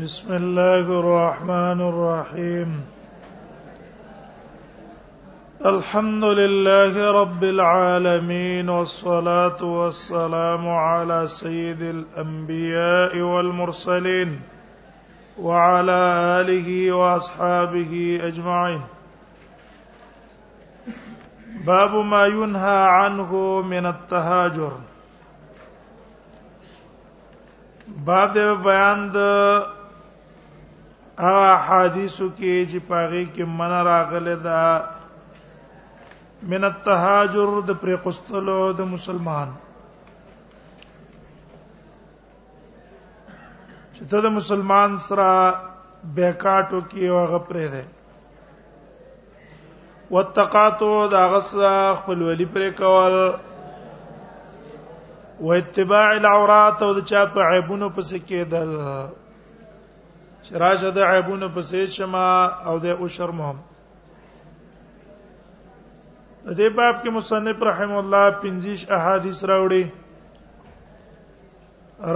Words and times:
بسم 0.00 0.32
الله 0.32 0.86
الرحمن 1.00 1.80
الرحيم 1.88 2.70
الحمد 5.66 6.24
لله 6.24 7.10
رب 7.20 7.42
العالمين 7.44 8.68
والصلاه 8.68 9.64
والسلام 9.64 10.68
على 10.68 11.24
سيد 11.26 11.82
الانبياء 11.82 13.16
والمرسلين 13.18 14.40
وعلى 15.38 16.00
اله 16.40 16.92
واصحابه 16.92 18.20
اجمعين 18.22 18.80
باب 21.66 21.94
ما 21.94 22.26
ينهى 22.26 22.82
عنه 22.88 23.62
من 23.62 23.86
التهاجر 23.86 24.72
باب 28.06 28.62
بيان 28.64 29.10
هغه 31.24 31.50
حدیثو 31.68 32.26
کې 32.36 32.64
چې 32.70 32.78
پاغي 32.88 33.22
کې 33.34 33.44
من 33.60 33.70
راغله 33.88 34.34
دا 34.46 34.64
من 36.54 36.64
التهاجر 36.70 37.52
د 37.68 37.78
پرې 37.80 37.96
قستلو 38.04 38.56
د 38.80 38.90
مسلمان 38.92 39.48
چې 43.94 44.02
ته 44.10 44.20
د 44.28 44.36
مسلمان 44.36 44.96
سره 45.08 45.30
بیکاټو 46.16 46.80
کې 46.90 47.06
هغه 47.22 47.38
پرې 47.48 47.66
ده 47.76 47.82
واتقاتو 50.14 50.94
دا 51.14 51.22
غسه 51.32 51.72
خپل 52.00 52.18
ولی 52.22 52.46
پرې 52.56 52.70
کول 52.82 53.16
و 55.46 55.48
اتباع 55.52 56.08
العورات 56.16 56.78
او 56.82 56.90
د 56.98 57.00
چا 57.08 57.22
په 57.32 57.40
عیبونو 57.46 57.86
پسې 57.96 58.18
کېدل 58.28 58.70
راشه 60.52 60.90
د 60.90 60.98
عیبونه 61.02 61.48
پسې 61.54 61.80
شما 61.96 62.28
او 62.68 62.78
د 62.78 62.86
او 63.00 63.08
شرمهم 63.08 63.56
د 66.46 66.54
دې 66.58 66.68
باب 66.76 66.96
کې 67.02 67.10
مصنف 67.16 67.58
رحم 67.68 67.92
الله 68.00 68.24
پنځیش 68.42 68.80
احادیث 68.96 69.38
راوړي 69.50 69.84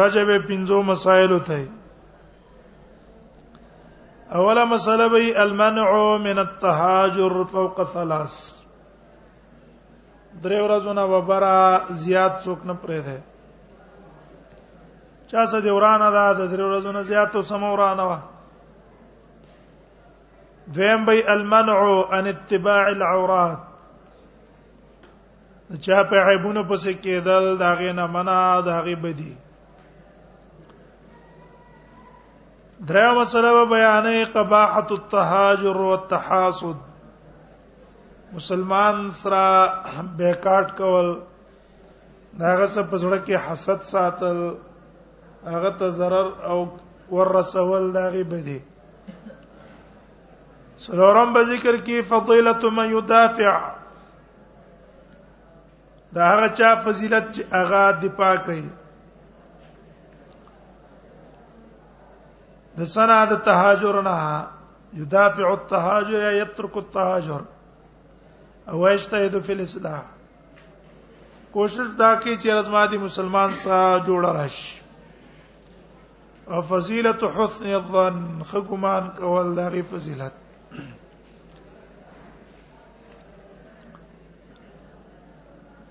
رجب 0.00 0.28
پنځو 0.48 0.82
مسائل 0.82 1.38
ته 1.48 1.60
اوله 4.38 4.64
مسله 4.64 5.08
به 5.08 5.24
المنع 5.42 6.16
من 6.24 6.38
التهاجر 6.38 7.32
فوق 7.52 7.76
ثلاث 7.92 8.34
درې 10.42 10.58
ورځې 10.64 10.92
نه 10.98 11.04
وبره 11.12 11.56
زیات 12.02 12.32
څوک 12.44 12.60
نه 12.68 12.74
پرې 12.82 13.00
ده 13.06 13.16
چا 15.30 15.42
څه 15.50 15.58
دی 15.64 15.70
ورانه 15.78 16.08
ده 16.16 16.22
د 16.38 16.40
درې 16.52 16.64
ورځو 16.68 16.90
نه 16.96 17.02
زیات 17.10 17.32
او 17.36 17.42
سم 17.50 17.62
ورانه 17.72 18.04
وه 18.10 18.20
دویم 20.76 21.00
به 21.08 21.14
المنع 21.34 21.80
عن 22.16 22.24
اتباع 22.30 22.84
العورات 22.96 23.58
چا 25.86 25.98
په 26.12 26.16
عیبونو 26.30 26.62
پسې 26.70 26.92
کېدل 27.04 27.44
دا 27.60 27.70
غي 27.80 27.92
نه 27.98 28.04
منع 28.14 28.38
دا 28.68 28.76
غي 28.86 28.94
بدی 29.04 29.32
دریا 32.88 33.10
مسله 33.20 33.50
بیانې 33.74 34.16
قباحت 34.34 34.88
التهاجر 34.96 35.76
والتحاسد 35.84 36.76
مسلمان 38.32 38.96
سره 39.20 39.44
بیکاټ 40.18 40.76
کول 40.82 41.08
داغه 42.38 42.66
څه 42.66 42.80
پزړه 42.90 43.18
کې 43.26 43.36
حسد 43.48 43.80
ساتل 43.92 44.40
هغه 45.44 45.70
ته 45.78 45.90
zarar 45.90 46.36
او 46.46 46.78
ورسول 47.10 47.92
داغي 47.92 48.22
بدی 48.22 48.60
سلورم 50.78 51.32
به 51.32 51.44
ذکر 51.44 51.76
کی 51.76 52.02
فضیلت 52.02 52.64
من 52.64 52.90
یدافع 52.98 53.60
دا 56.14 56.24
هغه 56.24 56.48
چا 56.54 56.74
فضیلت 56.84 57.32
چې 57.34 57.42
هغه 57.52 57.92
دفاع 58.00 58.36
کوي 58.36 58.64
د 62.78 62.84
سنا 62.84 63.24
د 63.24 63.40
تهاجر 63.42 64.02
نه 64.02 64.46
یدافع 64.94 65.46
التهاجر 65.50 66.10
یا 66.20 66.32
یترک 66.32 66.76
التهاجر 66.76 67.40
او 68.68 68.88
یجتهد 68.88 69.38
فی 69.38 69.52
الاصلاح 69.52 70.00
کوشش 71.52 71.86
دا 71.98 72.14
کی 72.16 72.36
چې 72.36 72.46
رزما 72.48 72.84
دي 72.86 72.98
مسلمان 72.98 73.50
سره 73.54 73.98
جوړ 74.04 74.20
راشي 74.36 74.79
او 76.54 76.60
فضیلت 76.68 77.24
حسن 77.36 77.66
الظن 77.74 78.22
خګمان 78.50 79.08
کول 79.18 79.54
دغه 79.56 79.82
فضیلت 79.90 80.32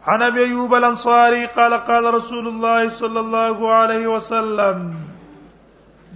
عن 0.07 0.21
ابي 0.21 0.43
ايوب 0.45 0.73
الانصاري 0.75 1.45
قال 1.45 1.73
قال 1.91 2.13
رسول 2.13 2.47
الله 2.51 2.89
صلى 2.97 3.19
الله 3.19 3.71
عليه 3.73 4.07
وسلم 4.15 4.93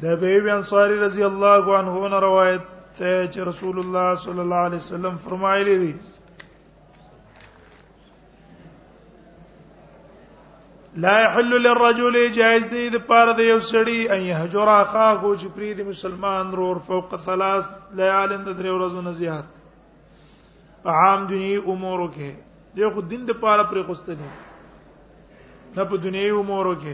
ده 0.01 0.13
ابي 0.13 0.27
ايوب 0.33 0.47
انصاري 0.57 0.95
رضي 0.99 1.25
الله 1.25 1.77
عنه 1.77 2.19
روایت 2.27 2.65
ته 2.97 3.27
چې 3.33 3.39
رسول 3.51 3.79
الله 3.79 4.15
صلى 4.15 4.41
الله 4.41 4.61
عليه 4.67 4.77
وسلم 4.85 5.17
فرمایلی 5.27 5.77
دی 5.77 5.93
لا 11.01 11.13
يحل 11.23 11.49
للرجل 11.61 12.27
جائز 12.33 12.63
دی 12.71 12.81
د 12.95 12.99
پاره 13.05 13.33
د 13.37 13.47
یو 13.47 13.57
سړی 13.59 13.99
ان 14.15 14.21
يهجر 14.25 14.67
اخاه 14.81 15.31
چې 15.39 15.47
پری 15.55 15.69
د 15.79 15.87
مسلمان 15.87 16.51
رور 16.59 16.77
فوق 16.89 17.15
ثلاث 17.27 17.65
لیال 18.01 18.29
د 18.33 18.49
درې 18.51 18.75
ورځو 18.75 19.05
نه 19.05 19.11
زیات 19.21 19.45
عام 20.97 21.23
دنیوي 21.31 21.61
امورو 21.73 22.05
کې 22.11 22.31
دی 22.77 22.93
خو 22.93 23.01
دین 23.15 23.25
د 23.31 23.41
پاره 23.45 23.63
پرې 23.63 23.81
خوسته 23.83 24.13
دي 24.13 24.29
نه 25.79 25.83
په 25.93 25.97
دنیوي 26.05 26.37
امورو 26.43 26.75
کې 26.83 26.93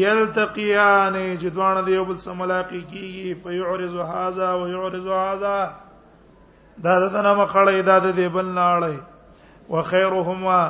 یلتقیان 0.00 1.22
جدوان 1.46 1.82
د 1.84 1.88
یو 1.96 2.04
بل 2.12 2.18
سره 2.26 2.34
ملاقات 2.44 2.70
کیږي 2.70 3.36
فیعرض 3.44 3.94
هذا 4.10 4.52
ويعرض 4.64 5.06
هذا 5.22 5.56
دا 6.78 7.08
د 7.08 7.16
نه 7.16 7.46
مخړې 7.46 7.82
دا 7.82 7.98
د 7.98 8.28
بل 8.34 8.46
نه 8.54 8.70
اړې 8.70 9.68
وخيرهما 9.72 10.62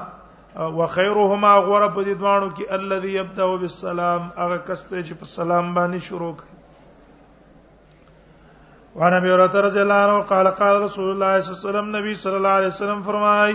وخيرهما 0.59 1.53
غره 1.66 1.88
په 1.94 2.00
دې 2.05 2.15
دوانو 2.21 2.49
کې 2.55 2.65
الذي 2.77 3.12
يبدا 3.15 3.47
بالسلام 3.56 4.22
هغه 4.38 4.56
کس 4.66 4.81
ته 4.88 5.03
چې 5.03 5.15
په 5.21 5.25
سلام 5.25 5.75
باندې 5.75 6.00
شروع 6.09 6.33
کوي 6.38 6.55
وعن 8.97 9.12
ابي 9.15 9.31
هريره 9.34 9.61
رضي 9.66 9.81
الله 9.83 10.00
عنه 10.06 10.19
قال 10.33 10.49
قال 10.62 10.81
رسول 10.83 11.11
الله 11.11 11.41
صلى 11.41 11.53
الله 11.53 11.61
عليه 11.61 11.71
وسلم 11.71 11.97
نبي 11.97 12.15
صلى 12.15 12.37
الله 12.37 12.49
عليه 12.59 12.66
وسلم 12.66 13.03
فرمای 13.03 13.55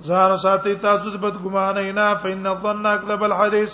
زار 0.00 0.36
ساتي 0.36 0.74
تاسو 0.86 1.10
د 1.10 1.16
بد 1.26 1.36
ګمان 1.44 1.74
نه 1.74 1.92
نه 1.92 2.14
فإن 2.14 2.46
الظن 2.46 2.86
اكذب 2.86 3.24
الحديث 3.30 3.72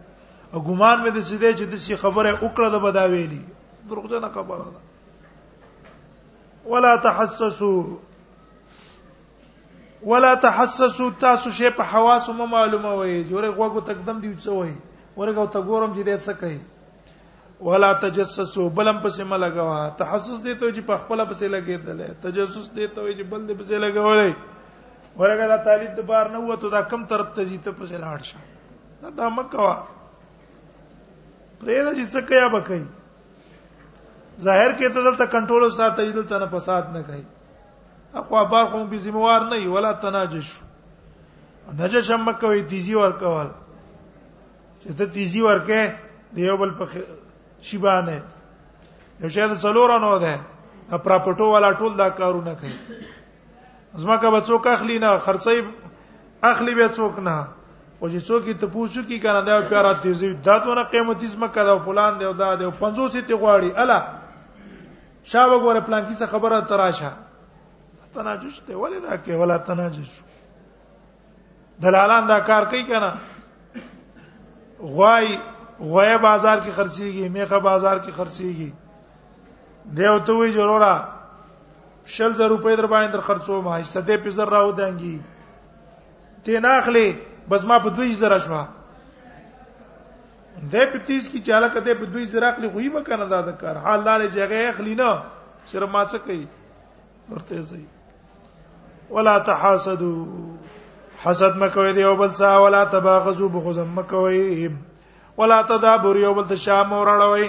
او 0.55 0.61
ګمان 0.71 0.97
مې 1.05 1.11
د 1.17 1.21
سیدې 1.29 1.51
چې 1.59 1.65
د 1.73 1.77
سی 1.87 1.95
خبره 2.03 2.31
وکړه 2.43 2.69
د 2.75 2.85
بداویلی 2.87 3.45
دروغجنه 3.89 4.29
خبره 4.29 4.65
ده 4.75 4.81
ولا 6.75 6.97
تحسسوا 6.97 7.85
ولا 10.03 10.35
تحسسوا 10.35 11.11
تاسو 11.21 11.51
شی 11.59 11.71
په 11.81 11.85
حواس 11.93 12.29
مو 12.39 12.47
معلومه 12.55 12.91
وي 13.01 13.17
جوړه 13.19 13.51
غوغو 13.59 13.81
تقدم 13.91 14.17
دی 14.25 14.31
څه 14.33 14.51
وي 14.57 14.75
ورګو 15.17 15.47
ته 15.55 15.63
ګورم 15.67 15.95
چې 15.99 16.03
دې 16.09 16.17
څه 16.25 16.33
کوي 16.41 16.61
ولا 17.67 17.91
تجسسوا 18.01 18.67
بلم 18.79 18.99
پسې 19.07 19.23
ما 19.29 19.37
لګوا 19.47 19.79
تحسس 20.01 20.39
دې 20.41 20.55
ته 20.55 20.71
چې 20.71 20.81
په 20.91 20.95
خپل 21.05 21.19
پسې 21.31 21.47
لګېدل 21.55 21.99
تجسس 22.27 22.67
دې 22.71 22.89
ته 22.95 23.17
چې 23.17 23.23
بل 23.33 23.41
دې 23.47 23.55
پسې 23.61 23.77
لګولې 23.85 24.33
ورګه 25.21 25.45
دا 25.53 25.57
طالب 25.69 25.91
د 25.99 26.01
بار 26.13 26.27
نه 26.35 26.39
وته 26.51 26.67
دا 26.75 26.81
کم 26.93 27.01
طرف 27.15 27.29
ته 27.39 27.43
زیته 27.53 27.71
پسې 27.79 27.97
لاړ 28.07 28.19
شه 28.31 28.41
دا 29.23 29.27
مکوا 29.39 29.77
پرې 29.81 31.77
دا 31.87 31.95
چې 31.97 32.05
څه 32.13 32.21
کیا 32.31 32.45
بکې 32.57 32.81
ظاهر 34.45 34.73
کې 34.79 34.89
ته 34.95 35.01
دلته 35.03 35.27
کنټرول 35.33 35.63
او 35.65 35.69
ساتي 35.81 36.13
دلته 36.13 36.39
نه 36.45 36.49
فساد 36.53 36.91
نه 36.95 37.01
کوي 37.09 37.23
اقوا 38.23 38.43
بار 38.53 38.65
کوم 38.73 38.87
به 38.93 38.99
ذمہوار 39.05 39.41
نه 39.53 39.61
ولا 39.75 39.93
تناجش 40.05 40.51
نجش 41.79 42.11
هم 42.17 42.33
کوي 42.41 42.63
تیزی 42.73 42.95
ور 43.01 43.13
کول 43.23 43.47
چې 44.83 44.99
ته 44.99 45.07
تیزی 45.17 45.41
ورکې 45.47 46.37
دیو 46.37 46.57
بل 46.63 46.75
په 46.81 47.03
شیبانه 47.69 48.23
یو 49.21 49.29
شاید 49.29 49.57
څلور 49.57 50.01
نه 50.05 50.13
ده 50.27 50.35
دا 50.91 50.99
پراپټو 50.99 51.51
والا 51.57 51.73
ټول 51.81 51.97
دا 52.03 52.09
کارونه 52.21 52.55
کوي 52.61 52.77
ځمکه 53.97 54.31
به 54.31 54.41
څوک 54.41 54.67
اخلي 54.75 54.99
نه 55.07 55.19
خرڅي 55.19 55.65
اخلي 56.51 56.75
به 56.83 56.89
څوک 56.99 57.19
نه 57.31 57.37
او 58.01 58.09
چې 58.09 58.21
څوک 58.29 58.45
ته 58.61 58.67
پوښتنه 58.77 59.07
کوي 59.09 59.19
کنه 59.25 59.41
دا 59.49 59.59
پیارا 59.73 59.93
تیزی 60.05 60.33
دا 60.51 60.59
دونه 60.69 60.83
قیمتي 60.95 61.27
ځمکه 61.29 61.65
دا 61.73 61.79
فلان 61.89 62.19
دی 62.21 62.25
او 62.31 62.37
دا 62.45 62.53
دی 62.61 62.71
50 62.85 63.21
ته 63.27 63.35
غواړي 63.35 63.79
الا 63.83 63.99
شابه 65.27 65.59
ګوره 65.63 65.81
پلان 65.87 66.05
کې 66.07 66.15
څه 66.19 66.27
خبره 66.31 66.61
تراشه 66.71 67.11
تناجش 68.19 68.59
ته 68.67 68.75
ولې 68.81 69.01
دا 69.07 69.17
کې 69.23 69.35
ولا 69.41 69.57
تناجش 69.69 70.13
دلالان 71.83 72.27
دا 72.29 72.39
کار 72.51 72.65
کوي 72.73 72.83
کنه 72.91 73.11
غوای 74.93 75.39
غوای 75.81 76.19
بازار 76.19 76.59
کې 76.59 76.71
خرڅيږي 76.71 77.29
میخه 77.35 77.59
بازار 77.69 77.97
کې 77.99 78.11
خرڅيږي 78.17 78.73
دیو 79.99 80.19
ته 80.29 80.33
وی 80.33 80.53
جوړورا 80.53 80.95
شل 82.15 82.35
زر 82.41 82.49
روپۍ 82.51 82.77
در 82.81 82.87
باندې 82.87 83.13
در 83.13 83.21
خرڅو 83.29 83.61
ما 83.67 83.77
ایسته 83.77 84.01
دې 84.01 84.17
په 84.25 84.31
زر 84.39 84.47
راو 84.57 84.73
دانګي 84.73 85.21
تی 86.45 86.59
ناخلي 86.69 87.07
بس 87.51 87.65
ما 87.65 87.79
په 87.79 87.91
2000 87.99 88.39
شوه 88.47 88.65
دې 90.65 90.85
په 90.93 90.99
تیز 91.07 91.29
کې 91.29 91.41
چاله 91.47 91.69
کته 91.69 91.95
په 92.01 92.07
دوی 92.13 92.25
زراق 92.33 92.59
له 92.61 92.69
غوي 92.73 92.89
مکنه 92.89 93.25
دا 93.33 93.41
د 93.49 93.57
کار 93.61 93.77
حال 93.77 94.01
لارې 94.05 94.29
ځای 94.33 94.67
اخلي 94.69 94.95
نه 94.95 95.23
شرم 95.69 95.91
ما 95.93 96.05
څه 96.09 96.17
کوي 96.25 96.47
ورته 97.31 97.61
زي 97.71 97.85
ولا 99.11 99.39
تحاسدوا 99.39 100.27
حسد 101.25 101.57
مکوي 101.61 101.93
دی 101.93 102.03
او 102.09 102.17
بل 102.17 102.31
سا 102.39 102.57
ولا 102.59 102.85
تباغضوا 102.97 103.49
بغضم 103.49 103.93
مکوي 103.99 104.71
ولا 105.39 105.63
تدابر 105.69 106.17
یو 106.17 106.35
بل 106.35 106.47
ته 106.49 106.55
شام 106.57 106.93
ورړوي 106.93 107.49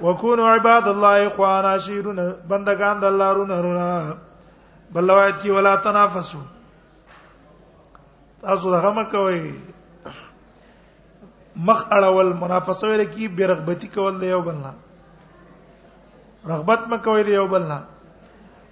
وکونو 0.00 0.46
عباد 0.54 0.88
الله 0.88 1.26
اخوانا 1.26 1.76
شیرون 1.84 2.18
بندگان 2.48 2.98
د 3.00 3.04
الله 3.04 3.32
رونه 3.38 3.60
رونه 3.66 3.86
بل 4.92 5.10
روایت 5.10 5.36
کې 5.42 5.50
ولا 5.50 5.74
تنافسوا 5.86 6.42
تاسو 8.40 8.74
هغه 8.74 8.90
مکوي 9.00 9.50
مخ 11.64 11.82
اړول 11.96 12.32
منافسه 12.40 12.88
ویل 12.88 13.04
کی 13.12 13.28
بیرغبتی 13.36 13.86
کول 13.94 14.20
دی 14.20 14.26
یو 14.32 14.40
بلنا 14.48 14.72
رغبت 16.48 16.88
مکوي 16.88 17.22
دی 17.28 17.32
یو 17.34 17.46
بلنا 17.52 17.78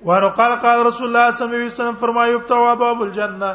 وانه 0.09 0.29
قال 0.41 0.55
قال 0.65 0.85
رسول 0.87 1.07
الله 1.09 1.31
صلی 1.31 1.47
الله 1.47 1.61
علیه 1.61 1.71
وسلم 1.71 1.95
فرمایو 2.05 2.39
فتوا 2.39 2.75
باب 2.83 3.03
الجنه 3.07 3.51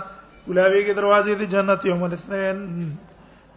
اولاوی 0.48 0.84
کی 0.84 0.94
دروازې 0.94 1.34
دی 1.40 1.46
جنت 1.56 1.86
یوم 1.92 2.04
الاثنین 2.04 2.90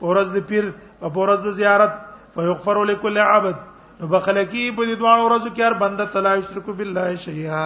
اورز 0.01 0.33
د 0.39 0.47
پیر 0.49 0.65
او 1.01 1.13
اورز 1.19 1.43
د 1.49 1.59
زیارت 1.61 1.93
فیغفر 2.35 2.85
لكل 2.93 3.19
عبد 3.33 3.57
نو 4.01 4.07
بخلکی 4.15 4.69
په 4.71 4.85
دې 4.85 4.99
دوه 5.03 5.17
ورځو 5.25 5.55
کې 5.57 5.63
هر 5.69 5.73
بنده 5.85 6.05
تعالی 6.17 6.43
شرک 6.51 6.69
بالله 6.83 7.11
شیها 7.17 7.65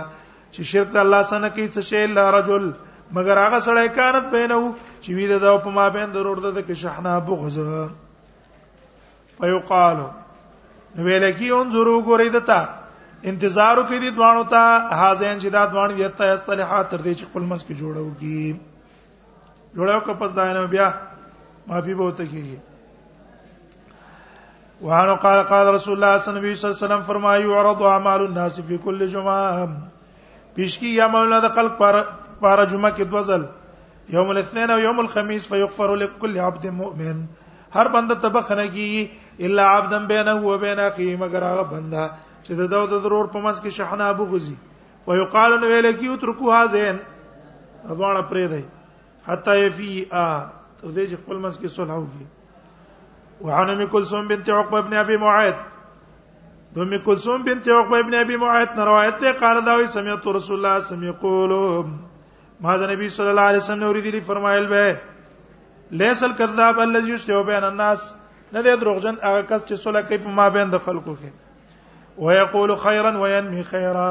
چې 0.53 0.63
شرک 0.75 0.97
الله 1.05 1.23
سره 1.33 1.49
کوي 1.59 1.69
څه 1.69 1.91
شی 1.93 2.03
الا 2.09 2.31
رجل 2.39 2.71
مگر 3.19 3.45
هغه 3.47 3.61
سړی 3.69 3.97
کانت 4.01 4.35
بینه 4.37 4.86
چې 5.07 5.15
وی 5.17 5.27
د 5.31 5.41
دا 5.43 5.51
په 5.65 5.71
ما 5.75 5.83
بین 5.95 6.09
ضرورت 6.15 6.47
ده 6.55 6.63
کې 6.69 6.79
شحنه 6.79 7.11
بغز 7.27 7.57
فیقال 9.41 9.97
نو 10.95 11.03
ویل 11.09 11.27
کی 11.41 11.51
انظرو 11.57 11.95
ګورې 11.99 12.33
دتا 12.37 12.59
انتظار 13.33 13.81
کوي 13.91 13.99
دي 14.05 14.09
دوانو 14.17 14.41
ته 14.55 14.97
حاضرین 15.01 15.37
چې 15.43 15.49
دا 15.57 15.61
دوان 15.75 15.93
دي 16.01 16.09
ته 16.21 16.33
اصطلاحات 16.37 16.91
تر 16.95 17.05
دې 17.07 17.13
چې 17.19 17.25
خپل 17.31 17.45
منځ 17.51 17.63
کې 17.69 17.75
جوړو 17.83 18.11
کی 18.23 18.43
جوړو 19.77 20.01
که 20.07 20.13
پس 20.23 20.31
دا 20.41 20.45
نه 20.59 20.65
بیا 20.75 20.89
معافي 21.67 21.95
به 22.01 22.07
وته 22.09 22.25
کیږي 22.31 22.59
وهانو 24.87 25.15
قال 25.27 25.39
قال 25.53 25.65
رسول 25.77 25.95
الله 25.95 26.17
صلی 26.25 26.33
الله 26.41 26.73
علیه 26.73 26.85
وسلم 26.87 27.05
فرمایي 27.13 27.47
ورض 27.53 27.83
اعمال 27.93 28.27
الناس 28.27 28.59
فی 28.73 28.79
کل 28.89 29.07
جمعه 29.15 29.69
پیشکی 30.59 30.93
یا 30.97 31.09
مولا 31.17 31.41
د 31.49 31.55
خلق 31.61 31.79
پر 31.85 32.01
پر 32.43 32.65
جمعه 32.75 32.93
کې 32.97 33.13
دوزل 33.17 33.45
یوم 34.15 34.29
الاثنین 34.31 34.71
او 34.71 34.79
یوم 34.79 34.99
الخميس 35.01 35.49
فيغفر 35.49 35.95
لكل 35.97 36.39
عبد 36.39 36.67
مؤمن 36.67 37.23
هر 37.75 37.89
بنده 37.89 38.15
تبخنه 38.15 38.67
کی 38.75 39.07
الا 39.41 39.65
عبدا 39.69 39.99
بینه 39.99 40.33
و 40.41 40.59
بین 40.59 40.81
اخیه 40.81 41.17
مگر 41.17 41.43
هغه 41.45 41.63
بنده 41.63 42.11
چې 42.43 42.53
د 42.61 42.69
دوت 42.71 42.91
ضرور 43.07 43.27
په 43.35 43.39
منځ 43.39 43.61
کې 43.61 43.71
شحنه 43.79 44.05
ابو 44.15 44.25
غزي 44.35 44.55
ويقال 45.07 45.59
نو 45.61 45.67
ویل 45.73 45.93
کی 45.97 46.09
اترکوها 46.13 46.65
زين 46.77 47.01
ابوانه 47.89 48.23
پرې 48.31 48.49
دی 48.55 48.63
حتا 49.27 49.55
يفي 49.63 49.93
ا 50.13 50.25
تر 50.81 50.89
دې 50.89 51.11
چې 51.11 51.25
خپل 51.25 51.43
منځ 51.45 51.59
کې 51.59 51.69
صلح 51.79 52.01
وږي 52.01 53.45
وعن 53.49 53.71
ام 53.71 53.87
كلثوم 53.87 54.29
بنت 54.29 54.51
عقبه 54.51 54.79
ابن 54.79 54.95
ابي 55.05 55.17
معيط 55.27 56.81
ام 56.85 56.99
كلثوم 56.99 57.43
بنت 57.51 57.69
عقبه 57.69 57.99
ابن 58.05 58.15
ابي 58.25 58.37
معيط 58.47 58.79
روایت 58.91 59.21
ده 59.23 59.33
قال 59.45 59.65
دا 59.65 59.81
سمعت 59.87 60.27
رسول 60.27 60.57
الله 60.57 60.59
صلى 60.59 60.59
الله 60.59 60.77
عليه 60.77 60.93
وسلم 60.95 61.09
يقول 61.11 62.05
ما 62.61 62.77
د 62.77 62.85
نبی 62.91 63.09
صلی 63.17 63.29
الله 63.29 63.49
علیه 63.51 63.59
وسلم 63.63 63.79
نور 63.85 63.99
دي 64.05 64.21
فرمایل 64.27 64.67
به 64.69 64.95
لیسل 66.03 66.33
کذاب 66.39 66.81
الذی 66.81 67.13
یشتو 67.15 67.43
بین 67.45 67.65
الناس 67.65 68.13
نه 68.53 68.63
دی 68.63 68.77
دروغجن 68.81 69.17
هغه 69.25 69.43
کس 69.43 69.67
چې 69.67 69.75
صلح 69.83 70.01
کوي 70.09 70.19
په 70.19 70.29
ما 70.39 70.49
بین 70.55 70.71
د 70.73 70.79
خلکو 70.85 71.15
کې 71.23 72.25
ويقول 72.25 72.77
خيرا 72.87 73.11
وينمي 73.19 73.63
خيرا 73.73 74.11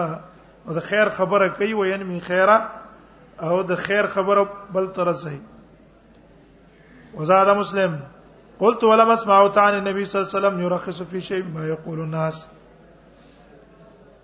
او 0.68 0.74
د 0.74 0.80
خیر 0.90 1.10
خبره 1.20 1.48
کوي 1.62 1.74
وينمي 1.80 2.20
خيرا 2.28 2.58
او 3.48 3.62
د 3.72 3.76
خیر 3.88 4.08
خبره 4.16 4.44
بل 4.78 4.88
تر 4.98 5.12
صحیح 5.14 5.42
وزاد 7.16 7.56
مسلم 7.58 7.96
قلت 8.60 8.84
ولم 8.84 9.10
اسمع 9.12 9.38
عن 9.38 9.74
النبي 9.74 10.06
صلى 10.06 10.22
الله 10.22 10.30
عليه 10.30 10.40
وسلم 10.40 10.62
يرخص 10.66 11.02
في 11.04 11.22
شيء 11.22 11.44
ما 11.58 11.66
يقول 11.68 12.00
الناس 12.00 12.48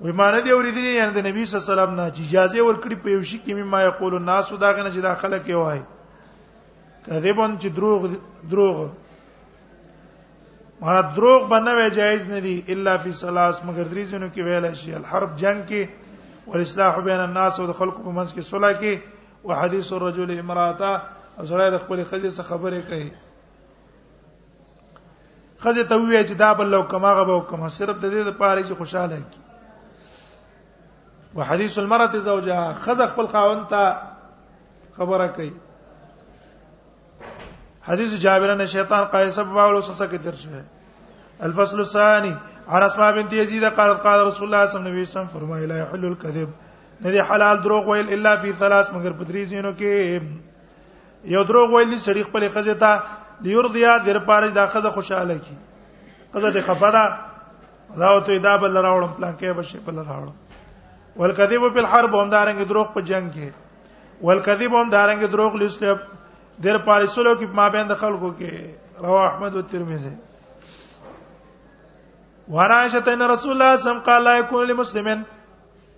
وی 0.01 0.11
معنی 0.19 0.39
دی 0.45 0.49
اوریدلې 0.51 0.91
یعنی 0.97 1.13
د 1.15 1.19
نبی 1.25 1.41
صلی 1.45 1.53
الله 1.57 1.67
علیه 1.67 1.73
وسلم 1.73 1.91
نه 1.97 2.05
اجازه 2.11 2.61
ورکړي 2.67 2.95
په 3.01 3.09
یو 3.15 3.23
شي 3.31 3.39
کې 3.41 3.51
مما 3.59 3.79
یقول 3.87 4.13
الناس 4.19 4.47
دا 4.63 4.69
غنه 4.77 4.89
چې 4.93 5.01
داخله 5.09 5.37
کې 5.41 5.53
وای 5.63 5.81
کذبون 7.07 7.51
چې 7.65 7.69
دروغ 7.79 7.99
دروغ 8.53 8.77
مانا 10.85 11.01
دروغ 11.17 11.41
باندې 11.51 11.95
جایز 11.97 12.23
نه 12.31 12.39
دي 12.45 12.53
الا 12.77 12.93
فی 13.03 13.11
ثلاث 13.19 13.57
مگر 13.67 13.85
درې 13.91 14.03
ځینو 14.13 14.31
کې 14.31 14.41
ویل 14.49 14.65
شي 14.81 14.91
الحرب 15.01 15.31
جنگ 15.43 15.59
کې 15.69 15.81
والاصلاح 16.47 16.95
بین 17.09 17.21
الناس 17.27 17.53
او 17.59 17.65
د 17.73 17.75
خلکو 17.83 17.99
په 18.07 18.11
منځ 18.17 18.29
کې 18.35 18.41
صلح 18.49 18.73
کې 18.81 18.93
او 19.43 19.49
حدیث 19.61 19.87
الرجل 19.99 20.29
امراته 20.39 20.89
او 21.37 21.47
سړی 21.51 21.69
د 21.77 21.79
خپل 21.85 21.97
خځې 22.03 22.29
سره 22.39 22.45
خبرې 22.49 22.81
کوي 22.89 23.07
خځه 25.61 25.83
ته 25.93 25.97
ویل 26.01 26.27
چې 26.29 26.41
دا 26.45 26.49
بل 26.63 26.67
لو 26.77 26.81
کماغه 26.97 27.23
به 27.31 27.39
کوم 27.53 27.69
صرف 27.79 27.95
د 28.01 28.05
دې 28.13 28.27
لپاره 28.31 28.61
چې 28.67 28.73
خوشاله 28.83 29.19
کی 29.31 29.41
وحديث 31.35 31.79
المرأة 31.79 32.17
زوجها 32.17 32.73
خزه 32.73 33.07
خپل 33.07 33.27
خاوند 33.27 33.67
ته 33.67 33.97
خبره 34.97 35.27
کوي 35.27 35.49
حدیث 37.85 38.19
جابر 38.21 38.55
نے 38.55 38.65
شیطان 38.75 39.03
قیصب 39.11 39.45
باول 39.55 39.75
وسسه 39.75 40.07
کې 40.07 40.17
تر 40.23 40.35
شوی 40.35 40.61
الفصل 41.47 41.79
الثاني 41.79 42.35
عن 42.67 42.83
اسماء 42.83 43.11
بنت 43.15 43.33
يزيد 43.33 43.63
قالت 43.63 44.03
قال 44.03 44.27
رسول 44.27 44.45
الله 44.55 44.65
صلى 44.65 44.79
الله 44.79 44.91
عليه 44.91 45.01
وسلم 45.01 45.27
فرمایي 45.27 45.65
لا 45.65 45.79
يحل 45.79 46.05
الكذب 46.05 46.49
ندي 47.05 47.23
حلال 47.23 47.61
دروغ 47.61 47.89
ویل 47.89 48.13
الا 48.13 48.35
في 48.37 48.53
ثلاث 48.53 48.89
مگر 48.91 49.11
په 49.11 49.23
درې 49.23 49.47
زینو 49.47 49.73
کې 49.79 51.31
یو 51.31 51.43
دروغ 51.43 51.73
ویل 51.73 51.97
سړي 51.99 52.23
خپل 52.29 52.49
خزه 52.49 52.73
ته 52.73 53.01
ليرضيا 53.41 53.97
در 53.97 54.19
پاره 54.19 54.47
دا 54.49 54.67
خزه 54.67 54.89
خوشاله 54.89 55.37
کی 55.37 55.57
خزه 56.33 56.51
دې 56.53 56.65
خفره 56.65 57.19
دا 57.99 58.15
وته 58.15 58.37
دا 58.37 58.57
بل 58.57 58.81
راوړم 58.81 59.17
پلان 59.17 59.35
کې 59.37 59.55
به 59.55 59.61
شي 59.61 59.79
بل 59.79 59.99
راوړم 60.05 60.50
والکذب 61.17 61.63
په 61.73 61.79
الحرب 61.79 62.15
هم 62.15 62.29
دارنګ 62.29 62.61
دروغ 62.71 62.91
په 62.93 63.01
جنگ 63.11 63.29
کې 63.33 63.49
والکذب 64.29 64.73
هم 64.81 64.87
دارنګ 64.95 65.25
دروغ 65.33 65.55
لسته 65.63 65.95
دیر 66.63 66.77
پارسلو 66.87 67.33
کې 67.35 67.45
ما 67.59 67.67
بین 67.75 67.87
د 67.89 67.95
خلکو 68.03 68.31
کې 68.39 69.05
رواه 69.07 69.25
احمد 69.25 69.55
او 69.55 69.61
ترمذی 69.73 70.13
ورائشه 72.55 73.11
ان 73.15 73.21
رسول 73.33 73.51
الله 73.57 73.75
صم 73.85 73.99
قال 74.09 74.23
لا 74.29 74.37
يكون 74.37 74.67
لمسلم 74.71 75.09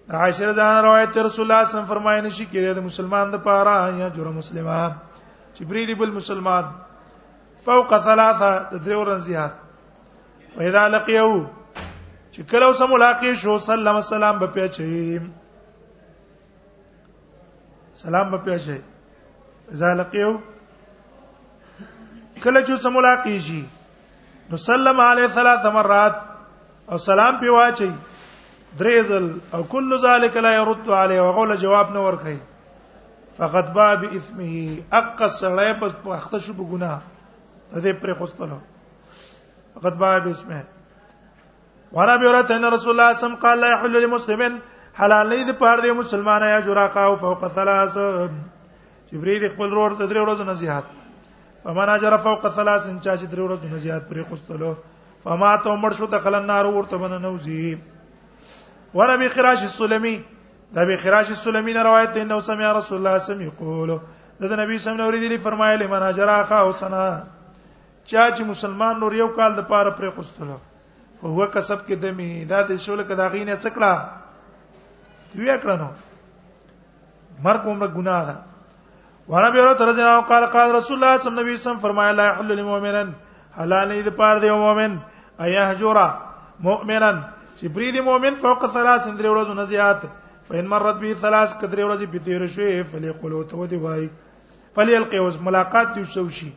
عائشه 0.09 0.45
رضان 0.45 0.81
روایت 0.85 1.17
رسول 1.29 1.51
الله 1.51 1.69
صم 1.77 1.85
فرمایي 1.93 2.21
نشي 2.27 2.45
کېده 2.45 2.73
د 2.81 2.89
مسلمان 2.91 3.29
د 3.35 3.43
پاره 3.47 3.79
یا 4.03 4.09
جره 4.19 4.31
مسلمان 4.39 4.91
چې 5.55 5.63
بریدي 5.73 5.93
بل 6.01 6.11
مسلمان 6.21 6.63
فوق 7.65 7.93
ثلاثه 8.03 8.51
د 8.71 8.83
درو 8.87 9.03
رنزيات 9.09 9.53
واذا 10.57 10.87
لقيوه 10.95 11.43
چې 12.35 12.41
کله 12.51 12.65
اوس 12.73 12.79
ملاقات 12.91 13.35
شو 13.41 13.53
سلام 13.69 13.97
سلام 14.11 14.35
په 14.43 14.47
پیچې 14.55 14.87
سلام 18.01 18.27
په 18.31 18.37
پیچې 18.47 18.77
زالقیو 19.81 20.31
کله 22.43 22.59
چې 22.65 22.71
اوس 22.77 22.85
ملاقات 22.97 23.39
شي 23.49 23.59
نو 24.53 24.57
سلام 24.65 24.99
علی 25.11 25.27
ثلاث 25.37 25.65
مرات 25.77 26.15
او 26.91 26.97
سلام 27.07 27.33
په 27.43 27.49
واچي 27.59 27.89
دریزل 28.83 29.25
او 29.53 29.61
کل 29.77 29.97
ذلک 30.09 30.37
لا 30.49 30.57
يرد 30.57 30.89
علی 31.05 31.17
او 31.25 31.27
غول 31.39 31.55
جواب 31.69 31.91
نه 31.95 31.99
ورکړي 32.07 32.37
فقد 33.41 33.65
با 33.81 33.89
باثمه 34.05 34.99
اقص 35.05 35.41
لای 35.61 35.73
پس 35.81 35.91
پخته 36.03 36.37
شو 36.39 36.53
په 36.53 36.63
ګناه 36.71 36.99
دې 37.73 37.93
پرې 38.01 38.13
خوستلو 38.21 38.57
فقد 39.73 39.97
با 40.03 40.11
باثمه 40.27 40.61
وانا 41.93 42.17
به 42.17 42.25
اورت 42.27 42.51
ان 42.51 42.65
رسول 42.73 42.89
الله 42.91 43.13
صم 43.13 43.35
قال 43.35 43.59
لا 43.59 43.67
يحل 43.73 44.03
لمسلم 44.03 44.59
حلال 44.95 45.29
نه 45.29 45.43
دي 45.45 45.53
پاره 45.53 45.81
دي 45.81 45.91
مسلمان 45.91 46.41
یا 46.41 46.59
جراقه 46.59 46.99
او 47.05 47.15
فوق 47.15 47.47
ثلاث 47.47 47.97
جبريل 49.11 49.49
خپل 49.51 49.69
ورور 49.73 49.93
ته 49.99 50.05
درې 50.09 50.21
ورځې 50.25 50.41
نصيحت 50.41 50.83
فمن 51.63 51.89
اجر 51.89 52.17
فوق 52.17 52.47
ثلاث 52.55 52.87
ان 52.87 52.99
چا 53.01 53.15
چې 53.17 53.25
درې 53.33 53.41
ورځې 53.47 53.65
نصيحت 53.73 54.09
پرې 54.09 54.21
خوستلو 54.29 54.73
فما 55.23 55.51
ته 55.63 55.75
مړ 55.81 55.93
شو 55.97 56.05
دخل 56.05 56.35
النار 56.35 56.65
ورته 56.65 56.97
بن 56.97 57.13
نوځي 57.25 57.77
وانا 58.93 59.15
به 59.21 59.29
خراش 59.37 59.63
السلمي 59.69 60.15
دا 60.73 60.85
به 60.85 60.97
خراش 61.05 61.29
السلمي 61.37 61.73
نه 61.73 61.83
روایت 61.91 62.17
انه 62.25 62.39
سمع 62.49 62.71
رسول 62.71 62.97
الله 62.97 63.17
صم 63.29 63.41
يقول 63.49 63.89
دا 63.89 64.55
نبی 64.65 64.77
صلی 64.79 64.93
الله 64.93 65.07
علیه 65.09 65.25
وسلم 65.27 65.43
فرمایلی 65.43 65.87
من 65.87 66.03
اجر 66.03 66.29
اخا 66.29 66.59
او 66.59 66.71
سنا 66.71 67.07
چا 68.05 68.29
چې 68.35 68.41
مسلمان 68.53 68.99
نور 68.99 69.13
یو 69.23 69.27
کال 69.37 69.55
د 69.55 69.67
پاره 69.69 69.89
پرې 69.95 70.15
خوستلو 70.15 70.57
او 71.23 71.29
هو 71.33 71.45
کسب 71.55 71.85
کې 71.87 71.95
دمه 72.05 72.45
دا 72.51 72.61
د 72.69 72.77
شول 72.85 73.03
کدا 73.09 73.27
غینې 73.33 73.55
څکړه 73.65 75.39
وی 75.41 75.51
کړه 75.61 75.75
نو 75.83 75.87
مرګ 77.45 77.63
عمر 77.73 77.87
ګناه 77.95 78.25
ده 78.27 78.35
وانا 79.33 79.49
به 79.55 79.59
اوره 79.61 79.73
تر 79.81 79.91
جنا 79.99 80.19
قال 80.31 80.45
قال 80.55 80.75
رسول 80.75 80.97
الله 80.97 81.13
صلی 81.17 81.31
الله 81.33 81.43
علیه 81.43 81.59
وسلم 81.59 81.79
فرمایا 81.85 82.11
لا 82.19 82.25
يحل 82.29 82.47
للمؤمن 82.55 83.13
حلال 83.59 83.91
دې 84.05 84.09
پار 84.19 84.37
دی 84.45 84.51
مؤمن 84.63 84.97
ايا 85.45 85.71
هجورا 85.71 86.07
مؤمنا 86.67 87.11
چې 87.57 87.67
بری 87.77 87.91
دی 87.97 88.01
مؤمن 88.09 88.35
فوق 88.43 88.67
ثلاث 88.73 89.07
اندري 89.11 89.27
ورځو 89.27 89.55
نه 89.61 89.65
زیات 89.71 90.01
فإن 90.49 90.65
مرت 90.73 90.95
به 91.05 91.13
ثلاث 91.21 91.53
کدرې 91.53 91.83
ورځې 91.89 92.05
به 92.05 92.19
تیر 92.25 92.47
شوې 92.47 92.83
فليقولوا 92.91 93.43
تو 93.53 93.65
دی 93.71 93.75
وای 93.85 94.09
فليلقوا 94.75 95.29
ملاقات 95.47 95.95
دې 95.95 96.03
شو 96.15 96.27
شي 96.39 96.51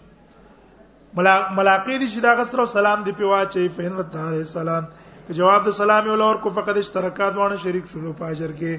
ملاقات 1.18 1.86
دي 1.86 2.06
چې 2.08 2.20
دا 2.24 2.32
غسر 2.38 2.58
او 2.62 2.66
سلام 2.72 3.02
دی 3.04 3.12
پیوا 3.18 3.38
چې 3.44 3.60
فهم 3.76 4.02
تعالی 4.14 4.38
السلام 4.46 4.84
که 5.26 5.32
جواب 5.38 5.60
د 5.66 5.68
سلام 5.76 6.02
یو 6.06 6.16
لور 6.22 6.36
کو 6.46 6.50
فقط 6.56 6.74
اشتراکات 6.80 7.32
وانه 7.36 7.56
شریک 7.62 7.84
شلو 7.92 8.10
پاجر 8.18 8.50
کې 8.58 8.72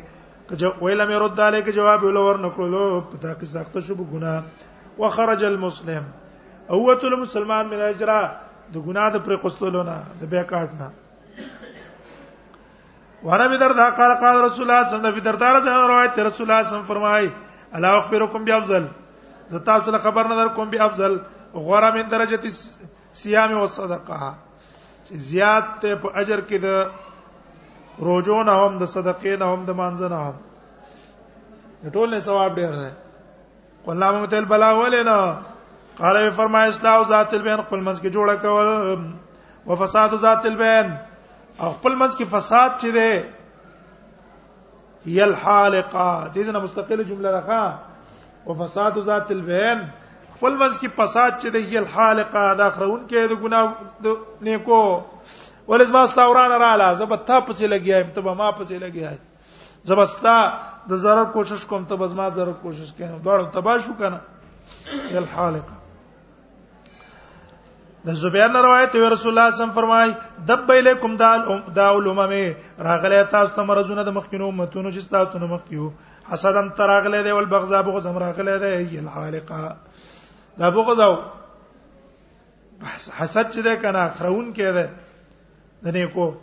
که 0.49 0.55
جو 0.63 0.69
ویل 0.81 1.01
مې 1.01 1.23
رد 1.23 1.39
علی 1.47 1.59
کې 1.63 1.71
جواب 1.79 1.99
یو 2.03 2.11
لور 2.17 2.35
نکړلو 2.43 2.83
په 3.13 3.17
تا 3.23 3.31
کې 3.39 3.47
سخت 3.53 3.73
شو 3.87 3.95
ګنا 4.11 4.33
وخرج 4.99 5.41
المسلم 5.49 6.03
اوت 6.77 7.01
المسلمان 7.11 7.63
من 7.73 7.79
اجرا 7.87 8.19
د 8.75 8.77
ګنا 8.89 9.05
د 9.15 9.17
پر 9.29 9.33
قستولونه 9.47 9.95
د 10.21 10.23
بیکاټ 10.33 10.69
نه 10.81 10.89
وانا 13.29 13.45
بدر 13.55 13.71
دا 13.81 13.87
قال 14.01 14.13
قال 14.25 14.35
رسول 14.43 14.45
الله 14.45 14.47
صلی 14.53 14.63
الله 14.63 14.81
علیه 14.83 14.91
وسلم 14.91 15.17
دردار 15.29 15.55
څنګه 15.57 15.83
روایت 15.93 16.11
رسول 16.29 16.43
الله 16.45 16.45
صلی 16.45 16.45
الله 16.45 16.57
علیه 16.59 16.69
وسلم 16.69 16.89
فرمای 16.91 17.25
الله 17.79 17.95
اخبرکم 18.03 18.41
بافضل 18.51 18.87
زتا 19.55 19.73
سره 19.89 19.97
خبر 20.05 20.31
نظر 20.35 20.47
کوم 20.59 20.69
بافضل 20.75 21.17
غره 21.53 21.91
من 21.91 22.07
درجه 22.07 22.41
صيام 23.13 23.51
او 23.53 23.67
صدقه 23.67 24.33
چې 25.07 25.13
زیات 25.31 25.63
ته 25.81 25.95
په 25.95 26.11
اجر 26.15 26.41
کې 26.41 26.57
د 26.61 26.89
روزو 28.09 28.43
نه 28.43 28.51
هم 28.61 28.77
د 28.77 28.83
صدقې 28.85 29.37
نه 29.41 29.45
هم 29.53 29.65
د 29.65 29.69
مانځ 29.79 30.01
نه 30.01 30.17
هم 30.27 30.35
ټول 31.93 32.09
نه 32.09 32.19
ثواب 32.19 32.55
ډیر 32.55 32.71
نه 32.71 32.91
قل 33.85 33.97
نام 33.99 34.21
متل 34.21 34.45
بلا 34.45 34.71
ولنا 34.77 35.35
قال 35.97 36.15
وی 36.17 36.31
فرمای 36.37 36.69
اسلام 36.69 37.03
ذات 37.09 37.33
البین 37.33 37.61
خپل 37.61 37.79
منځ 37.79 37.99
کې 38.01 38.09
جوړه 38.13 38.35
کول 38.35 38.97
او 39.67 39.75
فساد 39.75 40.09
ذات 40.23 40.45
البین 40.45 40.95
او 41.59 41.71
خپل 41.71 41.95
منځ 41.95 42.11
کې 42.17 42.25
فساد 42.31 42.69
چي 42.81 42.91
دی 42.91 43.23
یل 45.19 45.33
حالقه 45.43 46.31
دې 46.33 46.39
نه 46.53 46.59
مستقله 46.59 47.03
جمله 47.03 47.31
راکا 47.37 47.77
او 48.45 48.53
فساد 48.65 48.93
ذات 49.09 49.27
البین 49.37 49.79
خپل 50.37 50.53
منځ 50.57 50.77
کې 50.79 50.87
فساد 50.97 51.31
چې 51.37 51.47
د 51.53 51.55
یل 51.75 51.85
خالقه 51.91 52.41
دا 52.57 52.65
خرون 52.73 53.05
کې 53.05 53.29
د 53.29 53.37
ګناه 53.43 53.65
د 54.07 54.09
نیکو 54.49 54.81
ولز 55.71 55.93
ما 55.95 56.01
استوران 56.09 56.51
را 56.51 56.57
لاله 56.63 56.89
زبتا 56.99 57.37
پسې 57.47 57.65
لګیایم 57.73 58.11
ته 58.17 58.35
ما 58.41 58.49
پسې 58.59 58.75
لګیای 58.83 59.17
زبستا 59.93 60.35
د 60.91 61.01
zarar 61.05 61.27
کوشش 61.37 61.63
کوم 61.71 61.87
ته 61.93 62.01
بزما 62.03 62.27
zarar 62.37 62.53
کوشش 62.65 62.93
کوم 62.99 63.15
دوړ 63.23 63.47
تبا 63.57 63.75
شو 63.85 63.95
کنه 63.99 64.21
یل 65.15 65.25
خالقه 65.33 65.75
د 68.05 68.07
زبیر 68.25 68.47
نه 68.53 68.59
روایت 68.67 68.91
وی 68.95 69.09
رسول 69.15 69.31
الله 69.37 69.47
صم 69.61 69.71
فرمای 69.79 70.09
دب 70.53 70.69
الیکم 70.75 71.11
دال 71.23 71.41
داول 71.79 72.05
امم 72.13 72.33
راغله 72.91 73.19
تاسو 73.33 73.51
ته 73.57 73.61
مرزونه 73.71 74.01
د 74.11 74.13
مخکینو 74.21 74.45
امتونو 74.53 74.89
چې 74.93 74.99
تاسو 75.17 75.35
نه 75.43 75.47
مخکیو 75.57 75.87
حسدم 76.31 76.67
تراغله 76.83 77.19
دی 77.27 77.31
ول 77.39 77.45
بغضا 77.57 77.79
بغض 77.91 78.05
راغله 78.23 78.55
دی 78.67 78.73
یل 78.97 79.09
خالقه 79.17 79.61
دا 80.59 80.69
بغض 80.69 80.99
او 80.99 81.13
حسد 83.17 83.51
چې 83.51 83.57
ده 83.67 83.75
کنه 83.75 84.09
خرون 84.17 84.53
کې 84.53 84.73
ده 84.77 84.89
دنه 85.85 86.07
کو 86.13 86.33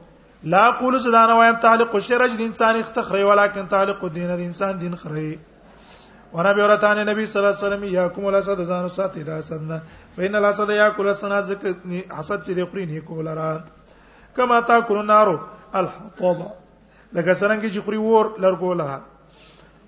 لا 0.55 0.71
قول 0.81 0.99
زدان 1.07 1.31
وایم 1.31 1.57
تعلق 1.65 1.97
شرج 2.09 2.37
د 2.39 2.43
انسان 2.47 2.77
اختخري 2.77 3.23
ولکن 3.31 3.67
تعلق 3.75 4.05
دین 4.15 4.27
د 4.37 4.41
انسان 4.47 4.79
دین 4.81 4.95
خري 5.03 5.27
ورابي 6.33 6.63
اورتان 6.63 6.99
نبی 7.07 7.27
صلی 7.27 7.43
الله 7.43 7.55
علیه 7.55 7.67
وسلم 7.67 7.85
یاکم 7.95 8.25
الاسد 8.27 8.63
زانو 8.71 8.89
ساتي 8.99 9.23
دا 9.23 9.41
سن 9.49 9.73
فین 10.17 10.35
الاسد 10.37 10.71
یاکل 10.75 11.13
سنا 11.23 11.41
ذکر 11.53 11.71
حسد 12.19 12.45
چې 12.45 12.51
د 12.59 12.65
خوري 12.71 12.87
نه 12.93 13.01
کولرا 13.11 13.61
کما 14.37 14.61
تا 14.71 14.81
کول 14.91 15.07
نارو 15.07 15.39
الحطب 15.81 16.39
لکه 17.13 17.35
څنګه 17.41 17.75
چې 17.77 17.79
خوري 17.89 17.97
ور 18.05 18.33
لرګولره 18.47 19.03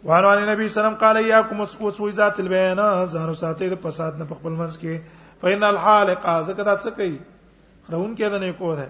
وانو 0.04 0.32
علی 0.32 0.44
نبی 0.54 0.68
سلام 0.68 0.94
قال 1.00 1.26
یاکم 1.26 1.60
وسوی 1.60 2.12
ذات 2.12 2.40
البیان 2.40 3.04
زهر 3.12 3.32
ساتي 3.40 3.68
د 3.68 3.80
فساد 3.82 4.18
نه 4.20 4.24
خپل 4.38 4.52
منځ 4.52 4.76
کې 4.82 5.24
فین 5.40 5.62
الحالق 5.70 6.26
زکه 6.48 6.64
دا 6.68 6.76
څه 6.76 6.90
کوي 6.98 7.16
خرون 7.88 8.14
کې 8.16 8.28
ده 8.30 8.38
نه 8.38 8.52
کو 8.60 8.74
ده 8.80 8.86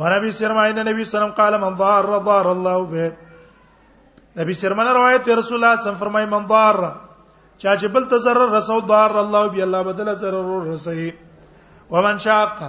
وربی 0.00 0.30
سرمای 0.38 0.72
نبی 0.78 1.04
سلام 1.12 1.30
قال 1.40 1.60
من 1.60 1.76
ضار 1.82 2.04
ضار 2.28 2.44
الله 2.52 2.84
به 2.90 3.12
نبی 4.40 4.54
سرمن 4.60 4.88
روایت 4.96 5.28
رسول 5.28 5.58
الله 5.64 5.76
صلی 5.80 5.86
الله 5.90 5.98
فرمای 6.02 6.24
من 6.34 6.46
ضار 6.52 6.80
چا 7.58 7.72
چې 7.76 7.86
بل 7.96 8.06
تزرر 8.12 8.54
رسو 8.56 8.78
ضار 8.92 9.16
الله 9.24 9.48
به 9.54 9.62
الله 9.68 9.82
بدل 9.90 10.14
ضرر 10.22 10.68
رسي 10.72 11.08
ومن 11.96 12.18
شاق 12.28 12.62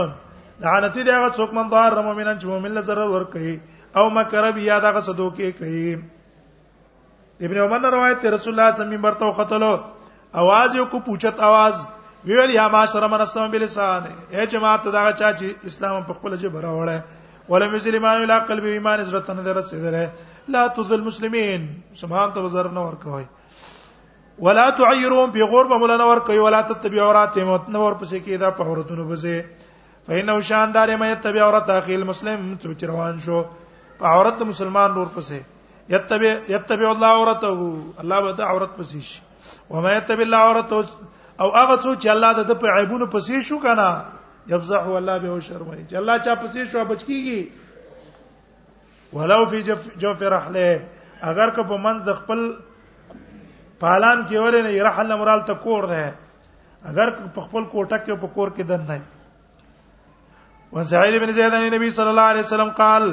لعنت 0.64 0.97
دې 0.97 1.12
هغه 1.18 1.28
څوک 1.37 1.50
من 1.59 1.68
ضار 1.75 1.94
مؤمنان 2.09 2.37
چې 2.40 2.47
مؤمن 2.50 2.75
له 2.78 2.80
zarar 2.88 3.06
ور 3.12 3.23
کوي 3.35 3.52
او 4.00 4.02
مکر 4.16 4.49
بیا 4.59 4.76
دا 4.87 4.90
غسدو 4.97 5.28
کې 5.38 5.54
کوي 5.61 7.47
ابن 7.47 7.61
عمر 7.66 7.88
روایت 7.97 8.26
رسول 8.35 8.35
الله 8.35 8.42
صلی 8.42 8.59
الله 8.59 8.66
علیه 8.68 8.80
وسلم 8.83 9.04
برتو 9.06 9.30
قتلو 9.40 9.71
आवाज 10.42 10.76
یو 10.80 10.85
کو 10.94 11.00
پوچت 11.06 11.40
आवाज 11.50 12.28
ویل 12.30 12.52
یا 12.56 12.66
معاشره 12.75 13.09
من 13.14 13.21
اسلام 13.26 13.50
بلسان 13.54 14.02
اے 14.35 14.47
جماعت 14.56 14.85
دا 14.97 15.04
چا 15.21 15.30
چې 15.38 15.73
اسلام 15.73 16.02
په 16.11 16.18
خپل 16.18 16.37
جبه 16.44 16.61
راوړل 16.66 17.49
ولم 17.54 17.73
مسلمان 17.76 18.21
الى 18.21 18.38
قلب 18.52 18.64
ایمان 18.75 19.00
عزت 19.06 19.30
نه 19.40 19.56
رسیدله 19.62 20.04
لا 20.59 20.66
تذل 20.80 20.94
المسلمین 21.00 21.66
سبحان 22.04 22.37
ته 22.37 22.47
وزر 22.49 22.71
نه 22.80 22.85
ورکوي 22.88 23.25
ولا 24.38 24.71
تعيرهم 24.71 25.31
بغرب 25.31 25.73
مولانا 25.73 26.05
ور 26.05 26.19
کوي 26.26 26.38
ولا 26.38 26.61
تتبعوا 26.61 27.07
عوراتهم 27.09 27.49
نور 27.73 27.93
پسې 28.03 28.21
کې 28.25 28.37
دا 28.43 28.50
په 28.59 28.64
عورتونو 28.71 29.05
بزه 29.11 29.45
فإنه 30.07 30.41
شاندار 30.49 30.93
مې 30.99 31.14
تتبع 31.21 31.43
عورت 31.45 31.71
اخي 31.75 31.95
المسلم 31.95 32.57
چې 32.62 32.85
روان 32.91 33.19
شو 33.26 33.43
په 33.99 34.07
عورت 34.07 34.43
مسلمان 34.49 34.95
نور 34.95 35.07
پسې 35.17 35.43
يتبع 35.95 36.33
يتبع 36.55 36.91
الله 36.93 37.09
عورته 37.19 37.49
الله 38.03 38.21
به 38.26 38.33
دا 38.33 38.45
عورت 38.50 38.73
پسې 38.79 39.00
شي 39.11 39.21
وما 39.71 39.91
يتبع 39.97 40.23
الله 40.26 40.37
عورته 40.49 40.75
او 41.41 41.50
هغه 41.55 41.76
څو 41.79 41.91
چې 42.03 42.09
الله 42.17 42.31
د 42.50 42.53
په 42.67 42.75
عیبونو 42.79 43.07
پسې 43.17 43.37
شو 43.53 43.59
کنه 43.69 43.88
يفزح 44.55 44.87
والله 44.93 45.19
به 45.19 45.41
شرمای 45.53 45.83
چې 45.87 45.95
الله 46.05 46.17
چا 46.26 46.33
پسې 46.45 46.61
شو 46.75 46.79
بچکیږي 46.93 47.41
ولو 49.17 49.43
فی 49.55 49.59
جوف 50.07 50.21
رحله 50.23 50.69
اگر 51.31 51.49
که 51.50 51.62
په 51.62 51.76
منځ 51.83 51.99
د 52.07 52.09
خپل 52.23 52.41
پالان 53.85 54.21
کې 54.29 54.41
ورې 54.43 54.61
نه 54.67 54.83
رحل 54.88 55.11
مرال 55.23 55.41
ته 55.49 55.55
کور 55.62 55.87
ده 55.93 56.05
اگر 56.91 57.11
په 57.37 57.41
خپل 57.47 57.64
کوټه 57.73 57.97
کې 58.05 58.17
په 58.23 58.29
کور 58.37 58.49
کې 58.57 58.64
دن 58.71 58.87
نه 58.88 58.99
وان 60.76 60.85
سعید 60.93 61.17
بن 61.25 61.33
زید 61.38 61.55
عن 61.59 61.67
نبی 61.75 61.91
صلی 61.99 62.11
الله 62.14 62.29
علیه 62.35 62.47
وسلم 62.49 62.71
قال 62.79 63.09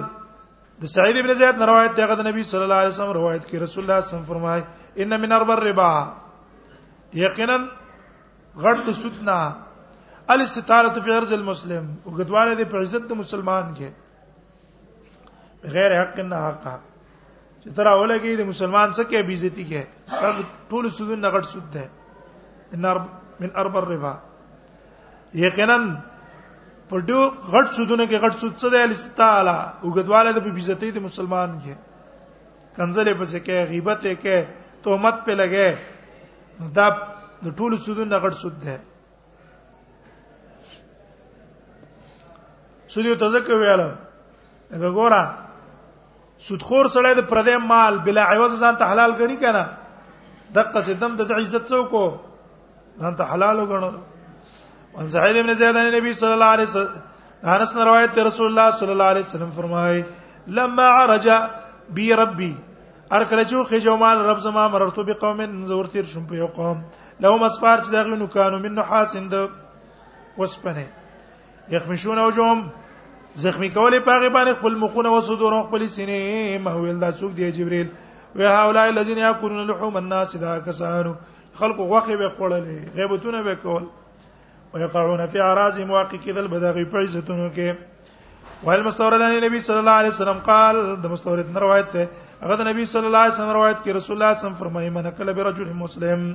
د 0.84 0.92
سعید 0.96 1.20
بن 1.26 1.34
زید 1.42 1.60
نه 1.62 1.66
روایت 1.72 1.96
دی 1.98 2.02
هغه 2.04 2.16
د 2.22 2.28
نبی 2.30 2.44
صلی 2.52 2.64
الله 2.68 2.78
علیه 2.84 2.94
وسلم 2.96 3.12
روایت 3.20 3.44
کې 3.50 3.64
رسول 3.66 3.84
الله 3.86 3.98
صلی 3.98 3.98
الله 3.98 3.98
علیه 3.98 4.08
وسلم 4.08 4.30
فرمایي 4.30 5.06
ان 5.06 5.18
من 5.24 5.32
اربع 5.40 5.56
ربا 5.68 5.92
یقینا 7.24 7.58
غټ 8.68 8.96
سود 9.02 9.18
نه 9.30 9.40
الاستطاره 10.38 11.04
فی 11.10 11.12
ارض 11.20 11.34
المسلم 11.40 11.92
وګدواله 12.06 12.56
دی 12.62 12.70
په 12.76 12.86
عزت 12.88 13.10
د 13.12 13.20
مسلمان 13.26 13.74
کې 13.82 15.28
بغیر 15.66 15.98
حق 16.02 16.20
نه 16.32 16.46
حق, 16.48 16.68
حق. 16.76 16.88
چې 17.64 17.70
تر 17.78 17.88
اولګي 17.88 18.36
د 18.38 18.42
مسلمان 18.52 18.92
څخه 18.98 19.08
کې 19.10 19.22
بیزتی 19.30 19.64
کې 19.70 19.82
ټول 20.70 20.90
سودن 20.98 21.20
نغړ 21.26 21.42
سود 21.54 21.66
ده 21.74 21.90
ان 22.74 22.86
من 23.42 23.50
ارب 23.62 23.76
الربا 23.78 24.14
یقینا 25.46 25.78
پټو 26.90 27.20
غټ 27.52 27.68
سودونه 27.76 28.06
کې 28.10 28.18
غټ 28.24 28.34
سود 28.42 28.54
څه 28.62 28.68
دی 28.74 28.80
الاستعاله 28.86 29.56
وګدواله 29.84 30.32
د 30.32 30.54
بیزتی 30.56 30.92
د 30.96 31.06
مسلمان 31.08 31.58
کې 31.60 31.74
کنزلې 32.76 33.14
پسې 33.20 33.40
کې 33.40 33.66
غیبت 33.70 34.06
کې 34.22 34.48
تهمت 34.86 35.24
په 35.30 35.38
لګې 35.42 36.72
دا 36.78 36.88
د 37.44 37.48
ټول 37.58 37.78
سودن 37.86 38.10
نغړ 38.10 38.32
سود 38.42 38.58
ده 38.66 38.80
سودیو 42.94 43.16
تذکر 43.20 43.54
ویاله 43.60 43.88
هغه 44.74 44.92
ګوره 44.98 45.22
سودخور 46.48 46.86
سړی 46.96 47.14
د 47.18 47.22
پردې 47.30 47.56
مال 47.72 47.98
بلا 48.06 48.24
عوض 48.34 48.54
ځان 48.62 48.76
ته 48.82 48.86
حلال 48.92 49.12
غني 49.20 49.36
کنه 49.44 49.66
دقه 50.58 50.82
سدم 50.88 51.14
د 51.20 51.32
عزت 51.42 51.70
څوک 51.70 51.92
ځان 53.02 53.16
ته 53.20 53.24
حلال 53.34 53.60
وګڼو 53.60 53.90
ان 55.02 55.08
زید 55.16 55.38
ابن 55.42 55.54
زید 55.60 55.78
ان 55.84 55.92
نبی 55.98 56.14
صلی 56.14 56.34
الله 56.38 56.52
علیه 56.56 56.68
وسلم 56.72 56.94
انس 57.52 57.76
نے 57.76 57.84
روایت 57.90 58.18
رسول 58.30 58.48
الله 58.52 58.78
صلی 58.82 58.92
الله 58.96 59.10
علیه 59.16 59.26
وسلم 59.28 59.50
فرمائے 59.60 60.02
لما 60.60 60.88
عرج 61.04 61.28
بی 62.00 62.12
ربی 62.24 62.54
ارکلچو 63.18 63.64
خجو 63.70 63.96
مال 64.04 64.18
رب 64.30 64.40
زما 64.42 64.68
مررت 64.74 65.00
بقوم 65.08 65.42
زورتیر 65.72 66.04
شم 66.14 66.26
په 66.34 66.42
یو 66.42 66.48
قوم 66.60 66.82
لو 67.26 67.38
مسپار 67.46 67.78
چې 67.78 67.92
دغه 67.96 68.16
نو 68.24 68.28
کانو 68.38 68.60
من 68.68 68.76
نحاس 68.82 69.16
اند 69.22 69.34
وسپنه 70.38 70.86
یخمشون 71.78 72.20
وجوم 72.28 72.68
زخمی 73.40 73.68
کولې 73.74 74.00
پاغه 74.06 74.30
باندې 74.30 74.54
خپل 74.60 74.76
مخونه 74.80 75.10
وسودور 75.12 75.54
خپل 75.68 75.86
سینې 75.88 76.58
مهویل 76.64 76.98
دا 77.02 77.12
څوک 77.12 77.36
دی 77.38 77.52
جبريل 77.60 77.88
وی 78.36 78.46
هاولای 78.46 78.90
الذين 78.90 79.18
ياكلون 79.18 79.68
لحوم 79.68 79.98
الناس 79.98 80.36
دا 80.36 80.60
کسانو 80.60 81.14
خلق 81.60 81.76
غوخه 81.78 82.16
به 82.16 82.30
خړلې 82.30 82.96
غیبتونه 82.96 83.42
به 83.42 83.54
کول 83.56 83.84
ويقعون 84.74 85.28
في 85.28 85.40
اعراض 85.42 85.80
مواقع 85.80 86.18
کذل 86.24 86.48
بدغی 86.48 86.86
په 86.92 86.98
عزتونو 87.08 87.48
کې 87.56 87.76
وهل 88.64 88.84
مستورد 88.84 89.22
عن 89.22 89.32
النبي 89.38 89.60
صلى 89.62 89.80
الله 89.80 89.92
عليه 90.02 90.08
وسلم 90.10 90.44
قال 90.46 91.02
د 91.02 91.06
مستورد 91.16 91.50
نه 91.56 91.60
روایت 91.68 91.94
ده 91.98 92.08
هغه 92.44 92.56
د 92.64 92.68
نبی 92.72 92.86
صلی 92.86 93.06
الله 93.06 93.18
علیه 93.26 93.34
وسلم 93.34 93.50
روایت 93.62 93.78
کې 93.84 93.88
رسول 93.88 94.16
الله 94.18 94.34
صلی 94.34 94.40
الله 94.40 94.40
علیه 94.40 94.40
وسلم 94.40 94.62
فرمایي 94.64 94.90
من 94.90 95.12
کله 95.12 95.34
برجل 95.40 95.74
مسلم 95.84 96.32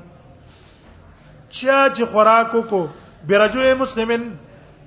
چا 1.50 1.88
چې 1.94 2.02
خوراکو 2.12 2.62
کو 2.74 2.86
برجل 3.30 3.74
مسلمن 3.84 4.28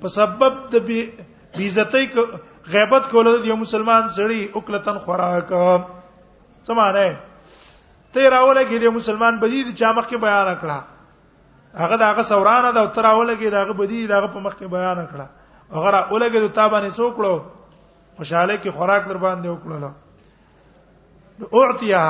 په 0.01 0.07
سبب 0.19 0.59
د 0.75 1.25
بی 1.57 1.67
عزتۍ 1.67 2.05
غیبت 2.73 3.03
کول 3.11 3.25
د 3.41 3.43
یو 3.47 3.55
مسلمان 3.57 4.03
سړی 4.15 4.41
اوکلتن 4.55 4.97
خوراک 5.05 5.47
سمانه 6.67 7.07
ته 8.13 8.29
راوله 8.33 8.61
کې 8.69 8.77
د 8.83 8.85
مسلمان 8.97 9.33
بدی 9.43 9.59
د 9.69 9.71
چا 9.79 9.89
مخ 9.97 10.05
کې 10.09 10.17
بیان 10.25 10.49
کړه 10.61 10.79
هغه 11.81 11.95
داغه 12.03 12.23
سورانه 12.31 12.69
د 12.77 12.79
تر 12.97 13.03
راوله 13.07 13.33
کې 13.33 13.49
داغه 13.57 13.73
بدی 13.81 14.01
داغه 14.13 14.27
په 14.35 14.39
مخ 14.45 14.53
کې 14.59 14.67
بیان 14.75 14.99
کړه 15.11 15.27
هغه 15.77 15.89
راوله 15.97 16.27
کې 16.29 16.39
د 16.45 16.47
تابانه 16.61 16.89
سوکړو 17.01 17.33
خوشاله 18.17 18.55
کې 18.61 18.69
خوراک 18.79 19.03
در 19.11 19.17
باندې 19.27 19.47
وکړه 19.51 19.91
اوعتیا 21.57 22.03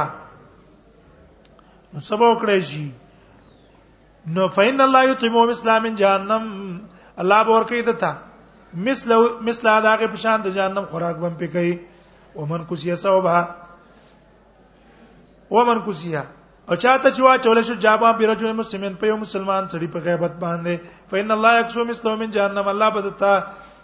نو 1.93 1.99
سبا 2.11 2.25
وکړې 2.31 2.57
شي 2.71 2.87
نو 4.37 4.43
فین 4.59 4.79
الله 4.85 5.01
یتمو 5.11 5.49
اسلام 5.57 5.83
جهنم 5.91 6.45
الله 7.21 7.43
به 7.43 7.51
ورکې 7.57 7.79
دتا 7.93 8.11
مثل 8.77 9.09
مثل 9.41 9.67
هغه 9.67 10.05
په 10.07 10.15
شان 10.15 10.41
د 10.41 10.47
جهنم 10.53 10.85
خوراک 10.93 11.15
بم 11.17 11.33
پکې 11.41 11.77
ومن 12.37 12.63
کوسیا 12.69 12.95
صوبها 12.95 13.41
ومن 15.51 15.79
کوسیا 15.85 16.23
او 16.69 16.75
چاته 16.75 17.11
چې 17.11 17.21
واچول 17.21 17.61
شو 17.65 17.73
جابا 17.73 18.11
بیرجو 18.11 18.53
مسلمان 18.53 18.95
په 19.01 19.07
یو 19.07 19.17
مسلمان 19.17 19.65
سړي 19.67 19.87
په 19.93 19.99
غیبت 20.05 20.31
باندې 20.41 21.09
فین 21.09 21.31
الله 21.31 21.59
یکسو 21.59 21.85
مثلو 21.85 22.15
من 22.21 22.29
جهنم 22.29 22.67
الله 22.73 22.89
بدتا 22.89 23.33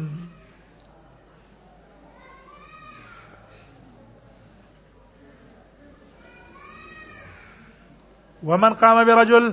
ومن 8.48 8.74
قام 8.74 9.04
برجل 9.08 9.52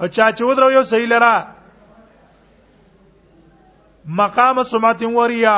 او 0.00 0.06
چا 0.06 0.30
چې 0.32 0.42
ودرو 0.44 0.70
یو 0.70 0.82
صحیح 0.90 1.06
لرا 1.06 1.32
مقام 4.20 4.62
سمعت 4.70 5.02
وریا 5.14 5.56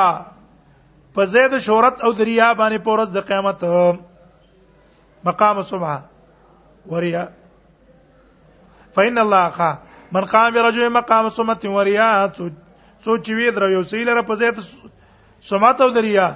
په 1.13 1.25
زید 1.33 1.57
شهرت 1.67 2.01
او 2.03 2.11
دریا 2.13 2.51
باندې 2.53 2.77
پورس 2.85 3.09
د 3.13 3.17
قیامت 3.27 3.63
مقام 5.29 5.61
سمع 5.69 5.95
وریا 6.91 7.25
فإن 8.95 9.17
الله 9.25 9.49
خا 9.59 9.71
من 10.17 10.25
قام 10.33 10.53
برجل 10.57 10.89
مقام 10.97 11.29
سمعت 11.37 11.65
وریا 11.77 12.09
سو 12.39 13.15
چې 13.17 13.31
ودرو 13.39 13.69
یو 13.77 13.81
صحیح 13.93 14.03
لرا 14.11 14.21
په 14.27 14.35
زید 14.43 14.61
سمعت 15.53 15.81
او 15.81 15.89
دریا 16.01 16.27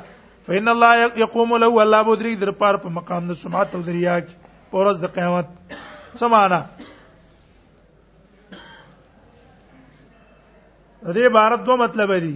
فإن 0.47 0.67
الله 0.77 1.11
يقوم 1.25 1.53
له 1.57 1.83
الله 1.83 2.01
بدري 2.09 2.35
در 2.45 2.51
پار 2.63 2.77
په 2.87 2.97
مقام 3.01 3.27
د 3.31 3.39
سمعت 3.43 3.75
او 3.75 3.81
دریا 3.91 4.19
کې 4.19 4.57
پورس 4.71 4.99
د 5.05 5.13
قیامت 5.19 5.45
سمانا 6.15 6.59
دې 11.15 11.25
عبارت 11.25 11.61
دوه 11.65 11.75
مطلب 11.77 12.11
دي 12.21 12.35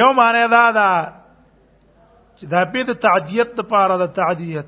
یو 0.00 0.12
معنی 0.12 0.46
دا 0.50 0.70
دا 0.70 0.88
چې 2.38 2.44
دا 2.50 2.64
په 2.74 2.82
د 2.90 2.94
تعدیت 3.06 3.58
لپاره 3.60 3.96
د 4.04 4.12
تعدیت 4.20 4.66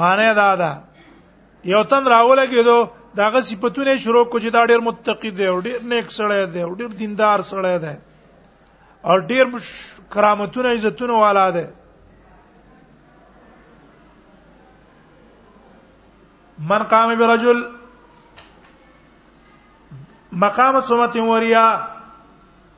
معنی 0.00 0.34
دا 0.34 0.54
دا 0.56 0.72
یو 1.72 1.82
تن 1.90 2.06
راوله 2.08 2.46
کېدو 2.46 2.76
داغه 3.16 3.40
صفاتونه 3.50 3.96
شروع 3.96 4.24
کو 4.24 4.38
چې 4.38 4.50
دا 4.50 4.64
ډېر 4.66 4.78
متقی 4.80 5.30
دی 5.30 5.46
او 5.46 5.60
ډېر 5.62 5.78
نیک 5.82 6.10
سړی 6.10 6.46
دی 6.52 6.62
او 6.62 6.74
ډېر 6.74 6.88
دیندار 6.98 7.40
سړی 7.50 7.76
دی 7.84 7.94
او 9.04 9.18
ډېر 9.18 9.46
کرامتونه 10.14 10.68
عزتونه 10.70 11.12
والا 11.24 11.48
دی 11.58 11.66
من 16.70 16.82
قام 16.90 17.14
برجل 17.18 17.62
مقام 20.32 20.80
سمت 20.88 21.16
وریا 21.28 21.64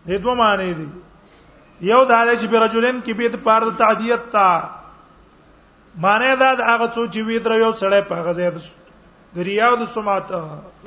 د 0.09 0.13
دوه 0.23 0.35
معنی 0.41 0.73
دي 0.79 0.87
یو 1.91 1.99
دا 2.05 2.37
چې 2.37 2.47
برجلن 2.55 3.01
کې 3.05 3.13
به 3.19 3.29
د 3.35 3.43
پاره 3.49 3.71
د 3.71 3.77
تعدیت 3.83 4.31
تا 4.35 4.47
معنی 6.07 6.33
دا 6.43 6.51
د 6.61 6.69
هغه 6.71 6.89
څو 6.95 7.07
چې 7.13 7.21
وی 7.27 7.39
در 7.47 7.53
یو 7.65 7.73
سړی 7.73 8.01
په 8.09 8.15
هغه 8.17 8.33
ځای 8.33 8.51
د 9.37 9.43
ریا 9.49 9.71
د 9.81 9.85
سمات 9.95 10.31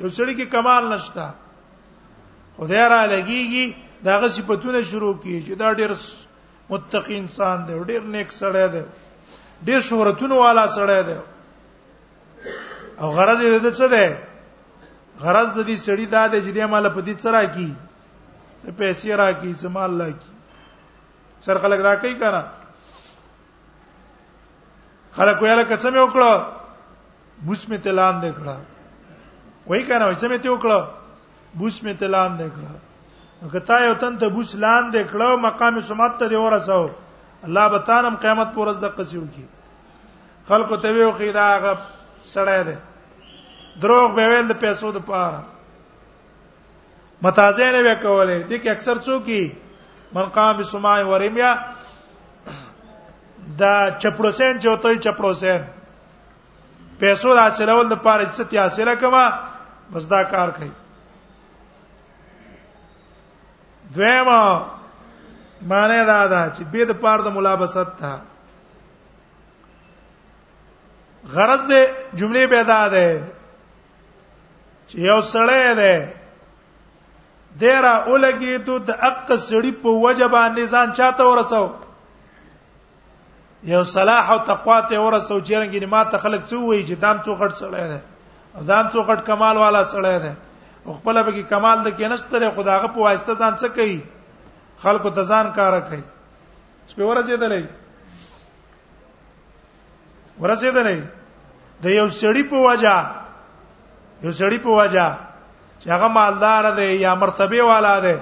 یو 0.02 0.08
سړی 0.08 0.34
کې 0.38 0.44
کمال 0.54 0.88
نشتا 0.94 1.26
خدای 2.58 2.84
را 2.92 3.00
لګيږي 3.06 3.74
دا 4.04 4.16
هغه 4.18 4.28
صفاتونه 4.36 4.82
شروع 4.92 5.14
کی 5.22 5.36
چې 5.46 5.52
دا 5.64 5.72
ډیر 5.80 5.90
متقی 6.70 7.16
انسان 7.18 7.64
دی 7.66 7.80
ډیر 7.92 8.02
نیک 8.14 8.30
سړی 8.30 8.68
دی 8.68 8.82
ډیر 9.70 9.80
شهرتونو 9.90 10.36
والا 10.44 10.64
سړی 10.78 11.02
دی 11.08 11.18
او 13.00 13.10
غرض 13.16 13.40
یې 13.40 13.58
د 13.64 13.70
څه 13.78 13.86
ده 13.94 14.04
غرض 15.24 15.48
د 15.58 15.60
دې 15.68 15.76
سړی 15.86 16.06
دا 16.14 16.22
ده 16.28 16.40
چې 16.42 16.50
دې 16.56 16.64
مال 16.72 16.88
په 16.94 17.00
دې 17.06 17.14
سره 17.24 17.42
کی 17.54 17.68
څه 18.62 18.70
پیسې 18.78 19.08
را 19.20 19.30
کی 19.40 19.54
څه 19.60 19.68
مال 19.70 19.92
لا 19.98 20.08
کی 20.10 20.30
سر 21.46 21.58
خلک 21.62 21.80
را 21.86 21.94
کوي 22.02 22.14
کنه 22.22 22.42
خلک 25.18 25.42
ویاله 25.42 25.64
کڅه 25.64 25.90
مې 25.90 26.00
وکړه 26.02 26.32
بوس 27.46 27.68
مې 27.68 27.76
تلان 27.84 28.20
دې 28.20 28.32
کړه 28.38 28.56
وای 29.66 29.82
کنه 29.86 30.06
چې 30.14 30.26
مې 30.30 30.38
ته 30.42 30.50
وکړه 30.50 30.78
بوس 31.54 31.76
مې 31.82 31.92
تلان 31.98 32.30
دې 32.38 32.48
کړه 32.50 32.72
کتا 33.52 33.74
یو 33.84 33.94
تن 34.02 34.18
ته 34.18 34.28
بوس 34.28 34.54
لان 34.54 34.90
دې 34.90 35.04
کړه 35.12 35.28
مقام 35.46 35.80
سمات 35.88 36.18
ته 36.18 36.28
دی 36.28 36.34
ورساو 36.36 36.88
الله 37.46 37.68
بتانم 37.74 38.14
قیامت 38.22 38.48
پر 38.54 38.60
ورځ 38.68 38.80
د 38.80 38.96
قصیو 38.96 39.24
کی 39.34 39.44
خلق 40.48 40.82
ته 40.82 40.90
ویو 40.92 41.12
خیدا 41.18 41.46
غب 41.62 41.78
سړی 42.24 42.62
دی 42.68 42.74
دروغ 43.82 44.10
به 44.14 44.26
ویل 44.28 44.46
د 44.48 44.52
پیسو 44.60 44.92
د 44.92 44.98
پاره 45.06 45.40
متازه 47.22 47.64
نه 47.74 47.80
وکولې 47.86 48.38
د 48.50 48.62
کې 48.62 48.68
اکثر 48.70 48.98
څوکي 49.06 49.42
من 50.12 50.26
قام 50.36 50.56
بسماع 50.56 51.02
ورمیا 51.10 51.50
دا 53.60 53.74
چپړوسین 54.02 54.54
چوتوي 54.62 54.98
چپړوسین 55.04 55.60
پیسو 57.00 57.38
حاصلول 57.38 57.88
د 57.88 57.94
پاره 58.04 58.24
چې 58.26 58.42
تی 58.50 58.58
حاصله 58.58 58.94
کما 59.00 59.24
بس 59.92 60.08
دا 60.10 60.22
کار 60.32 60.48
کوي 60.56 60.70
دویمه 63.94 64.40
معنی 65.70 66.04
دا 66.06 66.26
ده 66.26 66.42
چې 66.54 66.62
به 66.72 66.84
د 66.84 66.90
پاره 67.02 67.22
د 67.22 67.28
ملابسات 67.38 67.96
ته 67.98 68.12
غرض 71.26 71.64
دې 71.70 72.18
جمله 72.20 72.46
پیدا 72.50 72.78
ده 72.94 73.18
چې 74.88 74.94
یو 75.06 75.20
سړی 75.32 75.74
ده 75.74 76.12
دیرا 77.60 77.94
اولګي 78.06 78.58
ته 78.66 78.78
د 78.88 78.90
اق 79.10 79.30
سړی 79.36 79.72
په 79.82 79.88
وجبه 80.04 80.42
نزان 80.58 80.92
چاته 80.94 81.24
ورسو 81.26 81.64
یو 83.70 83.82
صلاح 83.90 84.30
او 84.32 84.38
تقوا 84.50 84.80
ته 84.90 84.98
ورسو 85.00 85.40
چې 85.40 85.52
رنګ 85.60 85.84
ما 85.94 86.04
ته 86.04 86.18
خلک 86.18 86.42
څو 86.50 86.56
وي 86.66 86.82
چې 86.88 86.94
دام 87.04 87.16
څو 87.24 87.32
غټ 87.40 87.50
سړی 87.50 87.84
ده 87.94 88.00
ځان 88.70 88.84
څو 88.92 89.00
غټ 89.02 89.20
کمال 89.30 89.56
والا 89.56 89.82
سړی 89.84 90.18
ده 90.26 90.32
خپل 91.00 91.22
به 91.22 91.32
کې 91.32 91.42
کمال 91.48 91.78
د 91.84 91.88
کې 91.98 92.04
نشته 92.12 92.50
خداغه 92.54 92.86
په 92.94 92.98
واسطه 93.00 93.34
ځان 93.34 93.54
څه 93.56 93.68
کوي 93.68 94.00
خلکو 94.82 95.10
ته 95.10 95.22
ځان 95.32 95.46
کار 95.58 95.80
کوي 95.90 96.02
سپورځي 96.86 97.36
دلای 97.42 97.64
ورسېدلې 100.42 100.98
د 101.82 101.86
یو 101.98 102.08
سړی 102.20 102.42
په 102.50 102.56
وجا 102.66 102.96
یو 104.24 104.32
سړی 104.40 104.58
په 104.66 104.70
وجا 104.80 105.08
چې 105.80 105.86
هغه 105.94 106.08
مالدار 106.18 106.64
دی 106.78 106.88
یا 107.04 107.14
مرتبه 107.22 107.62
والا 107.70 107.94
دی 108.06 108.16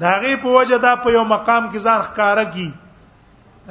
دا 0.00 0.10
غي 0.22 0.34
په 0.44 0.48
وجه 0.56 0.78
دا 0.86 0.92
په 1.04 1.08
یو 1.16 1.24
مقام 1.36 1.62
کې 1.72 1.78
ځان 1.86 2.00
ښکارا 2.08 2.44
کی 2.54 2.68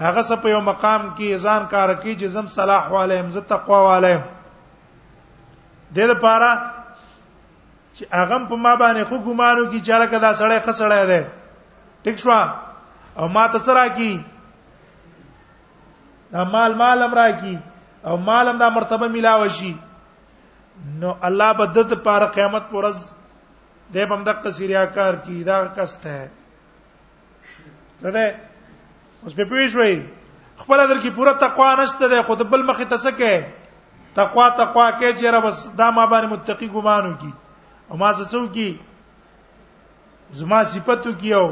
هغه 0.05 0.21
څه 0.27 0.35
په 0.43 0.47
یو 0.53 0.61
مقام 0.61 1.01
کې 1.17 1.37
ځان 1.45 1.61
کار 1.73 1.89
کی 2.03 2.11
چې 2.19 2.25
زم 2.35 2.47
صلاح 2.57 2.83
والے 2.95 3.19
هم 3.19 3.29
زه 3.35 3.41
تقوا 3.51 3.79
والے 3.89 4.13
هم 4.15 4.23
د 4.29 5.97
دې 5.97 6.07
لپاره 6.11 6.49
چې 7.95 8.03
هغه 8.19 8.37
په 8.49 8.55
ما 8.65 8.73
باندې 8.81 9.03
خو 9.09 9.15
ګمانو 9.27 9.65
کی 9.71 9.79
چې 9.79 9.93
لکه 10.03 10.17
دا 10.19 10.31
سړی 10.41 10.57
خسړی 10.65 11.03
دی 11.11 11.21
ټیک 12.03 12.17
شو 12.21 12.31
او 13.19 13.27
ما 13.27 13.47
ته 13.47 13.57
سره 13.59 13.87
کی 13.97 14.11
دا 16.35 16.43
مال 16.43 16.73
مال 16.77 17.01
امرا 17.01 17.27
کی 17.41 17.55
او 18.07 18.15
مال 18.27 18.47
هم 18.49 18.57
دا 18.59 18.67
مرتبه 18.75 19.07
ملاوي 19.11 19.49
شي 19.57 19.73
نو 21.01 21.13
الله 21.27 21.51
بدد 21.59 21.93
پر 22.07 22.25
قیامت 22.37 22.67
پرز 22.71 23.03
دې 23.93 24.09
بم 24.09 24.23
د 24.23 24.39
قصریا 24.43 24.83
کار 24.97 25.13
کی 25.27 25.43
دا 25.49 25.59
کست 25.77 26.05
ہے 26.05 26.23
څه 28.01 28.11
ده 28.15 28.25
اوس 29.23 29.35
په 29.35 29.43
پیښ 29.51 29.75
وای 29.79 29.95
خپل 30.63 30.83
در 30.89 30.97
کی 31.03 31.09
پوره 31.19 31.33
تقوا 31.43 31.67
نشته 31.81 32.07
ده 32.13 32.23
خود 32.29 32.41
بل 32.53 32.65
مخ 32.71 32.81
ته 32.81 32.97
څه 32.97 33.17
کې 33.17 33.43
تقوا 34.17 34.47
تقوا 34.57 34.87
کې 34.91 35.17
چې 35.17 35.25
رب 35.35 35.45
بس 35.49 35.61
دا 35.83 35.87
ما 35.91 36.05
باندې 36.15 36.31
متقی 36.31 36.67
ګمانو 36.73 37.13
کی 37.21 37.31
او 37.89 37.97
ما 38.01 38.09
څه 38.13 38.25
څو 38.25 38.47
کی 38.57 38.79
زما 40.41 40.59
صفاتو 40.73 41.11
کیو 41.23 41.47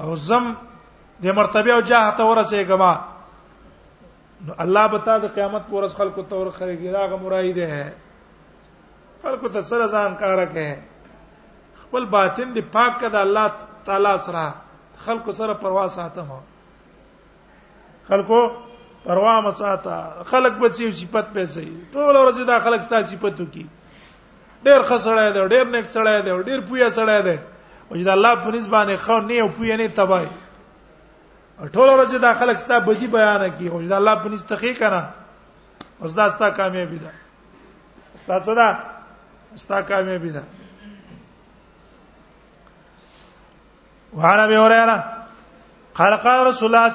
او 0.00 0.16
زم 0.24 0.50
د 1.22 1.26
مرتبه 1.38 1.72
او 1.76 1.80
جاه 1.92 2.16
ته 2.18 2.22
ورسېګما 2.22 3.17
نو 4.46 4.54
الله 4.60 4.86
به 4.88 4.98
تا 5.04 5.18
د 5.18 5.34
قیامت 5.34 5.66
پر 5.68 5.74
ورځ 5.74 5.92
خلکو 5.98 6.22
ته 6.30 6.36
ورخېږي 6.36 6.90
راغه 6.94 7.16
مرایده 7.22 7.66
ہے 7.74 7.88
خلکو 9.22 9.48
ته 9.48 9.60
سره 9.70 9.86
ځان 9.90 10.14
کار 10.16 10.44
کوي 10.54 10.70
خپل 11.82 12.04
باطن 12.14 12.54
دی 12.54 12.62
پاک 12.72 12.92
کده 13.00 13.18
الله 13.26 13.46
تعالی 13.84 14.14
سره 14.26 14.46
خلکو 15.04 15.30
سره 15.40 15.54
پروا 15.62 15.86
ساتم 15.98 16.28
خلکو 18.08 18.40
پروا 19.04 19.40
مساته 19.40 20.22
خلک 20.30 20.52
به 20.62 20.68
سیو 20.72 20.90
صفت 21.02 21.26
پیسې 21.34 21.64
ټول 21.92 22.14
ورځ 22.16 22.46
دا 22.46 22.58
خلک 22.62 22.80
ستاسو 22.86 23.16
صفاتو 23.18 23.44
کی 23.52 23.66
ډیر 24.64 24.80
خسړای 24.82 25.32
دی 25.32 25.48
ډیر 25.54 25.64
نیک 25.74 25.86
سړای 25.90 26.22
دی 26.22 26.30
ډیر 26.46 26.60
پویا 26.68 26.88
سړای 26.94 27.20
دی 27.26 27.38
او 27.90 27.94
چې 27.98 28.06
الله 28.08 28.34
په 28.42 28.48
نسبانه 28.54 28.94
خو 29.02 29.18
نه 29.26 29.34
او 29.42 29.48
پویا 29.58 29.76
نه 29.82 29.88
تبای 29.98 30.26
ټول 31.66 31.88
ورځ 31.88 32.14
دا 32.22 32.32
خلک 32.38 32.56
ستا 32.58 32.78
بدی 32.86 33.06
بیان 33.10 33.42
کی 33.58 33.68
خو 33.68 33.80
دا 33.90 33.96
الله 33.96 34.14
په 34.22 34.28
نستخی 34.34 34.74
کنه 34.74 35.02
اوس 36.00 36.14
دا 36.16 36.28
ستا 36.34 36.50
کامیابی 36.60 36.98
ده 37.02 37.10
ستا 38.22 38.40
څه 38.40 38.54
ده 38.54 38.68
ستا 39.62 39.82
کامیابی 39.90 40.30
ده 40.30 40.42
وعن 44.14 44.38
ابي 44.44 44.56
هريره 44.56 45.04
قال 45.98 46.16
قال 46.22 46.46
رسول 46.46 46.74
الله 46.74 46.88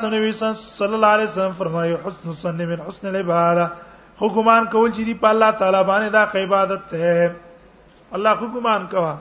صلى 0.56 0.95
الله 0.95 1.08
عليه 1.08 1.23
وسلم 1.28 1.52
فرمایي 1.60 1.97
حسن 2.08 2.30
الظن 2.30 2.58
من 2.65 2.80
حسن 2.88 3.08
العباده 3.08 3.67
خو 4.15 4.28
ګمان 4.30 4.71
کول 4.71 4.91
چې 4.91 5.04
دی 5.06 5.13
په 5.13 5.28
الله 5.28 5.52
تعالی 5.52 5.84
باندې 5.84 6.10
دا 6.10 6.26
خی 6.26 6.43
عبادت 6.47 6.89
ده 6.95 7.36
الله 8.15 8.36
خو 8.36 8.45
ګمان 8.56 8.88
کوا 8.95 9.15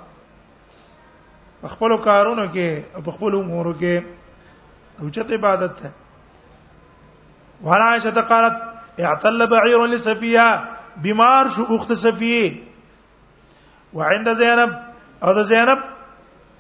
خپل 1.75 1.99
کارونو 2.05 2.47
کې 2.55 3.03
خپل 3.11 3.35
امور 3.39 3.67
کې 3.81 4.05
اوچت 5.01 5.33
عبادت 5.33 5.85
ہے 5.85 5.91
وعن 7.65 7.81
عائشة 7.81 8.21
قالت 8.29 9.01
اعتل 9.01 9.47
بعير 9.51 9.87
لسفيها 9.87 11.03
بیمار 11.05 11.49
شو 11.57 11.65
اخت 11.77 11.93
سفيه 12.05 13.99
وعند 13.99 14.29
زینب 14.41 14.73
او 15.25 15.33
زينب 15.33 15.45
زینب 15.53 15.87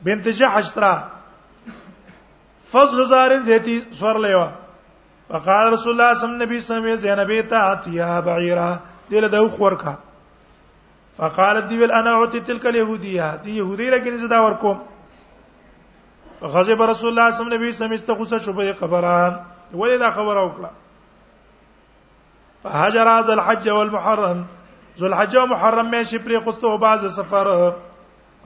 بنت 0.04 0.28
جحش 0.38 0.70
ترا 0.74 0.92
فضل 2.72 3.06
زارن 3.08 3.42
زيتي 3.44 3.80
سور 4.02 4.18
لیوا 4.26 4.50
وقال 5.30 5.72
رسول 5.72 5.92
الله 5.92 6.14
صلى 6.14 6.30
الله 6.30 6.46
عليه 6.46 6.56
وسلم 6.56 6.96
زينب 7.04 7.48
تعتيها 7.48 8.20
بعيرها 8.20 8.80
دله 9.10 9.28
د 9.34 9.48
خور 9.58 9.76
کا 9.84 9.94
فقالت 11.16 11.68
دی 11.70 11.78
ول 11.78 11.92
انا 12.00 12.10
اعطي 12.14 12.40
تلك 12.40 12.66
اليهوديه 12.66 13.36
دي 13.44 13.56
يهودي 13.58 13.90
لكن 13.90 14.16
زدا 14.24 14.38
ورکوم 14.40 14.80
غضب 16.42 16.82
رسول 16.82 17.08
الله 17.10 17.30
صلی 17.30 17.44
الله 17.46 17.56
علیه 17.56 17.68
وسلم 17.70 17.88
سمسته 17.96 18.14
غصه 18.14 18.38
شو 18.38 18.52
په 18.52 18.72
خبره 18.80 19.34
ولې 19.74 19.98
دا 19.98 20.10
خبره 20.10 20.44
وکړه 20.48 20.70
فهجر 22.62 23.08
از 23.08 23.30
الحج 23.30 23.68
والمحرم 23.68 24.44
ذو 24.98 25.04
الحج 25.06 25.36
او 25.36 25.46
محرم 25.46 25.90
مې 25.90 26.02
شي 26.06 26.18
پرې 26.18 26.46
قصته 26.46 26.66
او 26.66 26.78
باز 26.78 27.14
سفر 27.16 27.72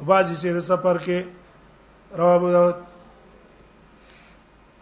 بازي 0.06 0.34
سي 0.34 0.60
سفر 0.60 0.98
کې 0.98 1.26
رواه 2.18 2.34
ابو 2.34 2.50
داود 2.50 2.74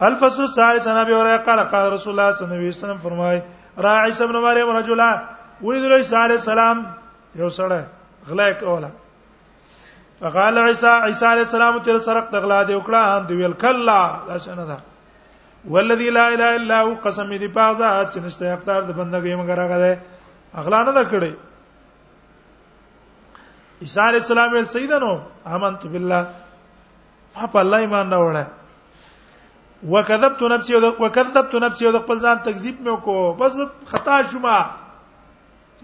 الفصل 0.01 0.41
الثالث 0.43 0.87
عن 0.87 0.97
ابي 0.97 1.13
هريره 1.13 1.37
قال 1.37 1.59
قال 1.59 1.93
رسول 1.93 2.11
الله 2.19 2.31
صلى 2.35 2.47
الله 2.47 2.55
عليه 2.57 2.67
وسلم 2.69 2.97
فرمای 2.97 3.41
راعي 3.77 4.11
ابن 4.23 4.37
مريم 4.41 4.69
رجلا 4.75 5.21
ولد 5.61 5.83
له 5.83 6.17
عليه 6.19 6.35
السلام 6.35 6.93
یو 7.35 7.49
سره 7.49 7.87
غلا 8.29 8.51
کوله 8.53 8.91
فقال 10.21 10.57
عيسى 10.57 10.87
عيسى 10.87 11.25
عليه 11.31 11.41
السلام 11.49 11.73
تر 11.85 11.99
سرق 11.99 12.25
تغلا 12.31 12.59
دی 12.67 12.73
وکړه 12.75 13.27
دی 13.27 13.35
ویل 13.35 13.51
کلا 13.63 13.99
دا 14.27 14.37
څنګه 14.37 14.65
ده 14.69 14.77
والذي 15.73 16.09
لا 16.17 16.27
اله 16.35 16.49
الا 16.57 16.77
هو 16.81 16.93
قسم 17.05 17.31
دې 17.33 17.47
پازا 17.55 17.89
چې 18.11 18.17
نشته 18.25 18.45
اقدار 18.53 18.81
د 18.87 18.91
بندګۍ 18.97 19.33
مګر 19.35 19.59
هغه 19.65 19.77
ده 19.77 19.99
اغلا 20.59 20.79
نه 20.87 20.91
ده 20.97 21.03
کړی 21.11 21.33
عیسی 23.83 23.99
علیہ 24.07 24.19
السلام 24.25 24.49
ویل 24.53 24.65
سیدانو 24.75 25.13
امنت 25.53 25.85
بالله 25.93 26.23
ما 27.35 27.45
په 27.53 27.59
الله 27.63 27.77
ایمان 27.83 28.11
راوړل 28.13 28.47
وکذبت 29.91 30.41
نفسي 30.43 30.75
وکذبت 31.03 31.55
نفسي 31.67 31.85
او 31.87 31.97
خپل 32.01 32.19
ځان 32.19 32.43
تکذیب 32.49 32.75
مې 32.83 32.91
وکړو 32.93 33.25
بس 33.39 33.89
خطا 33.91 34.21
شوما 34.31 34.57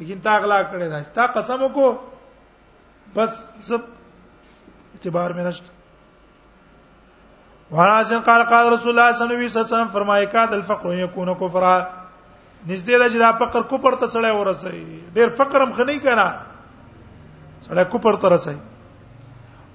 لیکن 0.02 0.22
تا 0.28 0.36
غلا 0.44 0.62
کړی 0.68 0.88
دا 0.90 1.04
تا 1.20 1.26
قسم 1.40 1.64
وکړو 1.68 1.96
بس 3.16 3.30
زب 3.70 3.82
اعتبار 5.02 5.32
مې 5.36 5.46
نشته 5.46 5.70
وعاصن 7.74 8.20
قال 8.30 8.42
قال 8.50 8.68
رسول 8.74 8.90
الله 8.90 9.12
صلی 9.18 9.26
الله 9.26 9.36
علیه 9.36 9.62
وسلم 9.62 9.88
فرمایي 9.94 10.26
کاد 10.36 10.54
الفقر 10.54 10.94
یکون 10.94 11.32
کفرا 11.40 11.74
نږدې 12.68 13.04
د 13.04 13.10
جدا 13.14 13.32
فقر 13.40 13.62
کوپر 13.72 13.96
ته 14.02 14.06
سړی 14.16 14.36
ورسي 14.40 14.84
ډیر 15.14 15.34
فقرم 15.40 15.72
خني 15.80 15.98
کنا 16.04 16.28
سړی 17.68 17.88
کوپر 17.94 18.16
ته 18.26 18.30
رسي 18.36 18.56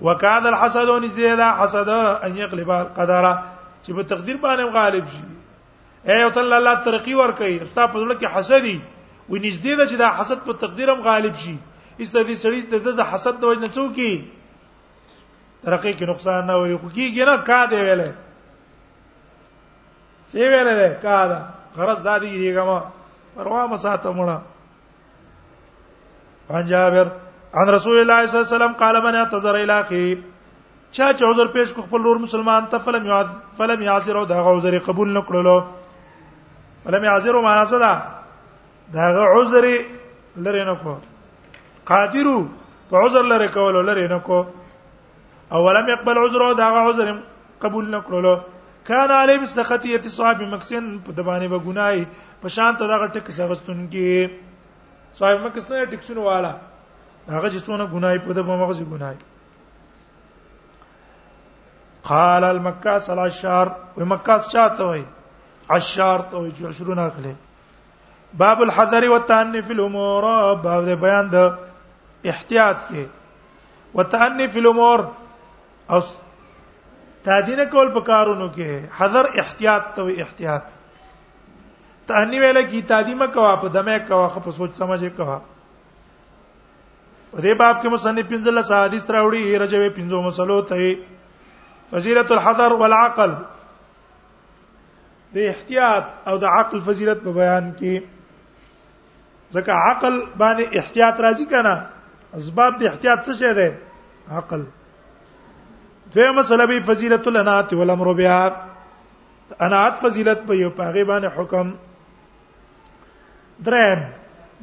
وکاد 0.02 0.46
الحسد 0.52 0.90
نږدې 0.90 1.36
دا 1.42 1.50
حسد 1.62 1.88
ان 1.96 2.36
يقلب 2.44 2.70
القدر 2.76 3.28
چې 3.32 3.98
په 3.98 4.02
تقدیر 4.14 4.36
باندې 4.36 4.74
غالب 4.74 5.08
شي 5.16 5.22
اے 6.12 6.22
او 6.22 6.28
تعالی 6.38 6.54
الله 6.60 6.74
ترقی 6.86 7.14
ور 7.24 7.32
کوي 7.42 7.58
استا 7.62 7.86
په 7.96 8.06
ځل 8.06 8.18
کې 8.18 8.38
حسدي 8.38 8.78
و 8.78 9.42
نږدې 9.42 9.82
دا 9.82 9.90
چې 9.90 9.96
دا 10.06 10.10
حسد 10.22 10.44
په 10.48 10.52
تقدیرم 10.64 11.00
غالب 11.10 11.34
شي 11.44 11.56
ایست 11.58 12.16
دې 12.16 12.42
سړی 12.46 12.94
د 13.04 13.12
حسد 13.14 13.40
د 13.44 13.52
وجه 13.52 13.60
نه 13.68 13.76
څوکي 13.78 14.14
ترقی 15.66 15.92
کې 15.92 16.08
نقصان 16.08 16.46
نه 16.48 16.56
وي 16.62 16.76
خو 16.80 16.88
کیږي 16.88 17.24
نه 17.28 17.36
کا 17.46 17.60
دی 17.70 17.78
ویلې 17.82 18.10
سی 20.32 20.38
ویلې 20.40 20.74
ده 20.80 20.88
کا 21.04 21.22
دا 21.30 21.38
غرض 21.78 22.02
دادی 22.04 22.28
کیږي 22.34 22.64
ما 22.66 22.78
پروا 23.38 23.62
ما 23.70 23.76
ساته 23.84 24.12
مړه 24.18 24.38
عن 26.58 26.66
جابر 26.72 27.08
عن 27.62 27.68
رسول 27.74 27.98
الله 28.00 28.26
صلی 28.26 28.38
الله 28.38 28.46
علیه 28.46 28.56
وسلم 28.56 28.72
قال 28.82 28.98
من 29.06 29.16
اعتذر 29.20 29.54
الى 29.54 29.80
اخي 29.80 30.20
چا 30.92 31.08
چې 31.12 31.22
عذر 31.28 31.48
پیش 31.56 31.72
کو 31.78 31.82
خپل 31.86 32.02
لور 32.08 32.16
مسلمان 32.28 32.68
ته 32.74 32.78
فلم 32.84 33.06
یعذ 33.08 33.26
فلم 33.58 33.82
یعذر 33.86 34.16
او 34.20 34.24
دا 34.34 34.44
عذر 34.56 34.76
قبول 34.90 35.14
نکړلو 35.20 35.62
فلم 36.84 37.04
یعذر 37.08 37.40
معنا 37.48 37.64
څه 37.72 38.94
ده 38.94 38.94
دا 38.98 39.24
عذر 39.38 39.66
لری 40.46 40.62
نه 40.70 40.74
کو 40.84 40.94
قادرو 41.90 42.36
په 42.92 42.96
عذر 43.06 43.22
لری 43.32 43.48
کولو 43.58 43.82
لری 43.90 44.06
نه 44.14 44.18
کو 44.30 44.38
اولم 45.52 45.88
يقبل 45.88 46.18
عذره 46.18 46.52
دا 46.52 46.64
عذر 46.66 47.16
قبول 47.60 47.90
نکړلو 47.90 48.36
کان 48.86 49.10
علی 49.10 49.36
مستخطیه 49.44 50.00
صاحب 50.16 50.42
مکسن 50.52 50.98
په 51.06 51.12
دبانې 51.12 51.48
به 51.52 51.58
ګنای 51.66 52.04
په 52.42 52.48
شان 52.56 52.76
ته 52.82 52.88
دغه 52.92 53.06
ټک 53.12 53.30
شغستون 53.36 53.86
کې 53.90 54.30
صاحب 55.18 55.40
مکسن 55.44 55.84
ټک 55.94 56.02
شنو 56.08 56.22
والا 56.28 56.50
هغه 57.30 57.50
چې 57.54 57.64
څونه 57.66 57.88
ګنای 57.94 58.18
په 58.26 58.32
دبا 58.38 58.56
مغزي 58.62 58.84
ګنای 58.84 59.14
قال 62.08 62.44
المکاس 62.44 63.10
على 63.10 63.24
الشهر 63.32 63.70
ومکاس 64.02 64.48
چاته 64.54 64.84
وای 64.88 65.04
الشهر 65.76 66.18
ته 66.18 66.36
وای 66.40 66.52
چې 66.56 66.96
20 66.96 67.04
اخلي 67.06 67.34
باب 68.40 68.62
الحذر 68.62 69.08
والتأني 69.10 69.62
في 69.68 69.72
الامور 69.78 70.24
باب 70.66 70.88
د 70.90 70.98
بیان 71.06 71.30
د 71.36 71.38
احتیاط 72.34 72.82
کې 72.88 73.94
وتأني 73.94 74.48
في 74.56 74.58
الامور 74.64 75.06
او 75.90 76.00
تعدینه 77.24 77.64
کول 77.66 77.88
په 77.94 78.00
کارونو 78.10 78.46
کې 78.54 78.68
حذر 78.98 79.24
احتیاط 79.42 79.84
ته 79.96 80.02
احتیاط 80.26 80.64
تهنی 82.10 82.38
ویله 82.40 82.62
کی 82.70 82.78
تعدیمه 82.92 83.26
کوا 83.34 83.54
په 83.64 83.68
دمه 83.76 83.98
کوا 84.08 84.26
خو 84.34 84.40
په 84.46 84.50
سوچ 84.58 84.72
سمجه 84.80 85.08
کوا 85.18 85.38
دې 87.36 87.54
باب 87.58 87.82
کې 87.82 87.88
مصنف 87.92 88.26
پنځله 88.32 88.60
حدیث 88.84 89.04
راوړي 89.16 89.42
رجوې 89.64 89.90
پنځو 89.98 90.18
مسلو 90.28 90.58
ته 90.70 90.82
فضیلت 91.90 92.28
الحذر 92.36 92.72
والعقل 92.80 93.32
د 95.34 95.36
احتیاط 95.52 96.04
او 96.30 96.34
د 96.44 96.46
عقل 96.54 96.76
فضیلت 96.86 97.18
په 97.28 97.32
بیان 97.40 97.64
کې 97.78 97.94
ځکه 99.56 99.72
عقل 99.90 100.20
باندې 100.36 100.78
احتیاط 100.82 101.14
راځي 101.26 101.46
کنه 101.54 101.74
اسباب 102.42 102.72
د 102.80 102.82
احتیاط 102.92 103.20
څه 103.28 103.32
شه 103.42 103.52
ده 103.60 103.68
عقل 104.40 104.62
دوی 106.16 106.30
مسله 106.30 106.66
به 106.66 106.80
فضیلت 106.92 107.26
الانات 107.28 107.72
والامر 107.72 108.12
بها 108.14 108.44
انات 109.66 109.94
فضیلت 110.02 110.38
په 110.50 110.54
یو 110.58 110.68
پاغه 110.76 111.02
باندې 111.08 111.34
حکم 111.38 111.66
درم 113.66 114.00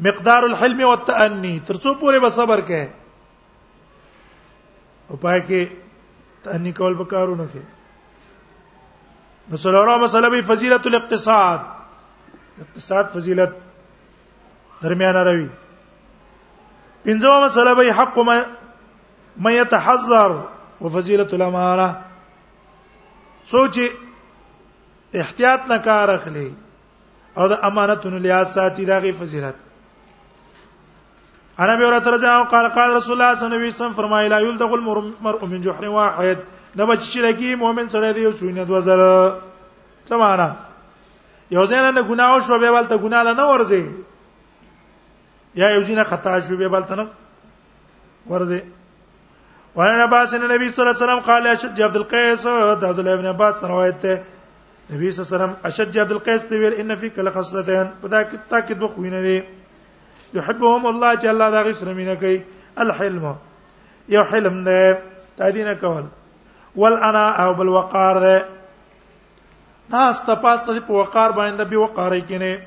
مقدار 0.07 0.41
الحلم 0.47 0.79
والتأني 0.87 1.53
ترڅو 1.67 1.91
پوره 1.99 2.19
به 2.23 2.29
صبر 2.37 2.59
کې 2.69 2.83
او 5.09 5.15
پای 5.25 5.39
کې 5.41 5.61
تأني 6.47 6.71
کول 6.79 6.93
وکړو 7.01 7.35
نه 7.41 7.47
کې 7.53 7.63
نو 9.49 9.55
څلورمه 9.65 10.03
مسله 10.05 10.27
به 10.35 10.41
فضیلت 10.53 10.83
الاقتصاد 10.91 11.59
اقتصاد 12.63 13.05
فضیلت 13.17 13.51
درمیانه 14.81 15.21
روي 15.29 15.49
پنځمه 17.05 17.45
مسله 17.45 17.71
به 17.81 17.89
حق 18.01 18.15
ما 18.31 18.37
ما 19.47 19.51
يتحذر 19.57 20.31
وفضیلت 20.83 21.33
الامانه 21.33 21.95
سوچ 23.51 23.79
احتیاط 25.13 25.61
نه 25.71 25.77
کار 25.79 26.09
اخلي 26.09 26.51
او 27.37 27.47
د 27.47 27.53
امانتونو 27.69 28.17
لیاز 28.17 28.47
ساتي 28.55 28.85
دغه 28.85 29.11
فضیلت 29.21 29.55
انا 31.59 31.75
به 31.75 31.83
اورات 31.85 32.07
رضی 32.07 32.25
الله 32.25 32.43
قال 32.43 32.67
قال 32.69 32.95
رسول 32.97 33.21
الله 33.21 33.35
صلی 33.39 33.45
الله 33.45 33.57
علیه 33.57 33.67
وسلم 33.73 33.93
فرمایي 33.93 34.29
لا 34.29 34.39
يلدغ 34.41 34.73
المرء 34.73 35.45
من 35.47 35.61
جحر 35.61 35.85
واحد 35.87 36.37
نه 36.75 36.85
بچ 36.85 36.99
چې 36.99 37.17
لګي 37.19 37.55
مؤمن 37.55 37.87
سره 37.87 38.11
دی 38.13 38.25
او 38.25 38.31
سوینه 38.31 38.63
د 38.63 38.69
وزل 38.69 38.99
سمانا 40.09 40.49
یو 41.51 41.65
ځین 41.65 41.83
نه 41.95 42.01
ګناو 42.01 42.39
شو 42.39 42.59
به 42.59 42.71
ولته 42.71 42.97
ګنا 42.97 43.23
نه 43.23 43.43
ورځي 43.51 43.83
یا 45.55 45.67
یو 45.75 45.83
ځین 45.83 46.03
خطا 46.03 46.39
شو 46.39 46.57
به 46.57 46.67
ولته 46.67 46.95
نه 46.95 47.07
ورځي 48.29 48.59
وانا 49.75 50.03
عباس 50.03 50.33
ان 50.33 50.41
النبي 50.43 50.69
صلى 50.69 50.89
الله 50.91 51.03
عليه 51.03 51.13
وسلم 51.13 51.25
قال 51.33 51.47
اشد 51.47 51.81
عبد 51.81 51.95
القيس 51.95 52.45
عبد 52.47 52.99
الله 52.99 53.15
بن 53.15 53.25
عباس 53.25 53.63
روایت 53.63 54.01
ته 54.01 54.23
نبی 54.91 55.11
صلی 55.11 55.25
الله 55.25 55.43
علیه 55.45 55.45
وسلم 55.45 55.55
اشد 55.65 55.97
عبد 55.97 56.11
القیس 56.11 56.49
دی 56.49 56.55
ویل 56.55 56.73
ان 56.79 56.95
فیک 56.95 57.19
لخصلتان 57.19 57.87
ودا 58.03 58.21
کی 58.21 58.37
تاکید 58.49 58.79
بخوینه 58.79 59.21
دی 59.21 59.41
یحبهم 60.33 60.85
الله 60.87 61.15
جل 61.15 61.29
الله 61.29 61.49
دغه 61.63 61.71
سره 61.73 61.93
مینه 61.93 62.15
کوي 62.15 62.41
الحلم 62.77 63.35
یو 64.09 64.23
حلم 64.23 64.63
ده 64.63 64.99
تادینه 65.37 65.73
کول 65.75 66.05
والانا 66.75 67.25
او 67.45 67.53
بل 67.53 67.67
وقار 67.69 68.15
ده 68.21 68.45
ناس 69.89 70.21
تپاس 70.21 70.39
پاس 70.41 70.59
ته 70.65 70.79
په 70.79 70.91
وقار 70.93 71.31
باندې 71.31 71.61
به 71.63 71.77
وقار 71.77 72.19
کینه 72.19 72.57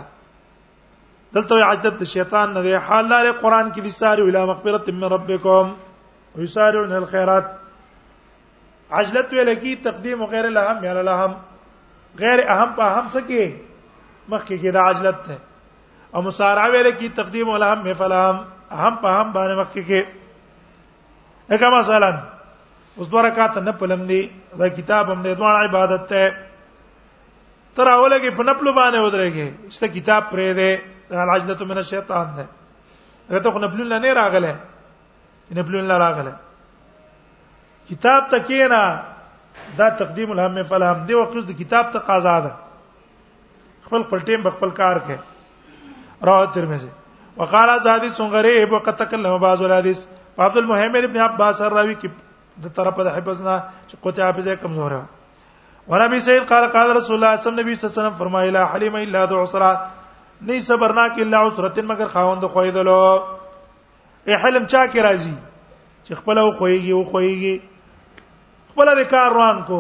دلته 1.38 1.66
عجلت 1.72 2.04
شیطان 2.14 2.54
نه 2.58 2.62
دی 2.68 2.74
حال 2.90 3.06
لري 3.14 3.32
قران 3.42 3.72
کې 3.74 3.82
دي 3.88 3.92
ساري 4.02 4.24
الى 4.28 4.46
مغفرت 4.52 4.90
من 4.90 5.04
ربکم 5.16 5.74
ويسارعون 6.36 6.94
الخيرات 7.00 7.48
عجلت 9.00 9.34
ویل 9.34 9.54
کی 9.64 9.76
تقدیم 9.90 10.22
غیر 10.36 10.46
الاهم 10.52 10.84
یا 10.88 10.94
الاهم 11.02 11.34
غیر 12.22 12.40
اهم 12.46 12.78
په 12.80 12.88
اهم 12.92 13.12
څه 13.12 13.28
کې 13.32 13.92
مخکې 14.30 14.64
کې 14.64 14.80
دا 14.80 14.88
عجلت 14.94 15.28
ده 15.28 15.38
او 16.16 16.22
مصارعه 16.30 16.70
ویل 16.78 16.90
کی 17.04 17.10
تقدیم 17.22 17.50
الاهم 17.58 17.94
فلاهم 18.04 18.40
هم 18.72 18.96
په 19.02 19.10
هم 19.10 19.32
باندې 19.32 19.58
وخت 19.60 19.74
کې 19.74 20.04
لکه 21.50 21.70
مثلا 21.78 22.10
اوس 23.00 23.08
دوه 23.08 23.22
رکعات 23.24 23.58
نه 23.58 23.72
پلم 23.82 24.06
دي 24.08 24.30
دا 24.60 24.68
کتاب 24.70 25.10
هم 25.12 25.22
دې 25.24 25.36
دوه 25.38 25.52
عبادت 25.66 26.06
ته 26.10 26.30
تر 27.76 27.88
اوله 27.88 28.20
کې 28.20 28.30
په 28.38 28.44
نپلو 28.50 28.72
باندې 28.74 28.98
ودرېږي 29.06 29.48
شته 29.74 29.88
کتاب 29.88 30.30
پرې 30.30 30.54
دې 30.62 30.72
العجلة 31.12 31.60
من 31.66 31.78
الشیطان 31.78 32.28
ده 32.36 32.46
هغه 33.30 33.40
ته 33.40 33.52
خو 33.52 33.60
نپلو 33.66 33.84
نه 33.90 34.14
راغله 34.22 34.54
نپلو 35.58 35.82
نه 35.82 35.98
راغله 36.06 36.34
کتاب 37.90 38.30
ته 38.30 38.38
کېنا 38.40 39.00
دا 39.82 39.90
تقدیم 40.02 40.32
الهم 40.38 40.64
فلهم 40.70 41.06
دی 41.10 41.14
وقته 41.22 41.42
د 41.50 41.58
کتاب 41.64 41.92
ته 41.98 42.06
قضا 42.12 42.38
ده 42.48 42.52
خپل 43.86 44.04
خپل 44.08 44.20
ټیم 44.32 44.50
خپل 44.50 44.70
کار 44.84 44.98
کې 45.10 45.18
راو 46.30 46.46
ترمذی 46.54 46.90
وقال 47.40 47.70
حدیث 47.88 48.20
غریب 48.32 48.72
وقد 48.74 48.96
تكلم 49.00 49.38
بعض 49.40 49.62
الحديث 49.64 50.00
عبد 50.40 50.58
المهيمن 50.58 51.04
ابن 51.04 51.18
عباس 51.18 51.62
الراوي 51.62 51.94
کی 52.02 52.08
د 52.66 52.72
طرف 52.76 52.98
د 53.08 53.14
حفظنا 53.18 53.54
چې 53.88 53.96
قوت 54.06 54.20
حافظه 54.20 54.56
کمزور 54.64 54.92
و 54.96 55.00
ونبی 55.94 56.20
سید 56.26 56.48
قال 56.50 56.68
قال 56.74 56.92
رسول 56.98 57.16
الله 57.16 57.36
صلی 57.44 57.62
الله 57.62 57.72
علیه 57.72 57.92
وسلم 57.92 58.18
فرمایلا 58.24 58.64
حلیم 58.74 58.96
الا 59.02 59.24
ذو 59.34 59.42
عسرا 59.44 59.70
نه 60.50 60.60
صبرناک 60.72 61.22
الا 61.28 61.42
عسرتن 61.48 61.88
مگر 61.94 62.12
خاوند 62.16 62.44
خویدلو 62.58 62.98
ای 64.28 64.34
حلم 64.44 64.66
چا 64.74 64.86
کی 64.92 65.02
راضی 65.08 65.32
چې 66.04 66.14
خپل 66.24 66.38
او 66.44 66.50
خویږي 66.52 66.92
او 66.92 67.06
خویږي 67.14 68.74
خپل 68.74 68.94
د 69.04 69.08
کار 69.16 69.32
روان 69.40 69.64
کو 69.72 69.80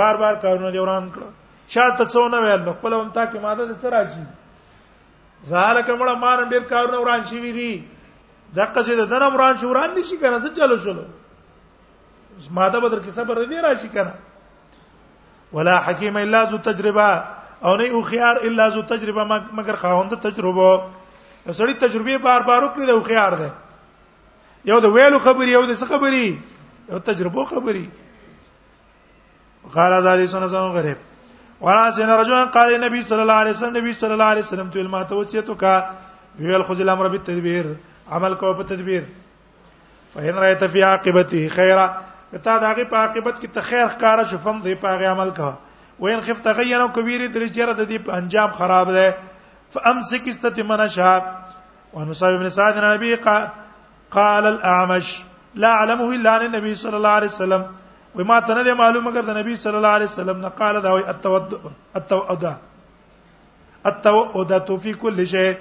بار 0.00 0.14
بار 0.24 0.34
کارونه 0.46 0.70
دی 0.70 0.78
روان 0.82 1.08
کړ 1.14 1.64
چا 1.76 1.88
ته 1.96 2.10
څونه 2.10 2.42
ویل 2.46 2.72
خپل 2.80 2.92
هم 3.00 3.08
تا 3.12 3.24
کې 3.30 3.46
ماده 3.46 3.80
سره 3.86 4.04
شي 4.16 4.26
زاله 5.44 5.82
کومه 5.82 6.14
مان 6.14 6.48
ډیر 6.50 6.62
کارونه 6.68 6.98
وران 6.98 7.22
شي 7.30 7.38
وی 7.40 7.52
دي 7.52 7.74
دغه 8.54 8.82
څه 8.82 8.94
د 8.94 9.10
دنه 9.10 9.28
وران 9.34 9.54
شو 9.60 9.68
وران 9.70 9.94
دي 9.94 10.02
شي 10.04 10.16
کنه 10.16 10.38
څه 10.42 10.50
چلو 10.56 10.76
شلو 10.82 11.04
ماده 12.50 12.78
بدر 12.80 12.98
کې 13.00 13.10
صبر 13.14 13.46
دې 13.46 13.58
راشي 13.62 13.88
کنه 13.88 14.14
ولا 15.52 15.76
حکیم 15.86 16.16
الا 16.16 16.42
ذو 16.50 16.56
تجربه 16.58 17.08
او 17.64 17.76
نه 17.76 17.84
او 17.90 18.00
خيار 18.02 18.36
الا 18.46 18.68
ذو 18.74 18.82
تجربه 18.82 19.22
مگر 19.52 19.76
خاوند 19.76 20.14
تجربه 20.14 20.82
سړی 21.50 21.74
تجربه 21.80 22.18
بار 22.18 22.40
بار 22.42 22.62
وکړي 22.64 22.86
د 22.86 23.02
خيار 23.06 23.32
ده 23.34 23.50
یو 24.64 24.80
د 24.80 24.84
ویلو 24.86 25.18
خبري 25.18 25.50
یو 25.52 25.66
د 25.66 25.74
څه 25.74 25.84
خبري 25.86 26.38
یو 26.90 26.98
تجربه 26.98 27.44
خبري 27.44 27.88
قال 29.74 29.92
ازادي 29.92 30.26
سنه 30.26 30.48
سم 30.48 30.70
غریب 30.72 30.96
ورا 31.60 31.90
سين 31.90 32.10
رجل 32.18 32.50
قال 32.54 32.74
النبي 32.74 33.02
صلى 33.02 33.22
الله 33.22 33.34
عليه 33.34 33.50
وسلم 33.50 33.76
النبي 33.76 33.92
صلى 33.92 34.12
الله 34.12 34.24
عليه 34.24 34.40
وسلم 34.42 34.68
تو 34.74 34.80
المات 34.80 35.08
توصیتو 35.10 35.54
کا 35.62 35.72
ویل 36.38 36.62
خذ 36.68 36.80
الامر 36.80 37.08
بالتدبير 37.14 37.64
عمل 38.18 38.34
کو 38.42 38.52
په 38.54 38.62
تدبیر 38.72 39.02
فین 40.14 40.38
رایت 40.44 40.62
فی 40.72 40.82
عاقبته 40.90 41.46
خیرا 41.54 41.86
کتا 42.32 42.56
داغه 42.66 42.84
په 42.84 42.96
عاقبت 42.96 43.40
کې 43.40 43.50
ته 43.56 43.60
خیر 43.70 43.86
ښکارا 43.88 44.42
فم 44.44 44.60
دی 44.66 44.74
په 44.84 45.10
عمل 45.14 45.30
کا 45.40 45.50
وین 46.00 46.20
خفت 46.28 46.46
غیر 46.60 46.80
او 46.80 46.88
در 47.34 47.44
جره 47.46 47.72
د 47.72 47.82
دې 47.90 48.08
انجام 48.18 48.50
خراب 48.60 48.92
ده 48.92 49.16
فامسك 49.74 50.28
استت 50.34 50.58
من 50.68 50.88
شاء 50.88 51.18
وان 51.92 52.12
صاحب 52.12 52.34
ابن 52.34 52.48
سعد 52.50 52.76
النبي 52.78 53.14
قال 54.10 54.46
الاعمش 54.46 55.10
لا 55.54 55.72
اعلمه 55.74 56.08
الا 56.14 56.36
النبي 56.36 56.74
صلى 56.74 56.96
الله 56.96 57.10
عليه 57.16 57.26
وسلم 57.34 57.66
وای 58.14 58.24
ما 58.24 58.40
ته 58.40 58.54
نه 58.54 58.74
معلوم 58.74 59.04
مگر 59.08 59.20
د 59.24 59.30
نبی 59.36 59.56
صلی 59.62 59.76
الله 59.76 59.88
علیه 59.98 60.08
وسلم 60.12 60.40
نه 60.44 60.48
قال 60.60 60.80
دا 60.82 60.92
وای 60.92 61.02
التودع 61.14 61.58
التودع 62.00 62.52
التودع 63.90 64.76
فی 64.84 64.92
کل 65.02 65.24
شی 65.24 65.52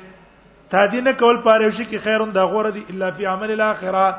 تادینه 0.70 1.14
کول 1.14 1.42
پاره 1.42 1.70
شي 1.70 1.86
کې 1.86 1.98
خیرون 2.04 2.32
دا 2.36 2.44
غوړه 2.48 2.74
دی 2.74 2.86
الا 2.94 3.10
فی 3.18 3.26
عمل 3.34 3.52
الاخره 3.52 4.16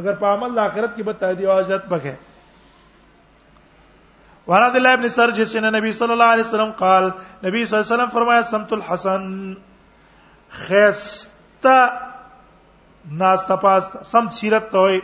اگر 0.00 0.12
په 0.20 0.26
عمل 0.26 0.52
الاخرت 0.58 0.94
کې 0.96 1.02
به 1.02 1.12
تادی 1.24 1.46
او 1.46 1.58
اجرت 1.58 1.86
بکه 1.88 2.14
وعن 4.48 4.62
عبد 4.68 4.76
الله 4.76 4.94
بن 5.02 5.08
سرجس 5.16 5.54
ان 5.56 5.64
النبي 5.70 5.92
صلى 5.98 6.12
الله 6.12 6.24
عليه 6.36 6.42
وسلم 6.48 6.70
قال 6.82 7.06
نبی 7.44 7.66
صلی 7.66 7.78
الله 7.78 7.86
علیه 7.92 7.94
وسلم 7.94 8.06
فرمایا 8.14 8.42
سمت 8.54 8.72
الحسن 8.72 9.56
خستا 10.62 11.76
ناس 13.22 13.44
تپاس 13.46 13.88
سم 14.14 14.28
سیرت 14.38 14.70
توي 14.72 15.02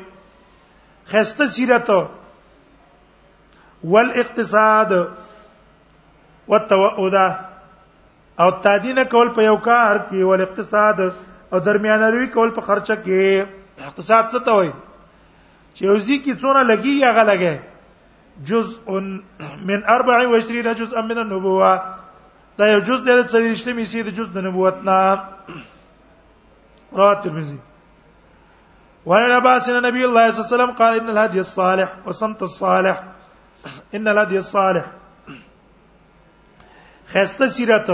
خسته 1.14 1.48
سیرت 1.58 1.86
توي 1.92 2.06
والاقتصاد 3.84 4.92
والتوعد 6.48 7.14
او 8.40 8.50
تادینه 8.62 9.04
کول 9.04 9.28
په 9.34 9.42
یو 9.42 9.56
کار 9.56 9.96
کې 10.08 10.22
ول 10.26 10.40
اقتصاد 10.42 11.00
او 11.52 11.58
درمیانوي 11.58 12.26
کول 12.26 12.50
په 12.50 12.60
خرچه 12.60 12.94
کې 12.94 13.46
اقتصاد 13.86 14.24
څه 14.32 14.38
ته 14.48 14.52
وایي 14.58 14.70
چې 15.76 15.82
اوزي 15.88 16.16
کې 16.24 16.32
څونه 16.42 16.62
لګي 16.70 17.04
هغه 17.04 17.22
لګي 17.30 17.56
جزء 18.50 18.78
من 19.70 19.80
24 19.96 20.78
جزء 20.82 20.94
من 21.10 21.18
النبوه 21.24 21.74
دا 22.58 22.66
یو 22.72 22.78
جزء 22.78 23.02
د 23.06 23.26
څلورشته 23.28 23.72
می 23.74 23.84
سي 23.84 24.02
د 24.02 24.08
جزء 24.14 24.30
د 24.34 24.38
نبوت 24.46 24.76
نه 24.90 24.98
رواه 26.92 27.14
ترمذي 27.26 27.58
وعن 29.06 29.30
عباس 29.30 29.68
ان 29.68 29.76
النبي 29.76 30.04
الله 30.04 30.30
صلى 30.30 30.38
الله 30.38 30.46
عليه 30.46 30.56
وسلم 30.56 30.72
قال 30.80 31.00
ان 31.00 31.08
الهدي 31.10 31.38
الصالح 31.42 31.88
وصمت 32.06 32.42
الصالح 32.42 33.02
ان 33.94 34.04
لدی 34.18 34.40
صالح 34.50 34.82
خسته 37.12 37.48
سیرت 37.48 37.88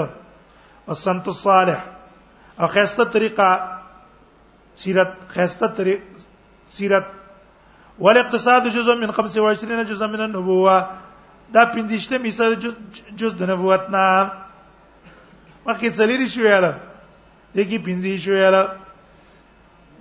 او 0.89 0.95
سنت 0.95 1.29
صالح 1.43 1.79
او 2.61 2.67
خسته 2.67 3.05
طریقه 3.05 3.47
سیرت 4.77 5.13
خسته 5.35 5.67
طریق 5.69 6.01
سیرت 6.69 7.07
والاقتصاد 7.99 8.69
جزء 8.71 8.95
من 8.95 9.07
25 9.07 9.59
جزء 9.91 10.07
من 10.07 10.21
النبوه 10.21 10.89
دا 11.55 11.65
پندشته 11.73 12.19
میسه 12.19 12.55
جز 13.19 13.33
د 13.35 13.43
نبوت 13.51 13.85
نه 13.91 14.07
مخکې 15.67 15.91
څلېری 15.99 16.27
شو 16.35 16.41
یاله 16.43 16.73
دګي 17.57 17.79
پندې 17.87 18.13
شو 18.25 18.33
یاله 18.33 18.63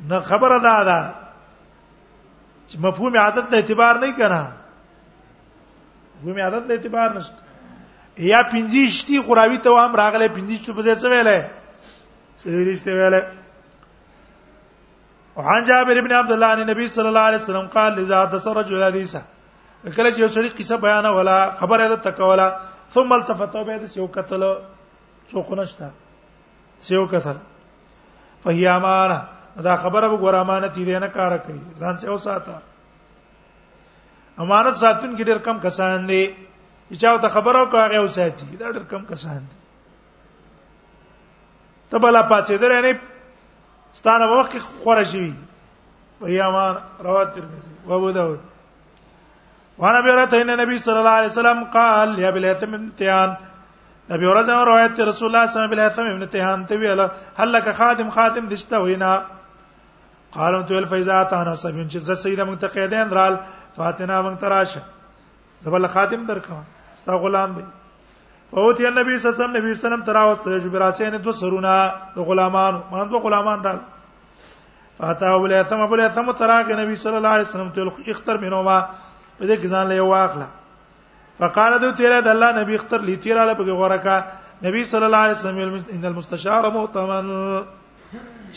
نه 0.09 0.19
خبره 0.19 0.57
ده 0.59 0.83
دا 0.83 1.15
چې 2.69 2.75
مفهوم 2.79 3.17
عادت 3.17 3.49
ته 3.49 3.55
اعتبار 3.55 3.95
نه 3.99 4.09
کړه 4.17 4.62
ګومې 6.25 6.41
عادت 6.47 6.63
له 6.69 6.73
اعتبار 6.77 7.09
نشته 7.19 7.41
یا 8.31 8.39
پنځه 8.51 8.79
شتي 8.97 9.17
قراوی 9.27 9.59
ته 9.67 9.85
هم 9.85 9.91
راغله 10.01 10.27
پنځه 10.37 10.55
شتو 10.63 10.73
په 10.77 10.81
ځای 10.87 10.95
څه 11.03 11.07
ویلې 11.11 11.39
سریشته 12.43 12.91
ویلې 12.91 13.21
وعن 15.41 15.61
جابر 15.69 15.97
بن 16.07 16.13
عبد 16.21 16.31
الله 16.35 16.47
عن 16.55 16.59
النبي 16.65 16.87
صلى 16.95 17.09
الله 17.11 17.25
عليه 17.29 17.41
وسلم 17.43 17.67
قال 17.77 17.99
اذا 18.05 18.19
تسرج 18.35 18.73
الحديث 18.73 19.15
کله 19.95 20.09
چې 20.11 20.19
یو 20.23 20.29
سړی 20.35 20.49
قصه 20.59 20.75
بیان 20.87 21.05
ولا 21.19 21.37
خبره 21.61 21.87
ده 21.93 21.97
تکولا 22.09 22.49
ثم 22.95 23.11
التفت 23.19 23.55
به 23.69 23.77
د 23.85 23.85
یو 24.01 24.07
قتل 24.17 24.43
څوک 25.29 25.53
نشتا 25.61 25.87
سیو 26.87 27.05
قتل 27.11 27.37
فهي 28.43 28.67
امانه 28.75 29.21
دا 29.67 29.75
خبره 29.85 30.05
به 30.11 30.17
ګور 30.23 30.35
امانه 30.41 30.67
دي 30.77 30.99
نه 30.99 31.07
کار 31.15 31.37
کوي 31.47 31.61
ځان 31.79 31.95
څه 31.97 32.07
وساته 32.09 32.72
امانت 34.41 34.75
ساتون 34.77 35.15
کې 35.15 35.23
ډېر 35.23 35.37
کم 35.47 35.59
کسان 35.63 36.07
دي 36.07 36.23
چې 36.93 37.05
او 37.09 37.17
ته 37.25 37.29
خبر 37.35 37.57
او 37.59 37.65
کاغه 37.75 37.95
او 37.97 38.07
ساتي 38.15 38.45
دا 38.59 38.71
ډېر 38.71 38.83
کم 38.89 39.03
کسان 39.09 39.37
دي 39.49 39.55
ته 41.89 41.97
بلا 42.05 42.21
پاتې 42.31 42.57
درې 42.63 42.83
نه 42.85 43.99
ستانه 43.99 44.29
وخت 44.39 44.51
کې 44.51 44.57
خوره 44.83 45.03
شي 45.13 45.25
وهي 46.21 46.41
امان 46.47 46.75
رواتر 47.09 47.33
ترمذي 47.39 47.71
و 47.87 47.93
ابو 47.99 48.11
داود 48.11 48.39
وانا 49.83 50.01
بي 50.03 50.09
بيرت 50.11 50.33
ان 50.41 50.55
نبي 50.57 50.79
صلى 50.79 50.99
الله 50.99 51.09
عليه 51.19 51.27
وسلم 51.33 51.63
قال 51.77 52.19
يا 52.25 52.31
بلا 52.37 52.53
بلاتم 52.59 52.75
نبي 54.09 54.25
اورا 54.25 54.39
ورځه 54.43 54.49
روایت 54.49 54.99
رسول 54.99 55.35
الله 55.35 55.51
صلى 55.51 55.65
الله 55.65 55.83
عليه 55.83 55.93
وسلم 55.93 56.15
ابن 56.15 56.29
تهان 56.31 56.65
ته 56.65 56.75
ویل 56.79 57.01
هل 57.37 57.51
لك 57.53 57.69
خادم 57.75 58.09
خادم 58.15 58.47
دشته 58.53 58.79
وینا 58.79 59.11
قالوا 60.37 60.61
تو 60.69 60.77
الفیزات 60.77 61.33
انا 61.33 61.53
سبین 61.61 61.87
چې 61.89 61.97
زه 61.97 62.13
سیدا 62.23 62.43
منتقیدین 62.49 63.09
رال 63.17 63.37
فاتنا 63.75 64.21
مونږ 64.25 64.37
تراشه 64.39 64.81
زبل 65.63 65.87
خاتم 65.93 66.25
درکو 66.25 66.57
ستا 66.99 67.15
غلام 67.25 67.51
دی 67.57 67.63
فوتی 68.51 68.85
النبی 68.85 69.17
صلی 69.17 69.27
الله 69.29 69.35
علیه 69.35 69.45
وسلم 69.45 69.55
نبی 69.57 69.73
صلی 69.73 69.73
الله 69.73 69.77
علیه 69.77 69.77
وسلم 69.91 70.03
تراوسته 70.11 70.59
جبراسین 70.65 71.17
دو 71.23 71.31
سرونه 71.31 71.93
د 72.15 72.27
غلامان 72.29 72.75
مان 72.91 73.09
دو 73.11 73.17
غلامان 73.25 73.63
را 73.63 73.73
فاتا 74.97 75.33
ابو 75.35 75.45
الیثم 75.49 75.79
ابو 75.81 75.93
الیثم 75.93 76.31
تراغ 76.41 76.71
نبی 76.81 76.95
صلی 77.05 77.15
الله 77.15 77.33
علیه 77.37 77.47
وسلم 77.49 77.69
ته 77.77 77.81
اختر 78.13 78.37
منهما 78.45 78.77
په 79.39 79.45
دې 79.47 79.67
ځان 79.73 79.87
له 79.87 80.01
واخله 80.01 80.47
فقال 81.41 81.79
دو 81.83 81.91
تیرا 82.01 82.21
د 82.27 82.35
الله 82.35 82.51
نبی 82.61 82.75
اختر 82.79 82.99
لی 83.09 83.15
تیرا 83.25 83.43
له 83.51 83.57
په 83.61 83.81
غوړه 83.81 84.03
کا 84.03 84.21
نبی 84.69 84.83
صلی 84.93 85.05
الله 85.09 85.25
علیه 85.27 85.39
وسلم 85.39 85.93
ان 85.97 86.05
المستشار 86.13 86.69
مؤتمن 86.79 87.25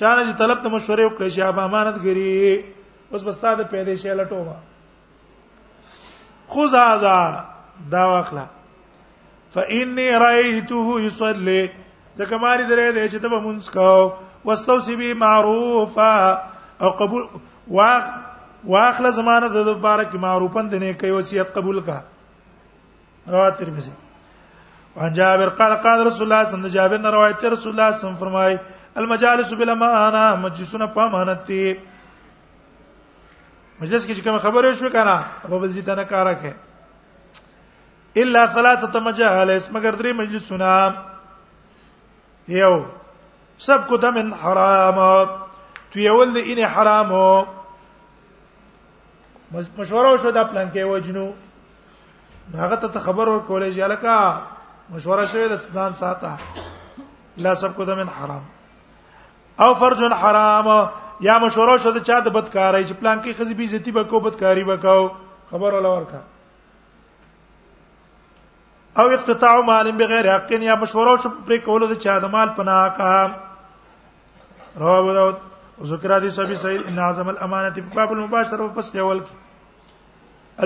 چانه 0.00 0.22
چې 0.28 0.38
طلب 0.38 0.62
ته 0.62 0.68
مشورې 0.78 1.10
وکړي 1.10 1.28
چې 1.36 1.42
اب 1.50 1.60
امانت 1.66 1.96
ګری 2.08 3.12
اوس 3.12 3.24
بستا 3.30 3.54
د 3.54 3.70
پیدې 3.72 4.02
شې 4.02 4.22
لټوما 4.22 4.56
خذ 6.48 6.74
هذا 6.74 7.44
دا 7.90 8.04
واخلا 8.06 8.46
فإني 9.54 10.16
رأيته 10.16 11.00
يصلي 11.00 11.68
ځکه 12.18 12.36
ماری 12.36 12.64
درې 12.70 12.88
دې 12.92 13.04
چې 13.12 13.18
ته 13.22 13.28
به 13.28 13.40
مونږ 13.40 13.72
کو 13.72 14.12
واستوصي 14.44 14.96
به 14.96 15.14
معروفا 15.14 16.42
او 16.82 16.90
قبول 17.00 17.26
واخ 17.78 18.04
واخله 18.72 19.10
زمانه 19.20 19.48
د 19.56 19.74
مبارک 19.78 20.14
معروفن 20.26 20.68
دنه 20.74 20.92
کوي 21.02 21.10
وصیت 21.16 21.50
قبول 21.56 21.80
کا 21.88 22.00
رواه 23.28 23.50
ترمذی 23.60 23.92
وعن 24.96 25.12
جابر 25.18 25.48
قال 25.60 25.74
قال 25.88 26.06
رسول 26.06 26.26
الله 26.32 26.44
صلى 26.44 26.46
الله 26.46 26.46
عليه 26.46 26.70
وسلم 26.70 26.74
جابر 26.78 27.18
روایت 27.18 27.44
رسول 27.56 27.72
الله 27.72 27.90
صلى 27.90 27.90
الله 27.90 27.90
عليه 27.90 27.98
وسلم 27.98 28.14
فرمای 28.14 28.58
المجالس 29.02 29.52
بالامانه 29.54 30.36
مجلسنا 30.46 30.86
پامانتی 30.98 31.62
مجلس 33.80 34.06
کې 34.06 34.22
کوم 34.24 34.38
خبره 34.44 34.68
شو 34.80 34.88
کنه 34.92 35.16
ابو 35.48 35.56
بزی 35.64 35.82
ته 35.88 35.92
نه 35.96 36.04
کارا 36.12 36.32
کې 36.42 36.52
الا 38.24 38.42
ثلاثه 38.54 38.94
مجالس 39.08 39.62
مگر 39.74 39.92
درې 39.98 40.12
مجلسونه 40.20 40.70
یو 42.54 42.74
سب 43.66 43.80
کو 43.88 43.94
دم 44.04 44.16
حرام 44.44 44.98
تو 45.90 45.96
یول 46.06 46.28
دې 46.34 46.50
ان 46.52 46.58
حرام 46.76 47.10
مشوره 49.56 50.12
شو 50.24 50.30
دا 50.30 50.44
پلان 50.44 50.72
کې 50.74 50.82
وجنو 50.92 51.26
هغه 52.54 52.76
ته 52.76 53.00
خبر 53.00 53.28
ورکولې 53.28 53.76
چې 53.76 53.80
الکا 53.88 54.18
مشوره 54.94 55.24
شوې 55.26 55.48
د 55.52 55.54
ستان 55.66 55.90
ساته 56.02 56.30
لا 57.46 57.52
سب 57.62 57.70
کو 57.80 57.84
دم 57.88 57.98
حرام 58.20 58.44
او 59.64 59.70
فرج 59.80 60.00
حرام 60.22 60.66
یا 61.20 61.36
مشوره 61.42 61.76
شو 61.82 61.90
د 61.96 62.02
چا 62.08 62.18
د 62.24 62.32
بدکارای 62.38 62.84
چې 62.88 62.94
پلان 63.00 63.20
کې 63.20 63.36
خزي 63.38 63.54
بي 63.58 63.66
عزتي 63.68 63.92
وکاو 63.98 64.20
بدکاری 64.24 64.64
وکاو 64.70 65.04
خبر 65.50 65.76
ولا 65.76 65.92
ورکا 65.92 66.18
او 69.00 69.06
اقتطاع 69.16 69.54
مال 69.68 69.90
بغیر 70.02 70.28
حق 70.34 70.52
یا 70.68 70.74
مشوره 70.82 71.14
شو 71.22 71.30
پر 71.50 71.56
کول 71.68 71.86
د 71.92 72.00
چا 72.06 72.18
د 72.24 72.34
مال 72.34 72.52
پناه 72.58 72.88
کا 72.98 73.12
رواه 74.82 74.98
ابو 74.98 75.12
داود 75.12 75.88
ذکر 75.94 76.16
حدیث 76.16 76.38
ابي 76.44 76.54
سعيد 76.64 76.86
ان 76.90 76.98
اعظم 77.06 77.28
الامانه 77.34 77.86
باب 77.96 78.12
المباشره 78.18 78.60
وفصل 78.64 78.98
اول 79.06 79.22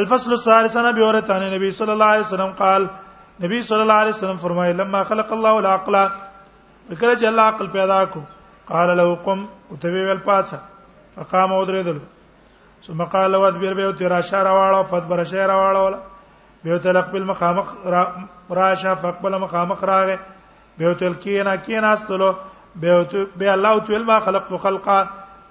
الفصل 0.01 0.33
الثالث 0.39 0.77
عن 0.83 0.87
ابي 0.93 1.05
هريره 1.05 1.35
عن 1.37 1.43
النبي 1.51 1.71
صلى 1.79 1.93
الله 1.93 2.11
عليه 2.17 2.27
وسلم 2.27 2.53
قال 2.65 2.89
نبی 3.45 3.63
صلی 3.71 3.81
الله 3.87 3.93
علیه 4.03 4.15
وسلم 4.17 4.37
فرمایي 4.49 4.73
لما 4.83 5.05
خلق 5.15 5.33
الله 5.39 5.65
العقل 5.65 5.95
کله 6.03 7.15
چې 7.17 7.33
الله 7.33 7.49
عقل 7.55 7.67
پیدا 7.79 8.03
کړ 8.13 8.29
قال 8.73 8.97
له 8.97 9.15
قم 9.27 9.45
وتوی 9.71 10.05
ول 10.11 10.19
پاتہ 10.25 10.57
فقام 11.15 11.53
ودریدل 11.53 11.99
ثم 12.87 13.03
قال 13.15 13.33
له 13.33 13.47
ادبر 13.53 13.75
به 13.79 13.93
تیرا 14.03 14.19
شهر 14.29 14.51
واړو 14.57 14.85
فدبر 14.93 15.23
شهر 15.31 15.51
واړو 15.61 15.99
به 16.67 16.79
تلق 16.87 17.09
بالمقام 17.15 17.59
راشه 18.59 18.95
فقبل 19.05 19.39
مقامك 19.47 19.85
راغه 19.85 20.19
به 20.83 20.93
تل 21.01 21.15
کینا 21.25 21.57
کینا 21.69 21.93
استلو 21.99 22.31
به 22.85 23.03
تو 23.15 23.25
به 23.43 23.53
الله 23.55 23.81
تعالی 23.89 24.05
ما 24.13 24.21
خلقت 24.29 24.55
خلقا 24.67 25.01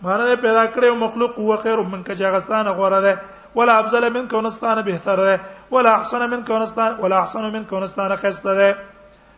ما 0.07 0.17
نه 0.21 0.35
پیدا 0.45 0.63
کړو 0.77 0.93
مخلوق 1.03 1.37
هو 1.39 1.57
خیر 1.65 1.81
من 1.97 2.03
کجاغستان 2.11 2.71
غوړه 2.73 3.03
ده 3.07 3.21
ولا 3.59 3.73
افضل 3.81 4.09
من 4.19 4.27
كونستان 4.35 4.81
بهتر 4.87 5.15
ده 5.31 5.41
ولا 5.77 5.95
احسن 5.99 6.27
من 6.37 6.43
كونستان 6.53 6.97
ولا 7.03 7.19
احسن 7.21 7.51
من 7.57 7.65
كونستان 7.75 8.15
خسته 8.23 8.53
ده 8.53 8.77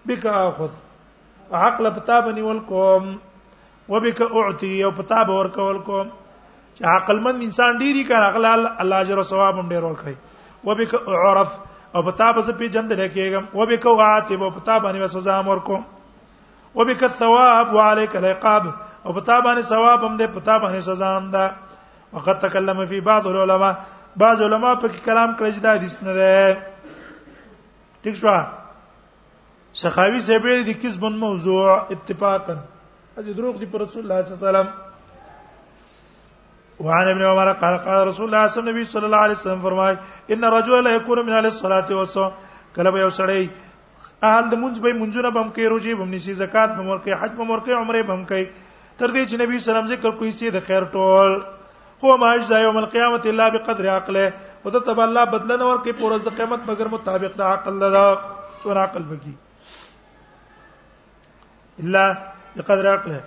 بك 0.06 0.26
اخذ 0.36 0.70
عقل 1.66 1.90
بتابني 2.00 2.42
والقوم 2.42 3.12
وبک 3.92 4.22
اعتی 4.32 4.72
او 4.84 4.92
پتا 4.98 5.24
به 5.28 5.34
ور 5.38 5.48
کول 5.56 5.78
کو 5.88 5.98
چې 6.76 6.84
عقلمن 6.92 7.42
انسان 7.46 7.78
ډیری 7.82 8.04
کار 8.10 8.22
عقل 8.30 8.46
الله 8.50 8.96
اجر 9.06 9.18
او 9.18 9.24
ثواب 9.32 9.58
هم 9.62 9.68
ډیر 9.72 9.88
ورکړي 9.88 10.68
وبک 10.68 10.94
اعرف 11.02 11.58
او 11.96 12.04
پتا 12.12 12.30
به 12.38 12.42
زه 12.50 12.54
پیجن 12.62 12.88
دل 12.90 13.02
کېږم 13.08 13.58
وبک 13.60 13.88
عاتب 14.08 14.44
او 14.44 14.50
پتا 14.60 14.78
باندې 14.80 15.16
سزا 15.20 15.38
امر 15.40 15.60
کوم 15.70 15.84
وبک 16.76 17.04
الثواب 17.10 17.74
وعليك 17.76 18.16
العقاب 18.24 18.72
او 19.06 19.14
پتا 19.20 19.42
باندې 19.48 19.70
ثواب 19.74 20.04
هم 20.04 20.18
دې 20.18 20.30
پتا 20.40 20.58
باندې 20.64 20.88
سزا 20.90 21.12
هم 21.18 21.32
ده 21.36 21.52
وقد 22.16 22.42
تکلم 22.48 22.84
فی 22.88 23.02
بعض 23.12 23.28
العلماء 23.28 23.72
بعض 24.18 24.42
علما 24.50 24.74
په 24.86 25.06
کلام 25.12 25.36
کړی 25.40 25.64
دا 25.68 25.74
حدیث 25.80 26.04
نه 26.04 26.14
ده 26.22 26.60
ٹھیک 28.04 28.16
شو 28.24 28.40
سخاوی 29.82 30.20
سیبری 30.32 30.64
د 30.72 30.80
کسبن 30.82 31.18
موضوع 31.26 31.64
اتفاقا 31.96 32.54
از 33.18 33.28
دروغ 33.36 33.60
دي 33.60 33.66
پر 33.66 33.80
رسول 33.82 34.12
الله 34.12 34.22
صلی 34.26 34.34
الله 34.34 34.48
علیه 34.48 34.50
وسلم 34.50 34.68
وعن 36.80 37.08
ابن 37.12 37.22
عمر 37.22 37.54
قال 37.54 37.78
قال 37.78 38.08
رسول 38.08 38.26
الله 38.34 38.48
صلی 38.48 38.62
الله 38.72 38.80
علیه 38.80 38.90
وسلم 38.90 39.16
علیه 39.16 39.32
وسلم 39.38 39.60
فرمای 39.60 39.96
ان 40.32 40.44
رجل 40.44 40.82
لا 40.84 40.92
يكون 40.96 41.22
من 41.26 41.34
اهل 41.34 41.46
الصلاه 41.46 41.92
والصوم 41.94 42.32
کله 42.76 43.00
یو 43.00 43.10
سړی 43.18 43.50
اهل 44.24 44.50
د 44.52 44.56
مونږ 44.56 44.80
به 44.82 44.94
مونږ 44.94 45.18
نه 45.28 45.32
بم 45.36 45.50
کوي 45.50 45.66
روزي 45.68 45.96
بم 45.96 46.10
نسی 46.14 46.34
زکات 46.40 46.70
بم 46.80 46.88
ورکي 46.88 47.12
حج 47.12 47.32
بم 47.38 47.50
ورکي 47.52 47.72
عمره 47.82 48.04
بم 48.08 48.26
کوي 48.32 48.46
تر 48.98 49.08
دې 49.08 49.24
چې 49.30 49.36
نبی 49.44 49.60
سلام 49.60 49.86
ذکر 49.94 50.12
کوي 50.24 50.32
سي 50.32 50.48
د 50.56 50.60
خیر 50.68 50.84
ټول 50.96 51.32
خو 52.00 52.10
ما 52.18 52.32
اجزا 52.34 52.60
يوم 52.62 52.78
القيامه 52.78 53.22
الا 53.34 53.50
بقدر 53.60 53.90
عقله 53.98 54.28
او 54.66 54.72
ته 54.72 54.80
تب 54.92 55.00
الله 55.02 55.26
بدلنه 55.38 55.66
ور 55.70 55.78
کې 55.86 55.92
پورز 56.02 56.22
د 56.24 56.28
قیامت 56.42 56.62
مگر 56.72 56.88
مطابق 56.98 57.32
د 57.38 57.42
عقل 57.54 57.74
دا 57.80 57.88
ور 58.66 58.78
عقل 58.86 59.06
بږي 59.14 59.36
الا 61.86 62.06
بقدر 62.56 62.88
عقله 62.94 63.22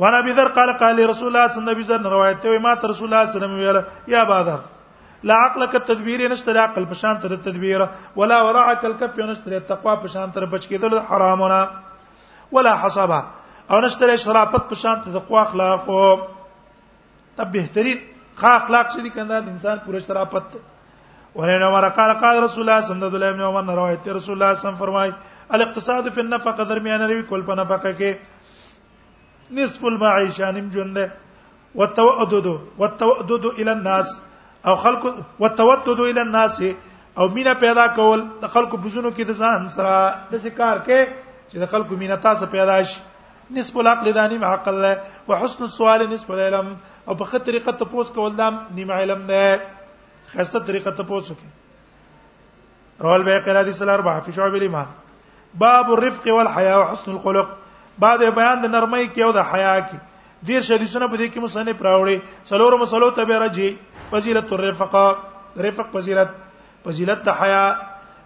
وانا 0.00 0.16
ابي 0.22 0.32
ذر 0.36 0.48
قال 0.58 0.70
قال 0.80 0.94
رسول 1.10 1.28
الله 1.28 1.46
صلى 1.48 1.58
الله 1.60 1.70
عليه 1.72 1.84
وسلم 1.84 2.06
روایت 2.16 2.38
ته 2.42 2.58
ما 2.64 2.72
ته 2.80 2.86
رسول 2.92 3.06
الله 3.08 3.22
صلى 3.24 3.28
الله 3.36 3.48
عليه 3.48 3.64
وسلم 3.64 4.12
يا 4.14 4.20
بادر 4.30 4.60
لا 5.28 5.34
عقلك 5.44 5.74
التدبير 5.82 6.20
نشتري 6.32 6.58
عقل 6.66 6.84
بشان 6.92 7.14
تر 7.20 7.32
التدبير 7.38 7.80
ولا 8.18 8.38
ورعك 8.46 8.82
الكف 8.90 9.16
نشتري 9.30 9.56
التقوى 9.62 9.92
بشان 10.02 10.28
تر 10.34 10.44
بچ 10.52 10.64
دل 10.82 10.94
حرامنا 11.08 11.60
ولا 12.54 12.72
حصبه 12.82 13.20
او 13.70 13.76
نشتري 13.84 14.14
شرافت 14.24 14.64
بشان 14.70 14.96
تر 15.02 15.10
تقوا 15.20 15.40
اخلاق 15.46 15.86
تب 17.36 17.48
بهترین 17.54 17.98
خا 18.40 18.50
اخلاق 18.60 18.86
چې 18.92 18.98
دي 19.04 19.10
کنده 19.16 19.36
انسان 19.54 19.76
پوره 19.86 19.98
شرافت 20.08 20.48
ولین 21.38 21.62
عمر 21.68 21.84
قال 21.98 22.10
قال 22.22 22.34
رسول 22.46 22.60
الله 22.62 22.80
صلى 22.80 22.94
الله 22.94 23.06
عليه 23.10 23.46
وسلم 23.46 23.70
روایت 23.80 24.02
رسول 24.18 24.34
الله 24.36 24.54
صلى 24.54 24.54
الله 24.54 24.54
عليه 24.54 24.66
وسلم 24.66 24.80
فرمای 24.82 25.10
الاقتصاد 25.54 26.04
فی 26.14 26.20
النفقه 26.24 26.62
درمیان 26.72 27.02
روي 27.10 27.22
کول 27.30 27.42
په 27.48 27.54
نفقه 27.60 27.90
کې 27.98 28.10
نصف 29.50 29.84
المعيشه 29.84 30.50
نم 30.50 30.70
ژوند 30.72 30.94
ده 30.94 31.12
والتودد 31.74 33.44
الى 33.46 33.72
الناس 33.72 34.22
او 34.66 34.76
خلق 34.76 35.16
والتودد 35.40 36.00
الى 36.00 36.20
الناس 36.22 36.62
او 37.18 37.28
مینا 37.28 37.54
پیدا 37.54 37.86
کول 37.94 38.20
د 38.40 38.46
خلق 38.48 38.74
بزونو 38.76 39.10
کې 39.10 39.24
د 39.26 39.32
ځان 39.40 39.68
سره 39.74 39.92
د 40.30 40.36
ذکر 40.44 40.78
کې 40.86 41.04
چې 41.50 41.58
د 41.62 41.66
خلق 41.70 41.92
مینا 41.98 42.16
تاسو 42.16 42.46
پیدا 42.50 42.82
شي 42.82 43.00
نصف 43.50 43.76
العقل 43.78 44.12
دانی 44.14 44.38
معقل 44.38 44.74
له 44.82 44.98
حسن 45.44 45.62
السؤال 45.64 46.06
نصف 46.10 46.30
العلم 46.30 46.74
او 47.08 47.14
په 47.14 47.24
خطرې 47.24 47.44
طریقه 47.46 47.72
ته 47.78 47.84
پوس 47.92 48.10
کول 48.10 48.36
دام 48.36 48.58
نیم 48.78 48.90
علم 48.92 49.22
نه 49.32 49.42
خسته 50.34 50.60
طریقه 50.60 50.90
ته 50.90 51.02
پوس 51.04 51.30
وکي 51.30 51.48
به 53.00 53.38
قرادی 53.46 53.72
سره 53.72 53.86
الاربعه 53.90 54.20
في 54.20 54.32
شعب 54.32 54.54
الايمان 54.60 54.86
باب 55.54 55.90
الرفق 55.98 56.26
والحیا 56.38 56.78
وحسن 56.78 57.10
الخلق 57.10 57.56
بعد 57.98 58.18
بیان 58.34 58.60
د 58.62 58.66
نرمۍ 58.76 59.06
کې 59.14 59.22
او 59.24 59.32
د 59.36 59.42
حیا 59.52 59.74
کې 59.74 60.42
دیر 60.48 60.62
شدیسونه 60.68 61.08
په 61.08 61.16
دې 61.16 61.28
کې 61.32 61.40
مصنه 61.46 61.76
راوړي 61.88 62.18
سلوور 62.52 62.76
مسلو 62.84 63.10
ته 63.18 63.24
به 63.30 63.38
راځي 63.44 63.68
فضیلت 64.14 64.52
الرفقه 64.56 65.04
رفق 65.66 65.92
فضیلت 65.98 66.32
فضیلت 66.86 67.22
د 67.28 67.38
حیا 67.42 67.62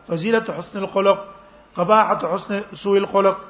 فضیلت 0.09 0.49
حسن 0.59 0.79
الخلق 0.85 1.21
قباحه 1.81 2.33
حسن 2.35 2.57
سوء 2.85 2.97
الخلق 3.03 3.41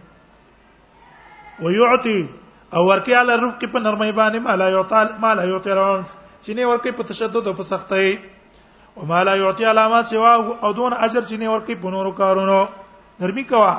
ويعطي 1.61 2.29
او 2.73 2.85
ورکی 2.89 3.13
علی 3.15 3.33
رفق 3.37 3.65
په 3.73 3.79
نرمۍ 3.79 4.11
باندې 4.11 4.39
ما 4.45 4.55
لا 4.55 4.69
یعطال 4.69 5.07
ما 5.19 5.33
لا 5.33 5.43
یعطرون 5.45 6.03
چې 6.43 6.49
نه 6.55 6.65
ورکی 6.69 6.91
په 6.91 7.03
تشدد 7.13 7.47
او 7.47 7.53
په 7.53 7.63
سختۍ 7.63 8.19
او 8.97 9.05
ما 9.05 9.23
لا 9.23 9.35
یعطي 9.35 9.65
علامات 9.65 10.05
سوا 10.13 10.33
او 10.35 10.71
دون 10.79 10.93
اجر 10.97 11.21
چې 11.21 11.33
نه 11.39 11.49
ورکی 11.51 11.75
په 11.83 11.89
نورو 11.95 12.11
کارونو 12.21 12.59
نرمي 13.19 13.43
کوا 13.51 13.73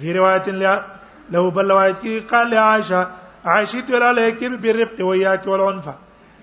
فی 0.00 0.12
روایت 0.14 0.48
له 0.56 1.50
بل 1.58 1.70
روایت 1.70 2.00
کې 2.02 2.26
قال 2.32 2.54
عائشه 2.56 3.06
عائشه 3.44 3.80
تل 3.92 4.02
علیکم 4.08 4.56
بالرفق 4.66 5.00
ویاک 5.04 5.48
والعنف 5.52 5.88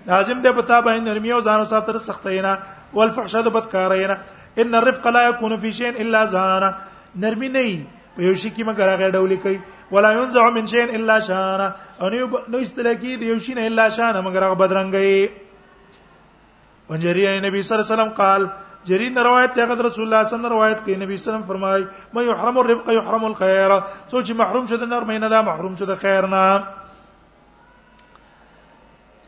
لازم 0.06 0.40
ده 0.42 0.52
پتا 0.52 0.82
باندې 0.82 1.00
نرمي 1.10 1.32
او 1.32 1.40
ځانو 1.50 1.68
ساتره 1.74 1.98
سختۍ 2.08 2.40
نه 2.48 2.58
والفحشاء 2.92 3.42
بدکارینا 3.58 4.18
ان 4.64 4.74
الرفق 4.74 5.06
لا 5.08 5.28
يكون 5.28 5.56
في 5.58 5.72
شيء 5.72 5.94
الا 6.02 6.24
زانا 6.34 6.74
نرمي 7.22 7.48
نه 7.48 7.60
وي 7.66 7.70
په 8.16 8.22
یو 8.24 8.34
شي 8.34 8.50
کې 8.50 8.64
مګر 8.68 8.88
هغه 8.88 9.08
ډول 9.18 9.36
کوي 9.46 9.58
ولا 9.94 10.10
ينزع 10.18 10.44
من 10.58 10.66
شيء 10.72 10.84
الا 10.98 11.18
شان 11.28 11.60
او 12.00 12.08
نو 12.10 12.26
نو 12.50 12.58
استلکی 12.66 13.16
دی 13.22 13.26
یو 13.30 13.38
شي 13.46 13.54
نه 13.58 13.66
الا 13.70 13.88
شان 13.96 14.14
مګر 14.24 14.42
هغه 14.42 14.54
بدرنګي 14.54 15.28
وجریه 16.90 17.34
نبی 17.42 17.60
صلی 17.62 17.74
الله 17.74 17.86
علیه 17.86 17.94
وسلم 17.94 18.10
قال 18.20 18.42
جری 18.88 19.08
نے 19.08 19.22
روایت 19.24 19.58
ہے 19.58 19.66
کہ 19.66 19.80
رسول 19.80 19.80
اللہ 19.80 19.90
صلی 19.94 20.04
اللہ 20.04 20.16
علیہ 20.16 20.26
وسلم 20.28 20.46
روایت 20.52 20.80
کی 20.84 20.94
نبی 21.02 21.16
صلی 21.16 21.16
اللہ 21.16 21.16
علیہ 21.16 21.32
وسلم 21.44 21.46
فرمائے 21.48 21.82
ما 22.14 22.22
يحرم 22.22 22.58
الرفق 22.58 22.88
يحرم 22.98 23.24
الخير 23.24 23.70
سوچ 24.10 24.30
محروم 24.40 24.66
شده 24.72 24.86
نر 24.90 25.06
مینه 25.10 25.28
دا 25.34 25.40
محروم 25.48 25.76
شده 25.82 25.94
خیر 26.02 26.26
نه 26.34 26.42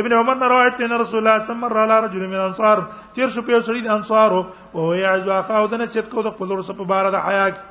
ابن 0.00 0.12
عمر 0.12 0.34
نے 0.42 0.46
روایت 0.52 0.80
ہے 0.82 0.86
رسول 1.00 1.18
الله 1.18 1.38
صلی 1.48 1.56
الله 1.66 1.82
علیه 1.84 1.98
رجل 2.06 2.22
من 2.30 2.40
انصار 2.44 2.78
تیر 3.18 3.28
شو 3.34 3.42
په 3.50 3.60
سړي 3.66 3.82
د 3.86 3.90
انصارو 3.96 4.40
او 4.74 4.86
هو 4.86 4.94
یعز 5.00 5.28
اخاو 5.34 5.66
د 5.74 5.84
چت 5.96 6.10
کو 6.14 6.22
د 6.28 6.32
خپل 6.36 6.54
سره 6.54 6.76
په 6.80 6.86
بار 6.92 7.10
د 7.16 7.20
حیا 7.26 7.44
کی 7.56 7.62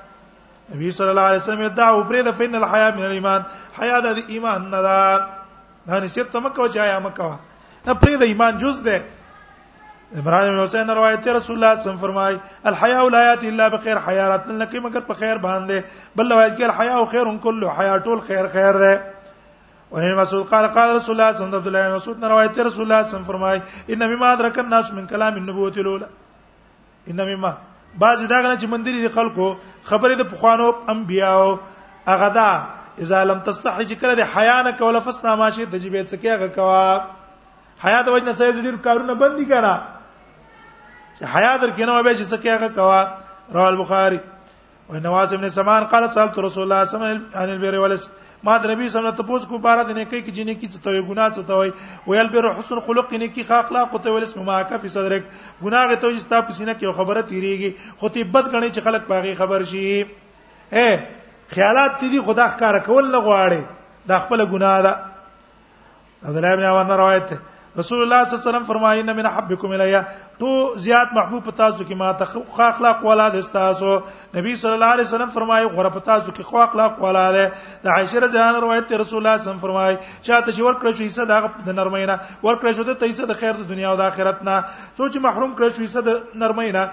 نبی 0.75 0.91
صلی 0.99 1.09
الله 1.13 1.27
علیه 1.31 1.41
وسلم 1.43 1.67
دا 1.79 1.87
او 1.95 1.99
پرې 2.03 2.29
د 2.29 2.37
فین 2.39 2.55
الحیا 2.61 2.87
من 2.99 3.05
الایمان 3.09 3.41
حیا 3.81 3.97
د 4.07 4.21
ایمان 4.35 4.69
نه 4.75 4.79
دا 4.87 4.95
دا 5.89 5.99
نسیت 6.05 6.31
ته 6.35 6.39
مکه 6.45 6.69
چې 6.71 6.79
حیا 6.87 6.99
مکه 7.07 7.31
نه 7.87 7.93
پرې 8.03 8.23
د 8.23 8.31
ایمان 8.31 8.57
جز 8.63 8.79
ده 8.87 9.03
ابراهيم 10.21 10.55
بن 10.55 10.63
حسين 10.63 10.87
روایت 10.89 11.27
آية 11.27 11.35
رسول 11.35 11.55
الله 11.55 11.73
صلی 11.75 11.75
الله 11.75 11.75
علیه 11.75 11.85
وسلم 11.85 12.03
فرمای 12.07 12.37
الحیا 12.71 12.99
لا 13.17 13.21
یاتی 13.27 13.49
الا 13.55 13.67
بخير 13.77 13.99
حیا 14.07 14.27
راتل 14.29 14.55
نقی 14.63 14.79
مگر 14.87 15.07
په 15.11 15.19
خیر 15.23 15.43
باندې 15.47 16.15
بل 16.15 16.31
روایت 16.31 16.53
کې 16.55 16.63
الحیا 16.69 17.03
خیر 17.15 17.37
کله 17.47 17.75
حیا 17.79 17.97
ټول 18.07 18.19
خیر 18.31 18.47
خیر 18.57 18.79
ده 18.85 18.93
ابن 20.01 20.15
مسعود 20.15 20.47
قال 20.47 20.67
قال 20.75 20.95
رسول 20.95 21.21
الله 21.21 21.31
صلی 21.37 21.45
الله 21.55 21.61
علیه 21.79 21.93
و 21.93 21.95
مسعود 21.95 22.23
روایت 22.25 22.59
رسول 22.59 22.83
الله 22.91 23.01
صلی 23.07 23.23
فرمای 23.23 23.61
ان 23.89 24.01
مما 24.15 24.25
ادرک 24.27 24.57
الناس 24.59 24.93
من 24.93 25.05
کلام 25.07 25.33
النبوت 25.35 25.77
الاولى 25.77 26.05
ان 27.09 27.19
مما 27.35 27.53
بعض 27.99 28.21
دا 28.27 28.41
غنه 28.41 28.57
چې 28.59 28.63
مندري 28.65 29.01
دي 29.01 29.09
خلکو 29.09 29.55
خبره 29.83 30.15
د 30.15 30.23
پخوانو 30.33 30.73
انبیاو 30.89 31.59
هغه 32.07 32.29
دا 32.33 32.49
اذا 33.01 33.23
لم 33.23 33.39
تستحي 33.39 33.83
ذکر 33.83 34.13
د 34.15 34.19
حیا 34.35 34.61
نه 34.61 34.71
کوله 34.71 34.99
فسنا 34.99 35.35
ماشه 35.35 35.65
د 35.65 35.77
جبې 35.79 36.13
څخه 36.13 36.25
هغه 36.25 36.47
کوا 36.47 37.01
حیا 37.83 38.01
د 38.01 38.09
وجنه 38.09 38.33
سید 38.33 38.55
ډیر 38.65 38.75
کارونه 38.85 39.13
بندي 39.13 39.45
کړه 39.45 39.75
چې 41.19 41.23
حیا 41.35 41.57
در 41.57 41.69
کینه 41.69 42.01
به 42.03 42.15
چې 42.15 42.25
څخه 42.33 42.45
هغه 42.47 42.69
کوا 42.69 43.07
رواه 43.53 43.67
البخاري 43.67 44.19
ونواس 44.89 45.33
بن 45.33 45.49
سمان 45.49 45.83
قال 45.83 46.09
سالت 46.09 46.39
رسول 46.39 46.63
الله 46.63 46.83
صلى 46.85 46.95
الله 46.95 47.07
عليه 47.07 47.21
وسلم 47.21 47.39
عن 47.41 47.49
البر 47.49 47.77
والاسم 47.79 48.11
ما 48.47 48.55
د 48.63 48.69
نبی 48.69 48.87
صلی 48.89 48.99
الله 48.99 49.09
علیه 49.09 49.23
وسلم 49.35 49.45
کو 49.49 49.57
بار 49.65 49.81
د 49.89 49.95
نیکی 49.97 50.19
کې 50.21 50.35
جنې 50.37 50.55
کې 50.55 50.83
ته 50.85 51.03
ګناه 51.09 51.29
څه 51.35 51.43
ته 51.47 51.59
وای 51.59 51.69
ویل 52.11 52.29
بیر 52.33 52.47
حسن 52.57 52.79
خلق 52.87 53.13
نیکی 53.21 53.43
خا 53.51 53.59
اخلاق 53.65 53.93
ته 53.95 54.15
ویل 54.15 54.25
اسم 54.27 54.41
ماکه 54.49 54.79
فی 54.85 54.91
صدرک 54.95 55.23
ګناه 55.61 55.95
ته 56.01 56.11
چې 56.15 56.33
تاسو 56.33 56.55
سینه 56.57 56.75
کې 56.81 56.97
خبره 56.97 57.21
تیریږي 57.29 57.95
خو 58.01 58.11
ته 58.17 58.27
بد 58.33 58.49
غنی 58.55 58.69
چې 58.73 58.85
خلک 58.89 59.07
پاغي 59.13 59.33
خبر 59.41 59.63
شي 59.71 59.83
اے 60.81 60.87
خیالات 61.55 62.03
دي 62.03 62.21
خدا 62.29 62.49
ښکارا 62.55 62.83
کول 62.89 63.09
لغواړي 63.15 64.11
دا 64.11 64.19
خپل 64.25 64.45
ګناه 64.53 64.81
ده 64.87 64.93
عبد 66.27 66.39
الله 66.39 66.53
ابن 66.57 66.69
عوان 66.73 66.91
روایت 66.97 67.29
ده 67.33 67.39
رسول 67.77 68.01
الله 68.01 68.23
صلی 68.29 68.33
الله 68.37 68.43
علیه 68.45 68.49
وسلم 68.49 68.67
فرمایي 68.67 68.99
ان 69.01 69.11
من 69.17 69.25
حبکم 69.25 69.71
الیا 69.71 70.01
تو 70.39 70.49
زیات 70.87 71.13
محبوب 71.15 71.47
تاسو 71.59 71.83
کې 71.83 71.95
ما 72.01 72.09
تخلق 72.17 72.59
اخلاق 72.65 73.05
ولاد 73.05 73.35
استاسو 73.39 73.93
نبی 74.35 74.55
صلی 74.55 74.73
الله 74.73 74.89
علیه 74.97 75.03
وسلم 75.07 75.29
فرمایي 75.37 75.65
غره 75.77 75.99
تاسو 75.99 76.31
کې 76.31 76.43
خو 76.51 76.57
اخلاق 76.65 77.01
ولاد 77.05 77.33
د 77.45 77.87
عائشه 77.95 78.19
رضی 78.19 78.37
الله 78.37 78.49
عنها 78.49 78.59
روایت 78.65 78.93
رسول 78.93 79.01
الله 79.01 79.07
صلی 79.07 79.17
الله 79.17 79.33
علیه 79.33 79.41
وسلم 79.41 79.63
فرمایي 79.65 79.97
چاته 80.21 80.51
چې 80.51 80.61
ور 80.69 80.75
کړی 80.83 80.91
شو 80.97 81.03
حصہ 81.09 81.23
د 81.69 81.71
نرمینا 81.79 82.15
ور 82.43 82.57
کړی 82.61 82.71
شو 82.79 82.85
د 82.91 82.97
تېسه 83.03 83.25
د 83.33 83.39
خیر 83.41 83.53
د 83.61 83.63
دنیا 83.73 83.89
او 83.93 83.97
د 84.01 84.03
آخرت 84.11 84.43
نه 84.51 84.55
سوچ 85.01 85.17
محروم 85.27 85.55
کړی 85.57 85.69
شو 85.75 85.83
حصہ 85.89 86.01
د 86.09 86.11
نرمینا 86.45 86.83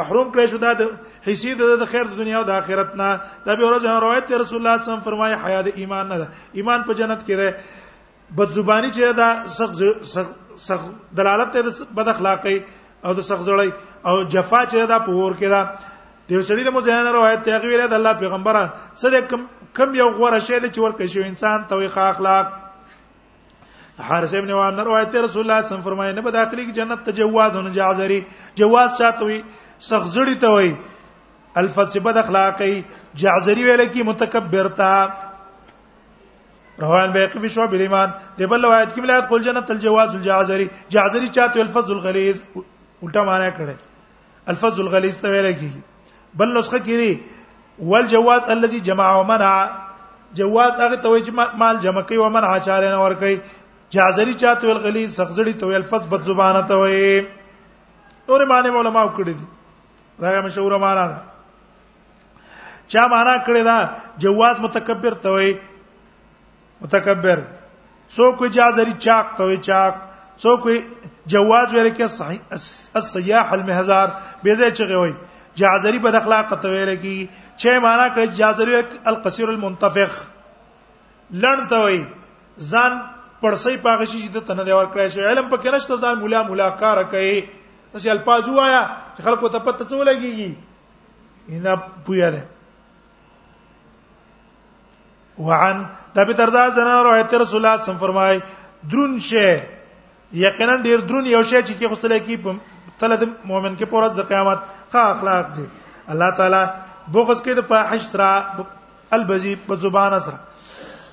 محروم 0.00 0.32
کړی 0.32 0.46
شو 0.50 0.58
د 0.64 1.28
حصے 1.30 1.54
د 1.84 1.84
خیر 1.94 2.10
د 2.14 2.18
دنیا 2.24 2.42
او 2.42 2.46
د 2.52 2.56
آخرت 2.64 2.96
نه 3.04 3.08
د 3.46 3.50
به 3.54 3.70
ورځ 3.70 4.02
روایت 4.06 4.34
رسول 4.42 4.42
الله 4.42 4.48
صلی 4.48 4.58
الله 4.58 4.76
علیه 4.78 4.88
وسلم 4.90 5.06
فرمایي 5.10 5.38
حیا 5.46 5.62
د 5.70 5.80
ایمان 5.84 6.12
نه 6.16 6.26
ایمان 6.62 6.82
په 6.90 6.98
جنت 7.02 7.22
کې 7.22 7.36
ده 7.44 7.78
بدزبانی 8.36 8.90
چې 8.90 9.12
دا 9.16 9.32
سخت 9.56 10.04
سخت 10.66 10.88
دلالت 11.16 11.52
ته 11.56 11.92
بد 11.96 12.08
اخلاقی 12.08 12.56
او 13.04 13.14
د 13.18 13.26
سخت 13.28 13.46
زړی 13.46 13.70
او 14.10 14.22
جفا 14.34 14.60
چې 14.70 14.86
دا 14.92 14.98
په 15.06 15.10
ور 15.20 15.32
کې 15.38 15.48
دا 15.54 15.62
د 16.30 16.42
سړي 16.48 16.62
د 16.68 16.74
مزین 16.76 17.08
روایت 17.16 17.42
ته 17.48 17.58
غویره 17.64 17.86
د 17.92 17.98
الله 17.98 18.12
پیغمبران 18.24 18.68
صدق 19.04 19.30
کم 19.32 19.42
کم 19.78 19.94
یو 20.00 20.08
غوړه 20.10 20.40
شی 20.48 20.58
چې 20.58 20.84
ورکه 20.84 21.06
شو 21.14 21.24
انسان 21.30 21.64
توي 21.72 21.88
ښه 21.88 22.04
اخلاق 22.14 22.56
حارث 24.10 24.34
ابن 24.34 24.50
وان 24.56 24.78
روایت 24.80 25.16
رسول 25.16 25.24
الله 25.24 25.32
صلی 25.32 25.44
الله 25.44 25.54
علیه 25.58 25.72
وسلم 25.72 25.84
فرمایي 25.90 26.12
نه 26.12 26.22
به 26.26 26.30
داخلي 26.36 26.62
کې 26.66 26.72
جنت 26.82 27.02
ته 27.04 27.12
جواز 27.22 27.56
نه 27.56 27.70
جازري 27.80 28.20
جواز 28.56 28.90
چاته 29.00 29.26
وي 29.32 29.40
سخت 29.88 30.14
زړی 30.14 30.40
ته 30.44 30.54
وي 30.58 30.70
الفسبه 31.64 32.12
د 32.20 32.24
اخلاقی 32.24 32.72
جعزری 33.20 33.64
ویل 33.64 33.80
کی 33.92 34.02
متکبر 34.08 34.68
تا 34.80 34.90
روان 36.80 37.10
بیقی 37.12 37.38
فی 37.40 37.48
شعب 37.54 37.72
الایمان 37.74 38.10
د 38.38 38.42
بل 38.50 38.64
روایت 38.64 38.92
کې 38.94 39.00
ملایت 39.02 39.26
قول 39.28 39.42
جنت 39.44 39.70
الجواز 39.70 40.14
الجعزری 40.14 40.66
جعزری 40.94 41.28
چاته 41.36 41.60
الفظ 41.60 41.90
الغلیظ 41.96 42.42
الټا 42.60 43.24
معنی 43.26 43.50
کړي 43.58 44.46
الفظ 44.52 44.80
الغلیظ 44.86 45.18
ته 45.26 45.32
ویل 45.34 45.50
کیږي 45.50 46.38
بل 46.42 46.56
نسخه 46.58 46.78
کې 46.78 47.04
دی 47.04 47.90
والجواز 47.90 48.48
الذي 48.56 48.80
جمع 48.88 49.10
ومنع 49.18 49.52
جواز 50.40 50.80
هغه 50.82 50.96
ته 50.96 51.14
وایي 51.14 51.24
چې 51.28 51.58
مال 51.64 51.78
جمع 51.86 52.02
کوي 52.10 52.16
او 52.24 52.30
منع 52.38 52.56
چاره 52.68 52.88
نه 52.88 53.04
ور 53.04 53.14
کوي 53.24 53.36
جعزری 53.98 54.34
چاته 54.44 54.66
ویل 54.68 54.82
غلیظ 54.88 55.08
سخزړی 55.20 55.60
ته 55.64 55.72
ویل 55.72 55.86
فظ 55.94 56.08
بد 56.14 56.26
زبانه 56.32 56.66
ته 56.74 56.82
وایي 56.82 57.26
نور 58.28 58.46
معنی 58.54 58.74
علماء 58.82 59.06
کړی 59.18 59.34
دي 59.40 60.26
دا 60.32 60.40
مشهور 60.48 60.78
معنی 60.86 61.06
ده 61.12 61.28
چا 62.94 63.06
معنا 63.14 63.34
کړی 63.48 63.64
دا 63.70 63.78
جواز 64.26 64.60
متکبر 64.68 65.18
ته 65.26 65.34
وایي 65.38 65.56
متکبر 66.82 67.38
څوک 68.16 68.38
جازري 68.56 68.92
چاک 69.04 69.26
ته 69.36 69.44
چاک 69.68 69.94
څوک 70.44 70.64
جواز 71.32 71.68
ویل 71.74 71.88
کې 71.98 72.58
السیاح 73.00 73.52
المهزار 73.56 74.08
به 74.44 74.54
زه 74.62 74.70
چغه 74.78 74.96
وای 75.02 75.12
جازري 75.62 75.98
بد 76.06 76.14
اخلاق 76.20 76.46
ته 76.56 76.68
ویل 76.74 76.92
کې 76.94 77.38
چې 77.60 77.82
معنا 77.86 78.06
کړي 78.14 78.26
جازري 78.40 78.80
القصير 79.12 79.48
المنتفخ 79.54 80.16
لړن 81.42 81.68
ته 81.72 81.76
وای 81.84 82.00
ځان 82.70 82.92
پړسې 83.40 83.72
پاغه 83.88 84.04
شي 84.12 84.18
چې 84.22 84.44
ته 84.46 84.54
نه 84.60 84.64
دیوار 84.70 84.86
کړی 84.92 85.08
شي 85.14 85.20
علم 85.34 85.48
پکې 85.48 85.70
نشته 85.76 85.96
ځان 86.06 86.14
مولا 86.24 86.42
مولا 86.48 86.68
کار 86.84 87.02
کوي 87.16 87.34
تاسو 87.92 88.10
الفاظ 88.10 88.48
وایا 88.48 88.80
چې 89.14 89.20
خلکو 89.28 89.48
ته 89.56 89.66
پته 89.68 89.84
څه 89.92 90.00
ولګيږي 90.00 90.50
ان 91.50 91.86
پویا 92.06 92.28
ده 92.32 92.42
وعن 95.38 95.82
د 96.14 96.18
ابي 96.18 96.32
دردا 96.32 96.68
زنا 96.76 97.02
روایت 97.02 97.34
رسول 97.34 97.64
الله 97.66 97.84
صم 97.86 97.96
فرمای 98.00 98.38
درون 98.92 99.18
شه 99.18 99.62
یقینا 100.42 100.76
ډیر 100.86 100.98
درون 101.10 101.26
یو 101.26 101.42
شی 101.42 101.56
چې 101.62 101.74
کې 101.78 101.88
خصله 101.88 102.18
کې 102.26 102.98
تل 102.98 103.16
د 103.20 103.28
مؤمن 103.44 103.74
کې 103.76 103.84
پورز 103.90 104.12
د 104.16 104.20
قیامت 104.32 104.60
ښه 104.92 105.00
اخلاق 105.14 105.46
دي 105.56 105.64
الله 106.14 106.30
تعالی 106.40 106.62
بغض 107.12 107.42
کې 107.42 107.52
د 107.58 107.66
فاحش 107.68 108.14
را 108.22 108.30
البزی 109.18 109.54
په 109.66 109.74
زبان 109.84 110.18
سره 110.20 110.38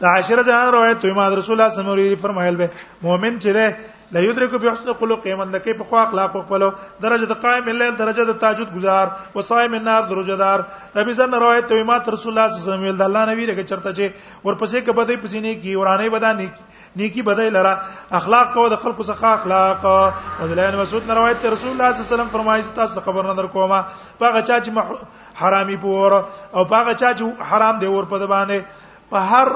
د 0.02 0.06
عاشر 0.08 0.42
زنا 0.48 0.70
روایت 0.72 1.00
تو 1.04 1.14
ما 1.20 1.28
رسول 1.36 1.62
الله 1.62 1.76
صم 1.76 2.16
فرمایل 2.24 2.56
به 2.64 2.68
مؤمن 3.04 3.40
چې 3.46 3.50
ده 3.60 3.68
لا 4.12 4.20
يدرك 4.20 4.56
بحسن 4.56 4.88
خلق 5.00 5.26
من 5.38 5.52
دکې 5.52 5.76
په 5.80 5.84
خو 5.88 5.96
اخلاق 6.02 6.32
خپلو 6.44 6.68
درجه 7.06 7.26
د 7.32 7.40
قائم 7.46 7.66
الليل 7.72 7.96
درجه 8.02 8.24
د 8.28 8.36
تهجد 8.44 8.70
گزار 8.76 9.08
و 9.36 9.42
صائم 9.46 9.74
النار 9.80 10.04
درجه 10.12 10.36
دار 10.42 10.62
ابي 11.02 11.14
زن 11.14 11.34
روایت 11.44 11.66
ته 11.72 11.80
امام 11.84 12.06
رسول 12.16 12.32
الله 12.34 12.52
صلی 12.52 12.56
الله 12.58 12.76
علیه 12.76 12.76
وسلم 12.76 12.84
ویل 12.88 12.98
د 13.02 13.10
الله 13.10 13.24
نبی 13.32 13.48
رګه 13.50 13.64
چرته 13.72 13.90
چې 13.98 14.06
ورپسې 14.46 14.80
کې 14.86 14.92
بده 15.00 15.18
پسې 15.22 15.38
نه 15.46 15.56
کی 15.64 15.74
ورانه 15.76 16.10
بده 16.14 16.30
نه 16.34 16.46
کی 16.60 16.64
نیکی 17.02 17.22
بدای 17.30 17.50
لره 17.56 17.74
اخلاق 18.20 18.54
کو 18.54 18.64
د 18.74 18.80
خلکو 18.84 19.04
څخه 19.10 19.28
اخلاق 19.40 19.88
او 19.88 20.48
د 20.52 20.54
لین 20.60 20.78
مسعود 20.82 21.10
روایت 21.18 21.42
ته 21.46 21.50
رسول 21.58 21.72
الله 21.72 21.92
صلی 21.92 22.04
الله 22.04 22.08
علیه 22.08 22.12
وسلم 22.14 22.32
فرمایي 22.38 22.64
تاسو 22.78 23.02
خبر 23.10 23.28
نه 23.32 23.36
در 23.42 23.48
کومه 23.56 23.80
پاغه 24.22 24.42
چا 24.52 24.60
چې 24.62 25.42
حرامي 25.42 25.76
پور 25.88 26.16
او 26.54 26.64
پاغه 26.70 26.94
چا 27.02 27.10
چې 27.14 27.46
حرام 27.52 27.80
دی 27.84 27.92
ور 27.96 28.04
په 28.14 28.26
باندې 28.32 29.12
په 29.12 29.28
هر 29.36 29.52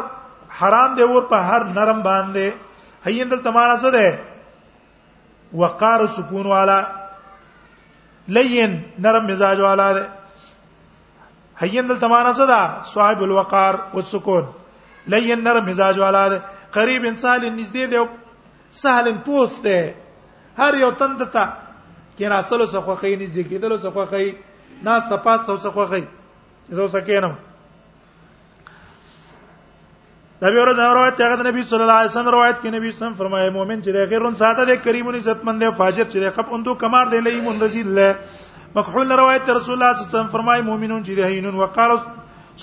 حرام 0.63 0.95
دی 0.99 1.03
ور 1.13 1.29
په 1.31 1.39
هر 1.51 1.61
نرم 1.79 2.03
باندې 2.09 3.09
هیندل 3.11 3.41
تمانه 3.47 3.79
څه 3.81 3.91
ده 3.95 4.11
وقار 5.53 6.05
سکون 6.15 6.45
والا 6.47 6.81
لین 8.35 8.79
نرم 9.03 9.25
مزاج 9.31 9.59
والا 9.61 9.91
ده 9.93 10.09
هین 11.61 11.87
دل 11.89 11.99
تمانا 11.99 12.33
صدا 12.33 12.63
صاحب 12.93 13.21
الوقار 13.23 13.75
والسکون 13.93 14.43
لین 15.11 15.43
نرم 15.43 15.65
مزاج 15.69 15.99
والا 15.99 16.27
ده 16.29 16.41
قریب 16.77 17.05
انسان 17.05 17.41
نږدې 17.41 17.89
دی 17.91 17.97
او 17.97 18.05
سهل 18.71 19.17
پوس 19.25 19.59
ده 19.59 19.93
هر 20.57 20.73
یو 20.83 20.91
تند 20.91 21.21
ته 21.35 21.45
کینا 22.17 22.37
اصل 22.37 22.65
سخوخی 22.67 23.15
نږدې 23.17 23.49
کیدل 23.49 23.77
سخوخی 23.79 24.31
ناس 24.83 25.03
ته 25.09 25.15
پاس 25.15 25.41
ته 25.45 25.55
سخوخی 25.55 26.05
زه 26.75 26.81
وسکینم 26.83 27.35
دا 30.41 30.49
به 30.53 30.61
ورځ 30.63 30.77
روایت 30.89 31.15
ته 31.21 31.25
غد 31.31 31.41
نبی 31.47 31.63
صلی 31.71 31.81
الله 31.85 31.93
علیه 32.01 32.11
وسلم 32.11 32.29
روایت 32.35 32.55
کې 32.61 32.67
نبی 32.75 32.91
صلی 32.99 33.13
فرمایي 33.17 33.49
مؤمن 33.57 33.81
چې 33.83 33.89
دی 33.95 34.03
غیرون 34.13 34.35
ساته 34.39 34.63
دی 34.69 34.77
کریمون 34.85 35.15
عزتمند 35.19 35.61
دی 35.63 35.69
فاجر 35.81 36.05
چې 36.11 36.15
دی 36.23 36.29
خب 36.37 36.53
اندو 36.57 36.73
کمار 36.83 37.05
دی 37.11 37.19
لیمون 37.25 37.61
رزیل 37.65 37.87
له 37.87 38.15
مقحول 38.79 39.11
روایت 39.21 39.49
رسول 39.49 39.75
الله 39.75 39.91
صلی 39.93 40.01
الله 40.01 40.09
علیه 40.09 40.15
وسلم 40.15 40.27
فرمایي 40.33 40.61
مؤمنون 40.71 41.03
چې 41.03 41.09
دی 41.09 41.23
هینون 41.33 41.55
وقال 41.61 41.95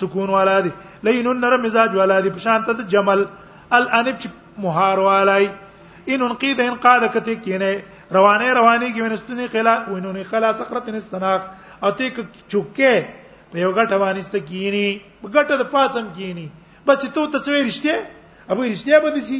سکون 0.02 0.30
ولادي 0.38 0.72
لینون 1.04 1.40
نرم 1.44 1.62
مزاج 1.68 1.94
ولادي 2.02 2.30
په 2.34 2.38
شان 2.48 2.64
ته 2.66 2.82
جمل 2.96 3.24
الانب 3.80 4.14
چې 4.18 4.28
مهار 4.68 4.98
والای 5.08 5.48
ان 6.12 6.22
انقید 6.30 6.60
انقاد 6.68 7.10
کته 7.14 7.34
کینه 7.48 7.72
روانه 8.20 8.52
روانه 8.62 8.86
کې 8.94 9.00
ونستنی 9.06 9.46
خلا 9.58 9.76
وینونی 9.88 10.24
خلا 10.36 10.52
سخرت 10.62 10.88
نستناخ 11.00 11.42
اته 11.82 12.26
چوکه 12.48 13.08
په 13.52 13.58
یو 13.66 13.74
غټ 13.74 13.92
وانیست 14.06 14.36
کینی 14.52 14.88
په 15.22 15.28
غټ 15.36 15.60
د 15.66 15.70
پاسم 15.76 16.12
کینی 16.16 16.50
بچ 16.88 17.02
ته 17.14 17.22
ته 17.32 17.38
څه 17.44 17.50
رښتیا 17.68 17.94
ابو 18.52 18.60
رښتیا 18.72 18.96
به 19.04 19.10
دي 19.16 19.38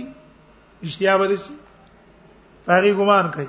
رښتیا 0.87 1.13
به 1.21 1.27
دي 1.31 1.37
هغه 2.75 2.91
ګمان 3.01 3.27
کوي 3.35 3.49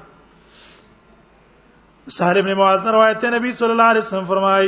سالم 2.17 2.45
نے 2.49 2.53
معاذ 2.59 2.79
نے 2.85 2.91
روایت 2.95 3.17
ہے 3.23 3.29
نبی 3.37 3.51
صلی 3.59 3.73
اللہ 3.75 3.87
علیہ 3.93 4.03
وسلم 4.05 4.25
فرمائی 4.33 4.67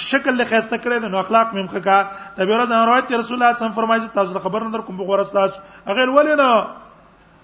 شکل 0.09 0.37
له 0.37 0.45
خسته 0.51 0.77
کړی 0.83 1.11
نو 1.13 1.17
اخلاق 1.23 1.47
مم 1.57 1.67
خکا 1.75 1.99
د 2.37 2.39
بیره 2.51 2.65
زما 2.71 2.85
روایت 2.91 3.11
رسول 3.23 3.35
الله 3.41 3.57
صم 3.63 3.75
فرمایي 3.81 4.07
تاسو 4.13 4.39
خبر 4.47 4.63
نه 4.67 4.71
در 4.77 4.87
کوم 4.89 4.95
بغور 5.03 5.19
استاد 5.27 5.59
اغه 5.87 6.07
ولې 6.13 6.35
نه 6.43 6.49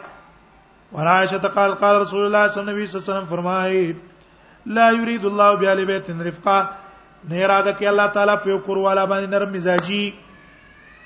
ورائشه 0.95 1.39
تقال 1.47 1.75
قال 1.83 2.01
رسول 2.03 2.25
الله 2.27 2.47
صلی 2.55 2.61
الله 2.61 2.73
علیه 2.73 2.97
وسلم 3.03 3.25
فرمای 3.25 3.95
لا 4.77 4.91
يريد 4.93 5.25
الله 5.31 5.51
بیا 5.63 5.75
بآل 5.75 5.85
بیت 5.93 6.11
رفقا 6.31 6.59
نه 7.29 7.43
اراده 7.45 7.73
کوي 7.73 7.87
الله 7.89 8.07
تعالی 8.19 8.37
په 8.47 8.59
کور 8.69 8.79
والا 8.87 9.05
باندې 9.07 9.31
نرم 9.35 9.53
مزاجي 9.53 10.15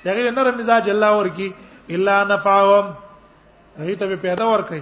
دغه 0.05 0.31
نرم 0.37 0.57
مزاج 0.61 0.89
الله 0.89 1.19
ورکی 1.19 1.51
الا 1.89 2.23
نفعهم 2.23 2.93
هي 3.79 3.95
ته 3.95 4.15
پیدا 4.15 4.49
ورکي 4.53 4.81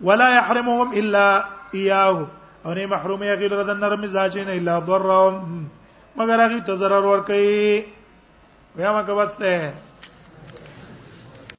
ولا 0.00 0.28
يحرمهم 0.30 0.90
الا 1.02 1.26
اياه 1.74 2.26
او 2.66 2.72
نه 2.74 2.86
محروم 2.92 3.22
يغير 3.22 3.58
د 3.64 3.70
نرم 3.84 4.00
مزاج 4.06 4.38
نه 4.38 4.52
الا 4.60 4.78
ضرهم 4.92 5.66
مگر 6.16 6.38
هغه 6.40 6.60
ته 6.66 6.72
zarar 6.80 7.04
ور 7.10 7.20
کوي 7.28 7.54
بیا 8.76 8.90
مکه 8.96 9.14
بسته 9.18 9.85